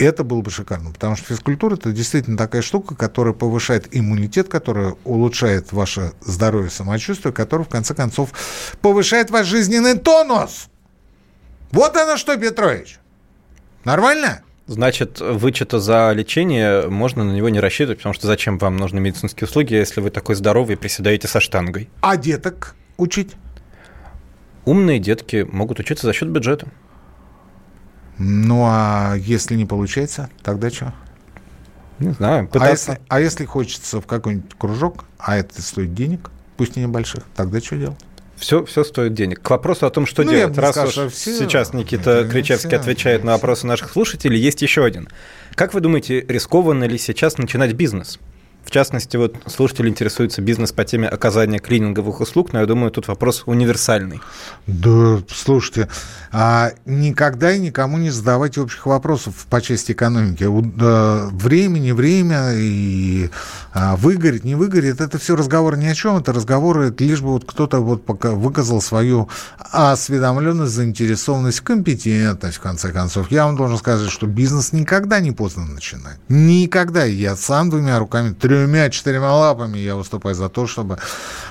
это 0.04 0.24
было 0.24 0.42
бы 0.42 0.52
шикарно, 0.52 0.92
потому 0.92 1.16
что 1.16 1.26
физкультура– 1.28 1.76
это 1.76 1.92
действительно 1.92 2.38
такая 2.38 2.62
штука, 2.62 2.96
которая 2.96 3.34
повышает 3.34 3.88
иммунитет, 3.92 4.48
которая 4.48 4.96
улучшает 5.04 5.72
ваше 5.72 6.14
здоровье, 6.22 6.70
самочувствие, 6.70 7.34
которая, 7.34 7.66
в 7.66 7.70
конце 7.70 7.94
концов, 7.94 8.32
повышает 8.82 9.30
ваш 9.30 9.48
жизненный 9.48 9.98
тонус. 9.98 10.70
Вот 11.72 11.96
оно 11.96 12.18
что, 12.18 12.38
Петрович. 12.38 13.00
Нормально? 13.84 14.42
Значит, 14.68 15.20
вычета 15.20 15.80
за 15.80 16.12
лечение 16.14 16.88
можно 16.88 17.24
на 17.24 17.32
него 17.32 17.50
не 17.50 17.60
рассчитывать, 17.60 17.98
потому 17.98 18.14
что 18.14 18.28
зачем 18.28 18.58
вам 18.58 18.78
нужны 18.78 19.00
медицинские 19.00 19.48
услуги, 19.48 19.74
если 19.74 20.02
вы 20.02 20.12
такой 20.12 20.36
здоровый 20.36 20.76
и 20.76 20.78
приседаете 20.78 21.28
со 21.28 21.40
штангой? 21.40 21.90
А 22.02 22.16
деток 22.16 22.76
учить? 22.98 23.34
Умные 24.64 25.00
детки 25.00 25.48
могут 25.52 25.80
учиться 25.80 26.06
за 26.06 26.14
счет 26.14 26.30
бюджета. 26.30 26.68
Ну, 28.24 28.66
а 28.68 29.16
если 29.16 29.56
не 29.56 29.66
получается, 29.66 30.30
тогда 30.44 30.70
что? 30.70 30.94
Не 31.98 32.12
знаю, 32.12 32.48
пытаться... 32.48 32.68
А 32.68 32.70
если, 32.70 33.02
а 33.08 33.20
если 33.20 33.46
хочется 33.46 34.00
в 34.00 34.06
какой-нибудь 34.06 34.52
кружок, 34.60 35.06
а 35.18 35.38
это 35.38 35.60
стоит 35.62 35.96
денег, 35.96 36.30
пусть 36.56 36.78
и 36.78 36.82
небольших, 36.82 37.24
тогда 37.36 37.60
что 37.60 37.78
делать? 37.78 38.00
Все, 38.36 38.64
все 38.66 38.84
стоит 38.84 39.16
денег. 39.16 39.42
К 39.42 39.50
вопросу 39.50 39.88
о 39.88 39.90
том, 39.90 40.06
что 40.06 40.24
ну, 40.24 40.32
делать. 40.32 40.56
Раз 40.58 40.76
сказал, 40.76 41.08
уж 41.08 41.14
все... 41.14 41.38
сейчас 41.38 41.74
Никита 41.74 42.28
Кричевский 42.28 42.70
все, 42.70 42.78
отвечает 42.78 43.24
на 43.24 43.34
вопросы 43.34 43.66
наших 43.66 43.92
слушателей, 43.92 44.40
есть 44.40 44.62
еще 44.62 44.86
один. 44.86 45.10
Как 45.56 45.74
вы 45.74 45.80
думаете, 45.80 46.22
рискованно 46.22 46.84
ли 46.84 47.00
сейчас 47.00 47.40
начинать 47.40 47.74
бизнес? 47.74 48.20
В 48.64 48.72
частности, 48.72 49.18
вот 49.18 49.36
слушатели 49.48 49.90
интересуются 49.90 50.42
бизнес 50.42 50.72
по 50.72 50.86
теме 50.86 51.08
оказания 51.08 51.60
клининговых 51.60 52.22
услуг, 52.22 52.54
но 52.54 52.60
я 52.60 52.66
думаю, 52.66 52.92
тут 52.92 53.08
вопрос 53.08 53.44
универсальный. 53.46 54.22
Да, 54.68 55.22
слушайте, 55.30 55.90
а 56.32 56.72
никогда 56.86 57.52
и 57.52 57.60
никому 57.60 57.98
не 57.98 58.10
задавайте 58.10 58.62
общих 58.62 58.86
вопросов 58.86 59.46
по 59.50 59.62
части 59.62 59.92
экономики. 59.92 60.46
Время, 60.48 61.80
не 61.80 61.92
время, 61.92 62.54
и 62.54 63.30
а, 63.74 63.96
выгорит, 63.98 64.44
не 64.46 64.56
выгорит, 64.56 65.02
это 65.02 65.18
все 65.18 65.36
разговоры 65.36 65.78
ни 65.78 65.88
о 65.88 65.96
чем, 65.96 66.18
это 66.18 66.32
разговоры, 66.32 66.94
лишь 66.98 67.22
бы 67.22 67.30
вот 67.30 67.46
кто-то 67.46 67.80
вот 67.80 68.04
выказал 68.08 68.82
свою 68.82 69.28
осведомленность, 69.58 70.72
заинтересованность, 70.72 71.62
компетентность, 71.62 72.58
в 72.58 72.62
конце 72.62 72.92
концов. 72.92 73.32
Я 73.32 73.46
вам 73.46 73.58
должен 73.58 73.78
сказать, 73.78 74.10
что 74.10 74.28
бизнес 74.28 74.72
никогда 74.72 75.20
не 75.20 75.32
поздно 75.32 75.66
начинать. 75.66 76.18
Никогда. 76.30 77.04
Я 77.04 77.36
сам 77.36 77.70
двумя 77.70 78.00
руками 78.00 78.34
тремя-четырьмя 78.52 79.34
лапами 79.34 79.78
я 79.78 79.96
выступаю 79.96 80.36
за 80.36 80.50
то, 80.50 80.68
чтобы 80.68 80.98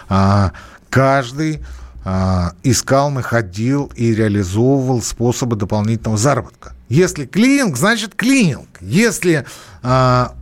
а, 0.08 0.52
каждый 0.90 1.60
а, 2.04 2.52
искал, 2.62 3.10
находил 3.10 3.90
и 3.96 4.14
реализовывал 4.14 5.00
способы 5.02 5.56
дополнительного 5.56 6.18
заработка. 6.18 6.74
Если 6.88 7.24
клининг, 7.24 7.76
значит 7.76 8.14
клининг. 8.14 8.68
Если 8.80 9.46
а, 9.82 10.34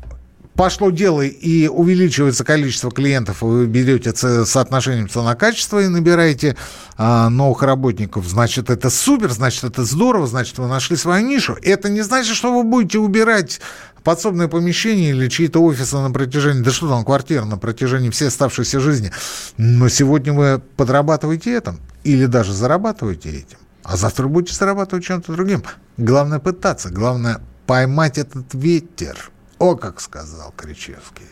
пошло 0.54 0.90
дело 0.90 1.22
и 1.22 1.68
увеличивается 1.68 2.44
количество 2.44 2.90
клиентов, 2.90 3.42
вы 3.42 3.66
берете 3.66 4.12
соотношением 4.14 5.08
цена-качество 5.08 5.80
и 5.80 5.86
набираете 5.86 6.56
а, 6.96 7.28
новых 7.28 7.62
работников, 7.62 8.26
значит, 8.26 8.68
это 8.68 8.90
супер, 8.90 9.30
значит, 9.30 9.62
это 9.62 9.84
здорово, 9.84 10.26
значит, 10.26 10.58
вы 10.58 10.66
нашли 10.66 10.96
свою 10.96 11.24
нишу. 11.24 11.56
Это 11.62 11.88
не 11.88 12.02
значит, 12.02 12.34
что 12.34 12.52
вы 12.52 12.64
будете 12.64 12.98
убирать 12.98 13.60
подсобное 14.08 14.48
помещение 14.48 15.10
или 15.10 15.28
чьи-то 15.28 15.62
офисы 15.62 15.94
на 15.98 16.10
протяжении, 16.10 16.62
да 16.62 16.70
что 16.70 16.88
там, 16.88 17.04
квартира 17.04 17.44
на 17.44 17.58
протяжении 17.58 18.08
всей 18.08 18.28
оставшейся 18.28 18.80
жизни. 18.80 19.12
Но 19.58 19.90
сегодня 19.90 20.32
вы 20.32 20.62
подрабатываете 20.78 21.58
этим 21.58 21.78
или 22.04 22.24
даже 22.24 22.54
зарабатываете 22.54 23.28
этим, 23.28 23.58
а 23.82 23.98
завтра 23.98 24.26
будете 24.26 24.54
зарабатывать 24.54 25.04
чем-то 25.04 25.34
другим. 25.34 25.62
Главное 25.98 26.38
пытаться, 26.38 26.88
главное 26.88 27.42
поймать 27.66 28.16
этот 28.16 28.54
ветер. 28.54 29.30
О, 29.58 29.76
как 29.76 30.00
сказал 30.00 30.54
Кричевский. 30.56 31.26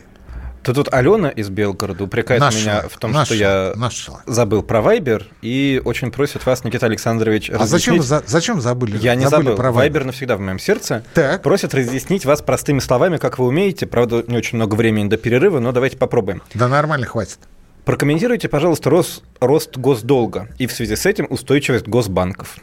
То 0.67 0.73
тут 0.73 0.93
Алена 0.93 1.29
из 1.29 1.49
Белгорода 1.49 2.03
упрекает 2.03 2.41
наш 2.41 2.55
меня 2.55 2.81
в 2.89 2.97
том, 2.97 3.13
что 3.23 3.33
я 3.33 3.71
наш 3.77 4.09
забыл 4.25 4.63
про 4.63 4.81
Вайбер 4.81 5.25
и 5.41 5.81
очень 5.85 6.11
просит 6.11 6.45
вас, 6.45 6.65
Никита 6.65 6.87
Александрович, 6.87 7.49
разъяснить... 7.49 7.63
А 7.63 7.67
зачем, 7.67 8.01
за, 8.03 8.23
зачем 8.27 8.59
забыли? 8.59 8.97
Я 8.97 9.15
не 9.15 9.29
забыли 9.29 9.45
забыл. 9.45 9.55
Про 9.55 9.71
Вайбер 9.71 10.03
навсегда 10.03 10.35
в 10.35 10.41
моем 10.41 10.59
сердце. 10.59 11.05
Так. 11.13 11.41
Просит 11.41 11.73
разъяснить 11.73 12.25
вас 12.25 12.41
простыми 12.41 12.79
словами, 12.79 13.15
как 13.15 13.39
вы 13.39 13.45
умеете. 13.45 13.87
Правда, 13.87 14.25
не 14.27 14.35
очень 14.35 14.57
много 14.57 14.75
времени 14.75 15.07
до 15.07 15.15
перерыва, 15.15 15.59
но 15.61 15.71
давайте 15.71 15.95
попробуем. 15.95 16.41
Да 16.53 16.67
нормально, 16.67 17.05
хватит. 17.05 17.39
Прокомментируйте, 17.85 18.49
пожалуйста, 18.49 18.89
рост, 18.89 19.23
рост 19.39 19.77
госдолга 19.77 20.49
и 20.57 20.67
в 20.67 20.73
связи 20.73 20.97
с 20.97 21.05
этим 21.05 21.27
устойчивость 21.29 21.87
госбанков. 21.87 22.57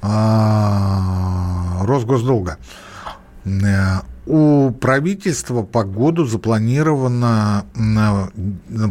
А, 0.00 1.80
рост 1.82 2.06
госдолга. 2.06 2.58
У 4.26 4.70
правительства 4.70 5.62
по 5.62 5.82
году 5.82 6.24
запланировано 6.26 7.64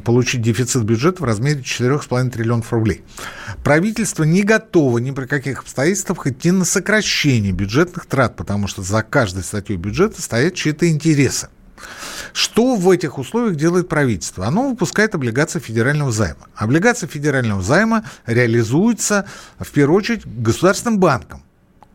получить 0.04 0.42
дефицит 0.42 0.84
бюджета 0.84 1.22
в 1.22 1.26
размере 1.26 1.62
4,5 1.62 2.30
триллионов 2.32 2.74
рублей. 2.74 3.04
Правительство 3.64 4.24
не 4.24 4.42
готово 4.42 4.98
ни 4.98 5.12
при 5.12 5.28
каких 5.28 5.62
обстоятельствах 5.62 6.28
идти 6.28 6.52
на 6.52 6.66
сокращение 6.66 7.52
бюджетных 7.52 8.06
трат, 8.08 8.36
потому 8.36 8.68
что 8.68 8.82
за 8.82 9.04
каждой 9.04 9.44
статьей 9.44 9.78
бюджета 9.78 10.22
стоят 10.22 10.56
чьи-то 10.56 10.90
интересы. 10.90 11.50
Что 12.34 12.76
в 12.76 12.90
этих 12.90 13.18
условиях 13.18 13.56
делает 13.56 13.88
правительство? 13.88 14.46
Оно 14.46 14.70
выпускает 14.70 15.16
облигации 15.16 15.60
федерального 15.60 16.12
займа. 16.12 16.48
Облигации 16.56 17.08
федерального 17.08 17.62
займа 17.62 18.04
реализуются, 18.26 19.26
в 19.58 19.72
первую 19.72 19.98
очередь, 19.98 20.26
государственным 20.26 21.00
банком 21.00 21.44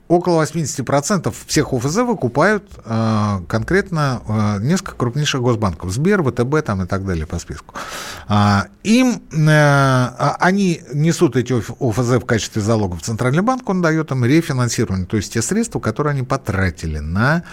около 0.09 0.42
80% 0.42 1.34
всех 1.46 1.72
ОФЗ 1.72 1.96
выкупают 1.96 2.64
э, 2.84 3.40
конкретно 3.48 4.22
э, 4.26 4.59
несколько 4.62 4.96
крупнейших 4.96 5.40
госбанков. 5.40 5.90
Сбер, 5.92 6.22
ВТБ 6.22 6.64
там 6.64 6.82
и 6.82 6.86
так 6.86 7.07
далее 7.07 7.26
по 7.26 7.38
списку. 7.38 7.74
А, 8.28 8.66
им, 8.82 9.22
э, 9.32 9.48
а, 9.48 10.36
они 10.40 10.82
несут 10.92 11.36
эти 11.36 11.52
ОФЗ 11.52 12.22
в 12.22 12.26
качестве 12.26 12.61
залога 12.61 12.96
в 12.96 13.02
Центральный 13.02 13.42
банк, 13.42 13.68
он 13.68 13.80
дает 13.80 14.11
им 14.11 14.24
рефинансирование, 14.24 15.07
то 15.07 15.16
есть 15.16 15.32
те 15.32 15.42
средства, 15.42 15.80
которые 15.80 16.12
они 16.12 16.22
потратили 16.22 16.98
на 16.98 17.44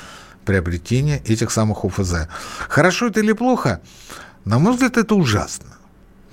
приобретение 0.46 1.22
этих 1.26 1.52
самых 1.52 1.86
ОФЗ. 1.86 2.28
Хорошо 2.68 3.08
это 3.08 3.22
или 3.22 3.34
плохо? 3.34 3.82
На 4.44 4.60
мой 4.60 4.74
взгляд, 4.74 4.98
это 4.98 5.16
ужасно. 5.16 5.78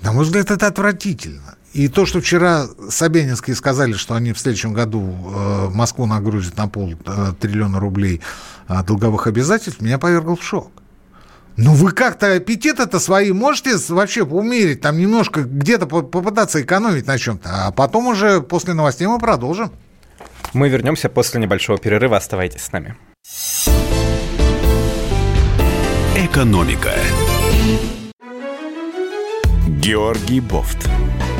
На 0.01 0.11
мой 0.11 0.25
взгляд, 0.25 0.51
это 0.51 0.67
отвратительно. 0.67 1.55
И 1.73 1.87
то, 1.87 2.05
что 2.05 2.19
вчера 2.19 2.67
Собянинские 2.89 3.55
сказали, 3.55 3.93
что 3.93 4.15
они 4.15 4.33
в 4.33 4.39
следующем 4.39 4.73
году 4.73 5.01
э, 5.03 5.69
Москву 5.69 6.07
нагрузят 6.07 6.57
на 6.57 6.67
пол 6.67 6.93
э, 7.05 7.33
триллиона 7.39 7.79
рублей 7.79 8.21
э, 8.67 8.83
долговых 8.83 9.27
обязательств, 9.27 9.81
меня 9.81 9.99
повергло 9.99 10.35
в 10.35 10.43
шок. 10.43 10.71
Ну 11.57 11.73
вы 11.73 11.91
как-то 11.91 12.33
аппетит 12.35 12.79
это 12.79 12.99
свои 12.99 13.31
можете 13.33 13.75
вообще 13.89 14.23
умерить, 14.23 14.81
там 14.81 14.97
немножко 14.97 15.41
где-то 15.41 15.85
попытаться 15.87 16.61
экономить 16.61 17.05
на 17.05 17.17
чем-то, 17.17 17.67
а 17.67 17.71
потом 17.71 18.07
уже 18.07 18.41
после 18.41 18.73
новостей 18.73 19.07
мы 19.07 19.19
продолжим. 19.19 19.71
Мы 20.53 20.69
вернемся 20.69 21.09
после 21.09 21.41
небольшого 21.41 21.77
перерыва, 21.77 22.17
оставайтесь 22.17 22.61
с 22.61 22.71
нами. 22.71 22.95
Экономика. 26.15 26.93
Георгий 29.67 30.39
Бофт. 30.39 30.89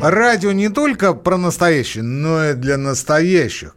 Радио 0.00 0.52
не 0.52 0.68
только 0.68 1.12
про 1.12 1.36
настоящее, 1.36 2.04
но 2.04 2.50
и 2.50 2.54
для 2.54 2.76
настоящих 2.76 3.74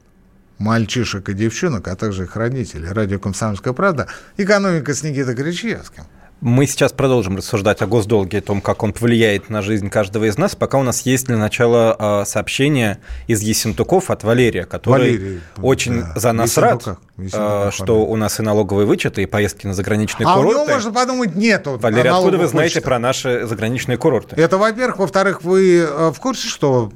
мальчишек 0.59 1.29
и 1.29 1.33
девчонок, 1.33 1.87
а 1.87 1.95
также 1.95 2.23
их 2.23 2.35
родителей. 2.35 2.89
Радио 2.89 3.17
«Комсомольская 3.17 3.73
правда». 3.73 4.07
Экономика 4.37 4.93
с 4.93 5.01
Никитой 5.01 5.35
Кричевским. 5.35 6.03
Мы 6.41 6.65
сейчас 6.65 6.91
продолжим 6.91 7.37
рассуждать 7.37 7.83
о 7.83 7.85
госдолге, 7.85 8.39
о 8.39 8.41
том, 8.41 8.61
как 8.61 8.81
он 8.81 8.93
повлияет 8.93 9.51
на 9.51 9.61
жизнь 9.61 9.91
каждого 9.91 10.25
из 10.25 10.39
нас. 10.39 10.55
Пока 10.55 10.79
у 10.79 10.83
нас 10.83 11.01
есть 11.01 11.27
для 11.27 11.37
начала 11.37 11.95
а, 11.99 12.25
сообщение 12.25 12.97
из 13.27 13.41
Ессентуков 13.41 14.09
от 14.09 14.23
Валерия, 14.23 14.65
который 14.65 15.11
Валерий, 15.11 15.41
очень 15.61 16.01
да. 16.01 16.13
за 16.15 16.31
нас 16.31 16.57
рад, 16.57 16.97
а, 17.33 17.69
что 17.71 18.05
у 18.07 18.15
нас 18.15 18.39
и 18.39 18.41
налоговые 18.41 18.87
вычеты, 18.87 19.21
и 19.21 19.27
поездки 19.27 19.67
на 19.67 19.75
заграничные 19.75 20.27
а 20.27 20.33
курорты. 20.33 20.57
А 20.57 20.61
у 20.63 20.65
него, 20.65 20.73
можно 20.73 20.91
подумать, 20.91 21.35
нету 21.35 21.77
Валерий, 21.79 22.09
откуда 22.09 22.39
вы 22.39 22.47
знаете 22.47 22.73
вычетов? 22.73 22.85
про 22.85 22.97
наши 22.97 23.45
заграничные 23.45 23.99
курорты? 23.99 24.35
Это, 24.35 24.57
во-первых. 24.57 24.97
Во-вторых, 24.97 25.43
вы 25.43 25.87
в 26.11 26.19
курсе, 26.19 26.47
что 26.47 26.91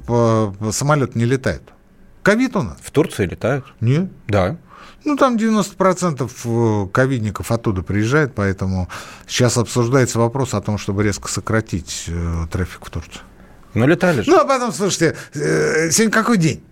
самолет 0.72 1.14
не 1.14 1.24
летает? 1.24 1.62
Ковид 2.24 2.56
у 2.56 2.62
нас. 2.62 2.78
В 2.82 2.90
Турции 2.90 3.26
летают? 3.26 3.64
Нет. 3.80 4.10
Да. 4.26 4.56
Ну, 5.06 5.16
там 5.16 5.36
90% 5.36 6.30
э, 6.44 6.88
ковидников 6.88 7.52
оттуда 7.52 7.82
приезжает, 7.82 8.34
поэтому 8.34 8.88
сейчас 9.28 9.56
обсуждается 9.56 10.18
вопрос 10.18 10.52
о 10.52 10.60
том, 10.60 10.78
чтобы 10.78 11.04
резко 11.04 11.28
сократить 11.28 12.06
э, 12.08 12.46
трафик 12.50 12.84
в 12.84 12.90
Турцию. 12.90 13.22
Ну, 13.74 13.86
летали 13.86 14.22
же. 14.22 14.30
Ну, 14.30 14.36
а 14.36 14.44
потом, 14.44 14.72
слушайте, 14.72 15.16
э, 15.32 15.90
сегодня 15.92 16.12
какой 16.12 16.38
день? 16.38 16.64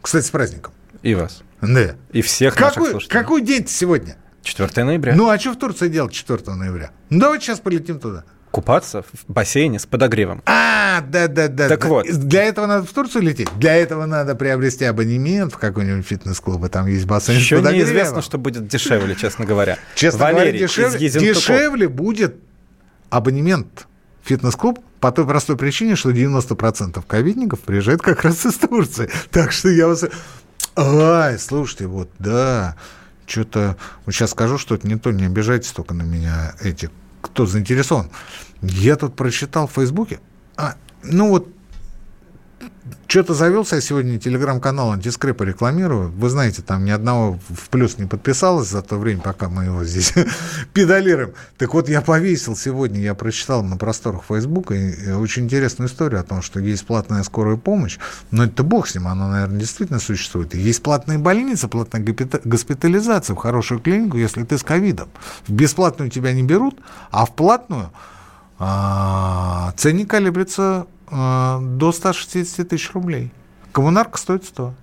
Кстати, 0.00 0.24
с 0.24 0.30
праздником. 0.30 0.72
И 1.02 1.14
вас. 1.14 1.42
Да. 1.60 1.94
И 2.10 2.22
всех 2.22 2.54
какой, 2.54 2.68
наших 2.68 2.90
слушателей. 2.92 3.20
Какой 3.20 3.42
день 3.42 3.66
сегодня? 3.68 4.16
4 4.44 4.84
ноября. 4.84 5.14
Ну, 5.14 5.28
а 5.28 5.38
что 5.38 5.52
в 5.52 5.58
Турции 5.58 5.88
делать 5.88 6.14
4 6.14 6.54
ноября? 6.54 6.92
Ну, 7.10 7.20
давайте 7.20 7.44
сейчас 7.44 7.60
полетим 7.60 8.00
туда. 8.00 8.24
Купаться 8.50 9.02
в 9.02 9.32
бассейне 9.32 9.78
с 9.78 9.86
подогревом. 9.86 10.42
А, 10.46 11.00
да-да-да. 11.02 11.68
Так 11.68 11.84
вот. 11.84 12.06
Для 12.06 12.44
этого 12.44 12.66
надо 12.66 12.86
в 12.86 12.92
Турцию 12.92 13.22
лететь? 13.22 13.48
Для 13.58 13.76
этого 13.76 14.06
надо 14.06 14.34
приобрести 14.34 14.84
абонемент 14.84 15.52
в 15.52 15.58
какой-нибудь 15.58 16.06
фитнес-клуб, 16.06 16.64
и 16.64 16.68
там 16.68 16.86
есть 16.86 17.06
бассейн 17.06 17.38
Еще 17.38 17.56
с 17.56 17.58
подогревом. 17.58 17.86
неизвестно, 17.86 18.22
что 18.22 18.38
будет 18.38 18.66
дешевле, 18.66 19.14
честно 19.14 19.44
говоря. 19.44 19.78
Честно 19.94 20.20
Валерий, 20.20 20.40
говоря, 20.40 20.58
дешевле, 20.58 21.08
дешевле 21.08 21.88
будет 21.88 22.36
абонемент 23.10 23.86
в 24.22 24.28
фитнес-клуб 24.28 24.80
по 25.00 25.12
той 25.12 25.26
простой 25.26 25.56
причине, 25.56 25.96
что 25.96 26.10
90% 26.10 27.02
ковидников 27.06 27.60
приезжают 27.60 28.02
как 28.02 28.24
раз 28.24 28.44
из 28.46 28.54
Турции. 28.54 29.10
Так 29.30 29.52
что 29.52 29.68
я 29.68 29.88
вас... 29.88 30.04
Ай, 30.76 31.38
слушайте, 31.38 31.86
вот, 31.86 32.10
да, 32.18 32.76
что-то... 33.26 33.76
Вот 34.04 34.14
сейчас 34.14 34.30
скажу 34.30 34.58
что-то 34.58 34.86
не 34.86 34.96
то, 34.96 35.10
не 35.10 35.26
обижайтесь 35.26 35.70
только 35.70 35.94
на 35.94 36.02
меня 36.02 36.54
эти 36.62 36.90
кто 37.20 37.46
заинтересован. 37.46 38.10
Я 38.62 38.96
тут 38.96 39.16
прочитал 39.16 39.66
в 39.66 39.72
Фейсбуке, 39.72 40.20
а, 40.56 40.74
ну 41.02 41.30
вот 41.30 41.48
что-то 43.06 43.32
завелся 43.32 43.76
я 43.76 43.80
сегодня 43.80 44.18
телеграм-канал 44.18 44.92
антискрепа 44.92 45.42
рекламирую. 45.42 46.10
Вы 46.10 46.28
знаете, 46.28 46.60
там 46.60 46.84
ни 46.84 46.90
одного 46.90 47.38
в 47.48 47.70
плюс 47.70 47.96
не 47.96 48.04
подписалось 48.04 48.68
за 48.68 48.82
то 48.82 48.96
время, 48.96 49.22
пока 49.22 49.48
мы 49.48 49.64
его 49.64 49.82
здесь 49.84 50.12
педалируем. 50.74 51.32
Так 51.56 51.72
вот, 51.72 51.88
я 51.88 52.02
повесил 52.02 52.54
сегодня, 52.54 53.00
я 53.00 53.14
прочитал 53.14 53.62
на 53.62 53.78
просторах 53.78 54.24
Фейсбука 54.28 54.74
очень 55.18 55.44
интересную 55.44 55.88
историю 55.88 56.20
о 56.20 56.24
том, 56.24 56.42
что 56.42 56.60
есть 56.60 56.86
платная 56.86 57.22
скорая 57.22 57.56
помощь, 57.56 57.98
но 58.30 58.44
это 58.44 58.62
бог 58.62 58.86
с 58.86 58.94
ним, 58.94 59.08
она, 59.08 59.28
наверное, 59.28 59.58
действительно 59.58 60.00
существует. 60.00 60.54
есть 60.54 60.82
платная 60.82 61.18
больница, 61.18 61.68
платная 61.68 62.02
госпитализация 62.02 63.34
в 63.34 63.38
хорошую 63.38 63.80
клинику, 63.80 64.18
если 64.18 64.44
ты 64.44 64.58
с 64.58 64.62
ковидом. 64.62 65.08
В 65.46 65.52
бесплатную 65.52 66.10
тебя 66.10 66.34
не 66.34 66.42
берут, 66.42 66.78
а 67.10 67.24
в 67.24 67.34
платную 67.34 67.90
а, 68.58 69.72
ценник 69.76 70.10
колеблется 70.10 70.86
а, 71.10 71.60
до 71.60 71.92
160 71.92 72.68
тысяч 72.68 72.92
рублей. 72.92 73.32
Коммунарка 73.72 74.18
стоит 74.18 74.44
100. 74.44 74.74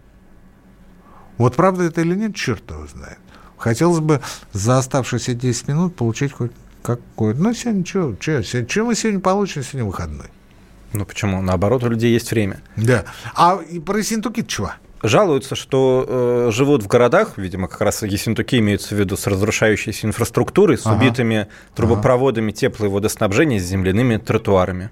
Вот 1.37 1.55
правда 1.55 1.83
это 1.83 2.01
или 2.01 2.15
нет, 2.15 2.35
черт 2.35 2.69
его 2.69 2.87
знает. 2.87 3.17
Хотелось 3.57 3.99
бы 3.99 4.21
за 4.53 4.77
оставшиеся 4.77 5.33
10 5.33 5.67
минут 5.67 5.95
получить 5.95 6.31
хоть 6.31 6.51
какой-то... 6.81 7.39
Ну, 7.39 7.53
сегодня 7.53 7.85
что, 7.85 8.15
что, 8.19 8.43
что 8.43 8.83
мы 8.85 8.95
сегодня 8.95 9.19
получим? 9.19 9.63
Сегодня 9.63 9.85
выходной. 9.85 10.27
Ну, 10.93 11.05
почему? 11.05 11.41
Наоборот, 11.41 11.83
у 11.83 11.89
людей 11.89 12.13
есть 12.13 12.31
время. 12.31 12.61
Да. 12.75 13.05
А 13.33 13.57
про 13.85 14.03
Синтуки 14.03 14.43
чего? 14.47 14.71
Жалуются, 15.03 15.55
что 15.55 16.05
э, 16.07 16.51
живут 16.51 16.83
в 16.83 16.87
городах, 16.87 17.37
видимо, 17.37 17.67
как 17.67 17.81
раз 17.81 18.01
Ессентуки 18.01 18.57
имеются 18.57 18.95
в 18.95 18.97
виду 18.97 19.17
с 19.17 19.27
разрушающейся 19.27 20.07
инфраструктурой, 20.07 20.77
с 20.77 20.87
ага. 20.87 20.95
убитыми 20.95 21.47
трубопроводами 21.75 22.51
ага. 22.51 22.57
тепло- 22.57 22.85
и 22.85 22.89
водоснабжения, 22.89 23.59
с 23.59 23.63
земляными 23.63 24.17
тротуарами. 24.17 24.89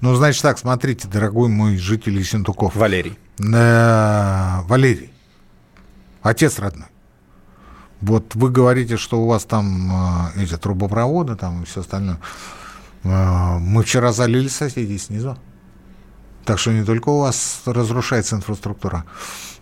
Ну, 0.00 0.14
значит 0.14 0.42
так, 0.42 0.58
смотрите, 0.58 1.08
дорогой 1.08 1.48
мой 1.48 1.76
житель 1.76 2.18
Ессентуков. 2.18 2.74
Валерий. 2.74 3.18
Э, 3.38 4.60
Валерий. 4.62 5.12
Отец 6.22 6.58
родной. 6.58 6.88
Вот 8.00 8.34
вы 8.34 8.50
говорите, 8.50 8.96
что 8.96 9.20
у 9.20 9.26
вас 9.26 9.44
там 9.44 10.32
э, 10.36 10.42
эти 10.42 10.56
трубопроводы 10.56 11.36
там 11.36 11.62
и 11.62 11.66
все 11.66 11.80
остальное. 11.80 12.18
Э, 13.04 13.58
мы 13.58 13.82
вчера 13.82 14.12
залили 14.12 14.48
соседей 14.48 14.98
снизу. 14.98 15.38
Так 16.44 16.60
что 16.60 16.72
не 16.72 16.84
только 16.84 17.08
у 17.08 17.20
вас 17.20 17.62
разрушается 17.66 18.36
инфраструктура. 18.36 19.04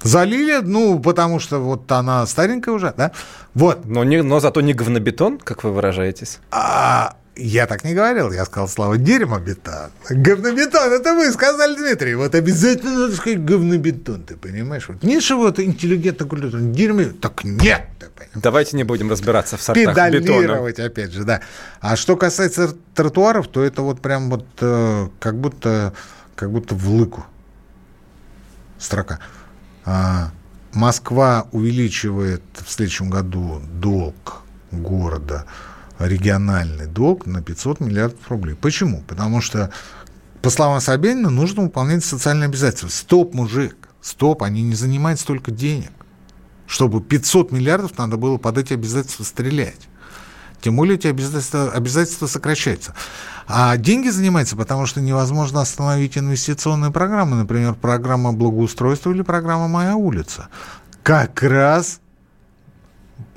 Залили, 0.03 0.61
ну, 0.63 0.99
потому 0.99 1.41
что 1.41 1.59
вот 1.59 1.91
она 1.91 2.27
старенькая 2.27 2.75
уже, 2.75 2.93
да? 2.95 3.13
Вот. 3.55 3.87
Но, 3.87 4.05
не, 4.05 4.23
но 4.23 4.39
зато 4.39 4.61
не 4.61 4.75
говнобетон, 4.75 5.39
как 5.39 5.65
вы 5.65 5.73
выражаетесь. 5.73 6.41
А, 6.51 7.17
я 7.37 7.67
так 7.67 7.85
не 7.85 7.95
говорил, 7.95 8.33
я 8.33 8.45
сказал 8.45 8.69
слово 8.69 8.97
дерьмобетон. 8.97 9.91
Говнобетон, 10.09 10.93
это 10.93 11.15
вы 11.15 11.33
сказали, 11.33 11.77
Дмитрий. 11.77 12.15
Вот 12.15 12.35
обязательно 12.35 12.99
надо 12.99 13.17
сказать 13.17 13.45
говнобетон, 13.45 14.23
ты 14.23 14.37
понимаешь? 14.37 14.89
Вот 14.89 15.03
нет 15.03 15.23
чего-то 15.23 15.65
интеллигентно 15.65 16.27
культурно. 16.27 16.73
Дерьмо, 16.73 17.05
так 17.21 17.45
нет, 17.45 17.89
ты 17.99 18.07
понимаешь? 18.07 18.31
Давайте 18.35 18.77
не 18.77 18.85
будем 18.85 19.11
разбираться 19.11 19.57
в 19.57 19.63
сортах 19.63 19.95
Педалировать, 19.95 20.77
бетона. 20.77 20.87
опять 20.87 21.13
же, 21.13 21.25
да. 21.25 21.41
А 21.81 21.97
что 21.97 22.17
касается 22.17 22.77
тротуаров, 22.95 23.49
то 23.49 23.63
это 23.63 23.83
вот 23.83 24.01
прям 24.01 24.31
вот 24.31 24.47
э, 24.61 25.09
как 25.19 25.37
будто, 25.37 25.93
как 26.37 26.51
будто 26.51 26.75
в 26.75 26.89
лыку 26.89 27.25
строка. 28.79 29.19
А, 29.85 30.31
Москва 30.73 31.49
увеличивает 31.53 32.43
в 32.55 32.71
следующем 32.71 33.11
году 33.11 33.61
долг 33.81 34.43
города 34.71 35.47
региональный 35.99 36.87
долг 36.87 37.27
на 37.27 37.43
500 37.43 37.81
миллиардов 37.81 38.29
рублей. 38.29 38.55
Почему? 38.55 39.03
Потому 39.07 39.41
что, 39.41 39.71
по 40.43 40.51
словам 40.51 40.81
Собянина, 40.81 41.31
нужно 41.31 41.63
выполнять 41.63 42.05
социальные 42.05 42.47
обязательства. 42.47 42.89
Стоп, 42.89 43.35
мужик, 43.35 43.77
стоп, 44.01 44.43
они 44.43 44.63
не 44.63 44.75
занимают 44.75 45.21
столько 45.21 45.51
денег. 45.51 45.93
Чтобы 46.67 47.01
500 47.01 47.53
миллиардов 47.53 47.99
надо 47.99 48.17
было 48.17 48.39
под 48.39 48.59
эти 48.59 48.73
обязательства 48.73 49.25
стрелять. 49.25 49.89
Тем 50.61 50.77
более 50.77 50.97
эти 50.97 51.09
обязательства, 51.09 51.71
обязательства 51.71 52.27
сокращаются. 52.27 52.95
А 53.47 53.77
деньги 53.77 54.09
занимаются, 54.09 54.57
потому 54.57 54.87
что 54.87 55.03
невозможно 55.03 55.61
остановить 55.61 56.17
инвестиционные 56.17 56.91
программы, 56.91 57.37
например, 57.37 57.75
программа 57.75 58.33
благоустройства 58.33 59.11
или 59.11 59.21
программа 59.21 59.69
«Моя 59.69 59.95
улица». 59.95 60.49
Как 61.03 61.43
раз 61.43 62.01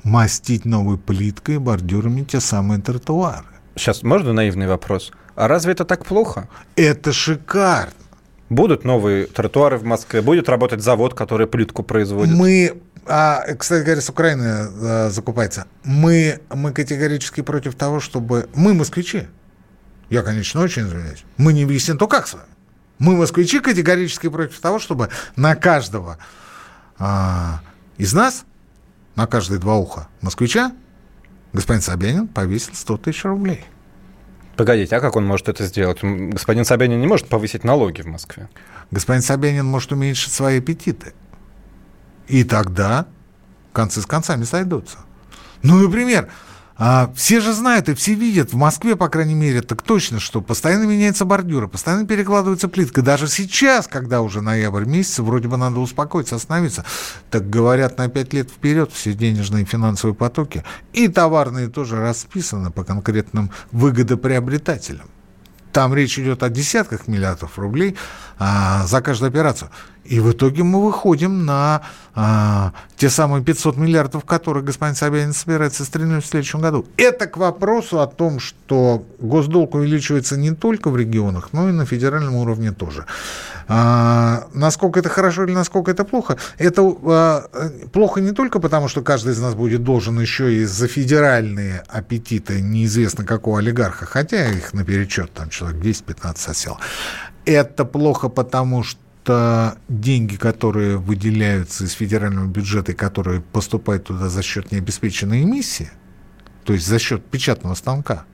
мастить 0.02 0.64
новой 0.64 0.98
плиткой 0.98 1.56
и 1.56 1.58
бордюрами 1.58 2.24
те 2.24 2.40
самые 2.40 2.80
тротуары. 2.80 3.46
Сейчас 3.76 4.02
можно 4.02 4.32
наивный 4.32 4.66
вопрос? 4.66 5.12
А 5.34 5.46
разве 5.46 5.72
это 5.72 5.84
так 5.84 6.04
плохо? 6.04 6.48
Это 6.76 7.12
шикарно. 7.12 7.92
Будут 8.50 8.84
новые 8.84 9.26
тротуары 9.26 9.76
в 9.76 9.84
Москве, 9.84 10.22
будет 10.22 10.48
работать 10.48 10.82
завод, 10.82 11.14
который 11.14 11.46
плитку 11.46 11.82
производит. 11.82 12.34
Мы, 12.34 12.80
а, 13.06 13.42
кстати 13.54 13.84
говоря, 13.84 14.00
с 14.00 14.08
Украины 14.08 14.46
а, 14.46 15.10
закупается. 15.10 15.66
Мы, 15.84 16.40
мы 16.50 16.72
категорически 16.72 17.42
против 17.42 17.74
того, 17.74 18.00
чтобы... 18.00 18.48
Мы 18.54 18.72
москвичи. 18.72 19.28
Я, 20.08 20.22
конечно, 20.22 20.62
очень 20.62 20.82
извиняюсь. 20.82 21.24
Мы 21.36 21.52
не 21.52 21.66
выясним, 21.66 21.98
то 21.98 22.08
как 22.08 22.26
с 22.26 22.32
вами? 22.32 22.46
Мы, 22.98 23.16
москвичи, 23.16 23.60
категорически 23.60 24.28
против 24.28 24.58
того, 24.60 24.78
чтобы 24.78 25.10
на 25.36 25.54
каждого 25.54 26.18
а, 26.98 27.60
из 27.98 28.12
нас, 28.14 28.44
на 29.18 29.26
каждые 29.26 29.58
два 29.58 29.76
уха 29.76 30.06
москвича, 30.20 30.70
господин 31.52 31.82
Собянин 31.82 32.28
повесил 32.28 32.74
100 32.74 32.98
тысяч 32.98 33.24
рублей. 33.24 33.64
Погодите, 34.56 34.94
а 34.94 35.00
как 35.00 35.16
он 35.16 35.26
может 35.26 35.48
это 35.48 35.66
сделать? 35.66 35.98
Господин 36.02 36.64
Собянин 36.64 37.00
не 37.00 37.06
может 37.08 37.26
повысить 37.28 37.64
налоги 37.64 38.02
в 38.02 38.06
Москве. 38.06 38.48
Господин 38.92 39.22
Собянин 39.22 39.66
может 39.66 39.90
уменьшить 39.90 40.32
свои 40.32 40.58
аппетиты. 40.58 41.14
И 42.28 42.44
тогда 42.44 43.06
концы 43.72 44.00
с 44.02 44.06
концами 44.06 44.44
сойдутся. 44.44 44.98
Ну, 45.64 45.78
например, 45.78 46.28
а, 46.80 47.10
все 47.16 47.40
же 47.40 47.52
знают 47.52 47.88
и 47.88 47.94
все 47.94 48.14
видят, 48.14 48.52
в 48.52 48.56
Москве, 48.56 48.94
по 48.94 49.08
крайней 49.08 49.34
мере, 49.34 49.62
так 49.62 49.82
точно, 49.82 50.20
что 50.20 50.40
постоянно 50.40 50.84
меняются 50.84 51.24
бордюры, 51.24 51.66
постоянно 51.66 52.06
перекладывается 52.06 52.68
плитка. 52.68 53.02
Даже 53.02 53.26
сейчас, 53.26 53.88
когда 53.88 54.22
уже 54.22 54.42
ноябрь 54.42 54.84
месяц, 54.84 55.18
вроде 55.18 55.48
бы 55.48 55.56
надо 55.56 55.80
успокоиться, 55.80 56.36
остановиться. 56.36 56.84
Так 57.30 57.50
говорят, 57.50 57.98
на 57.98 58.08
пять 58.08 58.32
лет 58.32 58.48
вперед 58.48 58.92
все 58.92 59.12
денежные 59.12 59.64
и 59.64 59.66
финансовые 59.66 60.14
потоки 60.14 60.62
и 60.92 61.08
товарные 61.08 61.66
тоже 61.66 61.96
расписаны 61.96 62.70
по 62.70 62.84
конкретным 62.84 63.50
выгодоприобретателям. 63.72 65.08
Там 65.72 65.94
речь 65.94 66.18
идет 66.18 66.42
о 66.42 66.48
десятках 66.48 67.08
миллиардов 67.08 67.58
рублей 67.58 67.96
а, 68.38 68.86
за 68.86 69.02
каждую 69.02 69.28
операцию. 69.28 69.70
И 70.08 70.20
в 70.20 70.32
итоге 70.32 70.62
мы 70.62 70.84
выходим 70.84 71.44
на 71.44 71.82
а, 72.14 72.72
те 72.96 73.10
самые 73.10 73.44
500 73.44 73.76
миллиардов, 73.76 74.24
которые 74.24 74.64
господин 74.64 74.94
Собянин 74.94 75.34
собирается 75.34 75.84
стрельнуть 75.84 76.24
в 76.24 76.26
следующем 76.26 76.60
году. 76.60 76.86
Это 76.96 77.26
к 77.26 77.36
вопросу 77.36 78.00
о 78.00 78.06
том, 78.06 78.40
что 78.40 79.04
госдолг 79.18 79.74
увеличивается 79.74 80.38
не 80.38 80.52
только 80.52 80.88
в 80.88 80.96
регионах, 80.96 81.50
но 81.52 81.68
и 81.68 81.72
на 81.72 81.84
федеральном 81.84 82.36
уровне 82.36 82.72
тоже. 82.72 83.04
А, 83.68 84.48
насколько 84.54 84.98
это 84.98 85.10
хорошо 85.10 85.44
или 85.44 85.52
насколько 85.52 85.90
это 85.90 86.04
плохо? 86.04 86.38
Это 86.56 86.82
а, 86.82 87.44
плохо 87.92 88.22
не 88.22 88.32
только 88.32 88.60
потому, 88.60 88.88
что 88.88 89.02
каждый 89.02 89.34
из 89.34 89.40
нас 89.40 89.54
будет 89.54 89.84
должен 89.84 90.18
еще 90.18 90.54
и 90.54 90.64
за 90.64 90.88
федеральные 90.88 91.82
аппетиты 91.86 92.62
неизвестно 92.62 93.26
какого 93.26 93.58
олигарха, 93.58 94.06
хотя 94.06 94.48
их 94.48 94.72
наперечет 94.72 95.34
там 95.34 95.50
человек 95.50 95.82
10-15 95.82 96.38
сосел. 96.38 96.78
Это 97.44 97.84
плохо 97.84 98.30
потому, 98.30 98.82
что 98.82 99.00
что 99.28 99.76
деньги, 99.90 100.36
которые 100.36 100.96
выделяются 100.96 101.84
из 101.84 101.92
федерального 101.92 102.46
бюджета 102.46 102.92
и 102.92 102.94
которые 102.94 103.42
поступают 103.42 104.04
туда 104.04 104.30
за 104.30 104.42
счет 104.42 104.72
необеспеченной 104.72 105.42
эмиссии, 105.42 105.90
то 106.64 106.72
есть 106.72 106.86
за 106.86 106.98
счет 106.98 107.22
печатного 107.26 107.74
станка, 107.74 108.24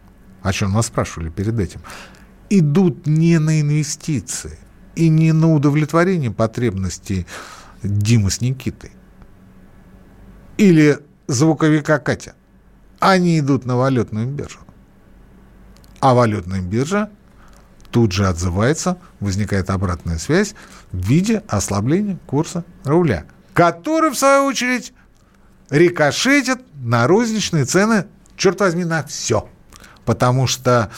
о 0.40 0.52
чем 0.52 0.72
нас 0.72 0.86
спрашивали 0.86 1.30
перед 1.30 1.58
этим, 1.58 1.80
идут 2.48 3.08
не 3.08 3.40
на 3.40 3.60
инвестиции 3.60 4.56
и 4.94 5.08
не 5.08 5.32
на 5.32 5.52
удовлетворение 5.52 6.30
потребностей 6.30 7.26
Димы 7.82 8.30
с 8.30 8.40
Никитой 8.40 8.92
или 10.58 11.00
звуковика 11.26 11.98
Катя. 11.98 12.36
Они 13.00 13.40
идут 13.40 13.64
на 13.64 13.76
валютную 13.76 14.28
биржу. 14.28 14.60
А 15.98 16.14
валютная 16.14 16.60
биржа 16.60 17.10
тут 17.94 18.10
же 18.10 18.26
отзывается, 18.26 18.98
возникает 19.20 19.70
обратная 19.70 20.18
связь 20.18 20.56
в 20.94 21.06
виде 21.06 21.42
ослабления 21.48 22.18
курса 22.26 22.64
рубля, 22.84 23.24
который, 23.52 24.10
в 24.10 24.14
свою 24.16 24.44
очередь, 24.44 24.92
рикошетит 25.70 26.58
на 26.76 27.06
розничные 27.06 27.64
цены, 27.64 28.06
черт 28.36 28.60
возьми, 28.60 28.84
на 28.84 29.02
все. 29.02 29.48
Потому 30.04 30.46
что 30.46 30.90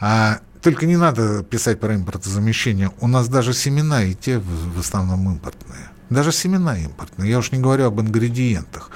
а, 0.00 0.38
только 0.62 0.86
не 0.86 0.96
надо 0.96 1.42
писать 1.42 1.80
про 1.80 1.94
импортозамещение. 1.94 2.90
У 3.00 3.06
нас 3.06 3.28
даже 3.28 3.52
семена 3.52 4.04
и 4.04 4.14
те 4.14 4.38
в, 4.38 4.76
в 4.76 4.80
основном 4.80 5.30
импортные. 5.32 5.90
Даже 6.10 6.32
семена 6.32 6.78
импортные. 6.78 7.30
Я 7.30 7.38
уж 7.38 7.52
не 7.52 7.58
говорю 7.58 7.86
об 7.86 8.00
ингредиентах. 8.00 8.90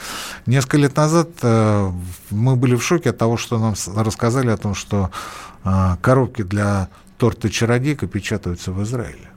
Несколько 0.46 0.76
лет 0.78 0.96
назад 0.96 1.28
э, 1.42 1.90
мы 2.30 2.56
были 2.56 2.76
в 2.76 2.82
шоке 2.82 3.10
от 3.10 3.18
того, 3.18 3.36
что 3.36 3.58
нам 3.58 3.74
рассказали 3.96 4.50
о 4.50 4.56
том, 4.56 4.74
что 4.74 5.10
э, 5.64 5.96
коробки 6.00 6.42
для 6.42 6.88
торты 7.16 7.48
«Чародейка» 7.48 8.06
печатаются 8.06 8.72
в 8.72 8.82
Израиле. 8.84 9.28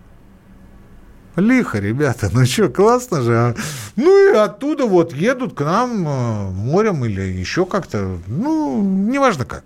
Лихо, 1.35 1.79
ребята, 1.79 2.29
ну 2.33 2.45
что, 2.45 2.69
классно 2.69 3.21
же. 3.21 3.37
А? 3.37 3.55
Ну 3.95 4.33
и 4.33 4.35
оттуда 4.35 4.85
вот 4.85 5.13
едут 5.13 5.53
к 5.53 5.61
нам 5.61 6.07
э, 6.07 6.49
морем 6.51 7.05
или 7.05 7.21
еще 7.21 7.65
как-то, 7.65 8.19
ну, 8.27 8.81
неважно 8.81 9.45
как. 9.45 9.63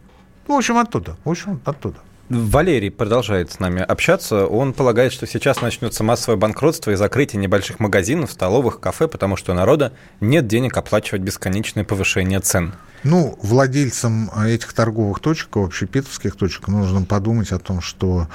В 0.48 0.52
общем, 0.52 0.78
оттуда, 0.78 1.18
в 1.24 1.30
общем, 1.30 1.60
оттуда. 1.66 1.98
Валерий 2.30 2.90
продолжает 2.90 3.52
с 3.52 3.60
нами 3.60 3.82
общаться. 3.84 4.48
Он 4.48 4.74
полагает, 4.74 5.14
что 5.14 5.28
сейчас 5.28 5.62
начнется 5.62 6.04
массовое 6.04 6.38
банкротство 6.38 6.90
и 6.90 6.96
закрытие 6.96 7.40
небольших 7.40 7.80
магазинов, 7.80 8.32
столовых, 8.32 8.80
кафе, 8.80 9.08
потому 9.08 9.36
что 9.36 9.52
у 9.52 9.56
народа 9.56 9.94
нет 10.22 10.48
денег 10.48 10.76
оплачивать 10.76 11.22
бесконечное 11.22 11.84
повышение 11.84 12.40
цен. 12.40 12.74
Ну, 13.04 13.38
владельцам 13.44 14.32
этих 14.44 14.74
торговых 14.74 15.20
точек, 15.20 15.58
общепитовских 15.58 16.36
точек, 16.36 16.68
нужно 16.68 17.04
подумать 17.04 17.52
о 17.52 17.60
том, 17.60 17.80
что 17.80 18.28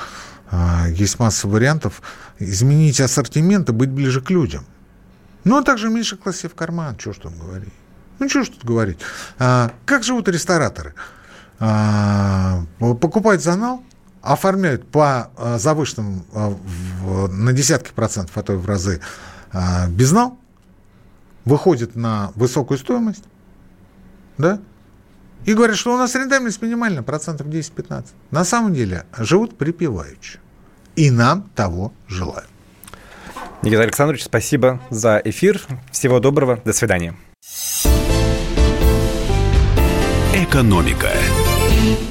есть 0.89 1.19
масса 1.19 1.47
вариантов 1.47 2.03
изменить 2.39 3.01
ассортимент 3.01 3.69
и 3.69 3.73
быть 3.73 3.91
ближе 3.91 4.21
к 4.21 4.31
людям. 4.31 4.65
Ну, 5.45 5.57
а 5.57 5.63
также 5.63 5.89
меньше 5.89 6.17
класть 6.17 6.41
себе 6.41 6.51
в 6.51 6.55
карман, 6.55 6.99
что 6.99 7.13
ж 7.13 7.19
там 7.19 7.39
говорить. 7.39 7.73
Ну, 8.19 8.29
что 8.29 8.45
ж 8.45 8.49
тут 8.49 8.65
говорить. 8.65 8.99
А, 9.39 9.73
как 9.87 10.05
живут 10.05 10.29
рестораторы? 10.29 10.95
А, 11.59 12.65
покупают 12.79 13.43
занал, 13.43 13.83
оформляют 14.23 14.87
по 14.91 15.31
а, 15.37 15.59
завышенным 15.59 16.25
а, 16.33 16.57
на 17.29 17.53
десятки 17.53 17.93
процентов, 17.93 18.37
а 18.37 18.43
то 18.43 18.53
и 18.53 18.57
в 18.57 18.67
разы 18.67 19.01
а, 19.53 19.89
безнал, 19.89 20.39
выходит 21.45 21.97
на 21.97 22.33
высокую 22.35 22.77
стоимость, 22.79 23.25
да, 24.37 24.61
и 25.45 25.55
говорят, 25.55 25.77
что 25.77 25.95
у 25.95 25.97
нас 25.97 26.15
рентабельность 26.15 26.63
минимальная, 26.63 27.03
процентов 27.03 27.47
10-15. 27.47 28.07
На 28.31 28.45
самом 28.45 28.75
деле 28.75 29.05
живут 29.19 29.57
припеваючи. 29.57 30.39
И 30.97 31.11
нам 31.11 31.51
того 31.55 31.93
желаю. 32.09 32.47
Никита 33.63 33.83
Александрович, 33.83 34.25
спасибо 34.25 34.81
за 34.91 35.21
эфир. 35.25 35.61
Всего 35.93 36.21
доброго. 36.21 36.61
До 36.65 36.73
свидания. 36.73 37.15
Экономика. 40.35 41.11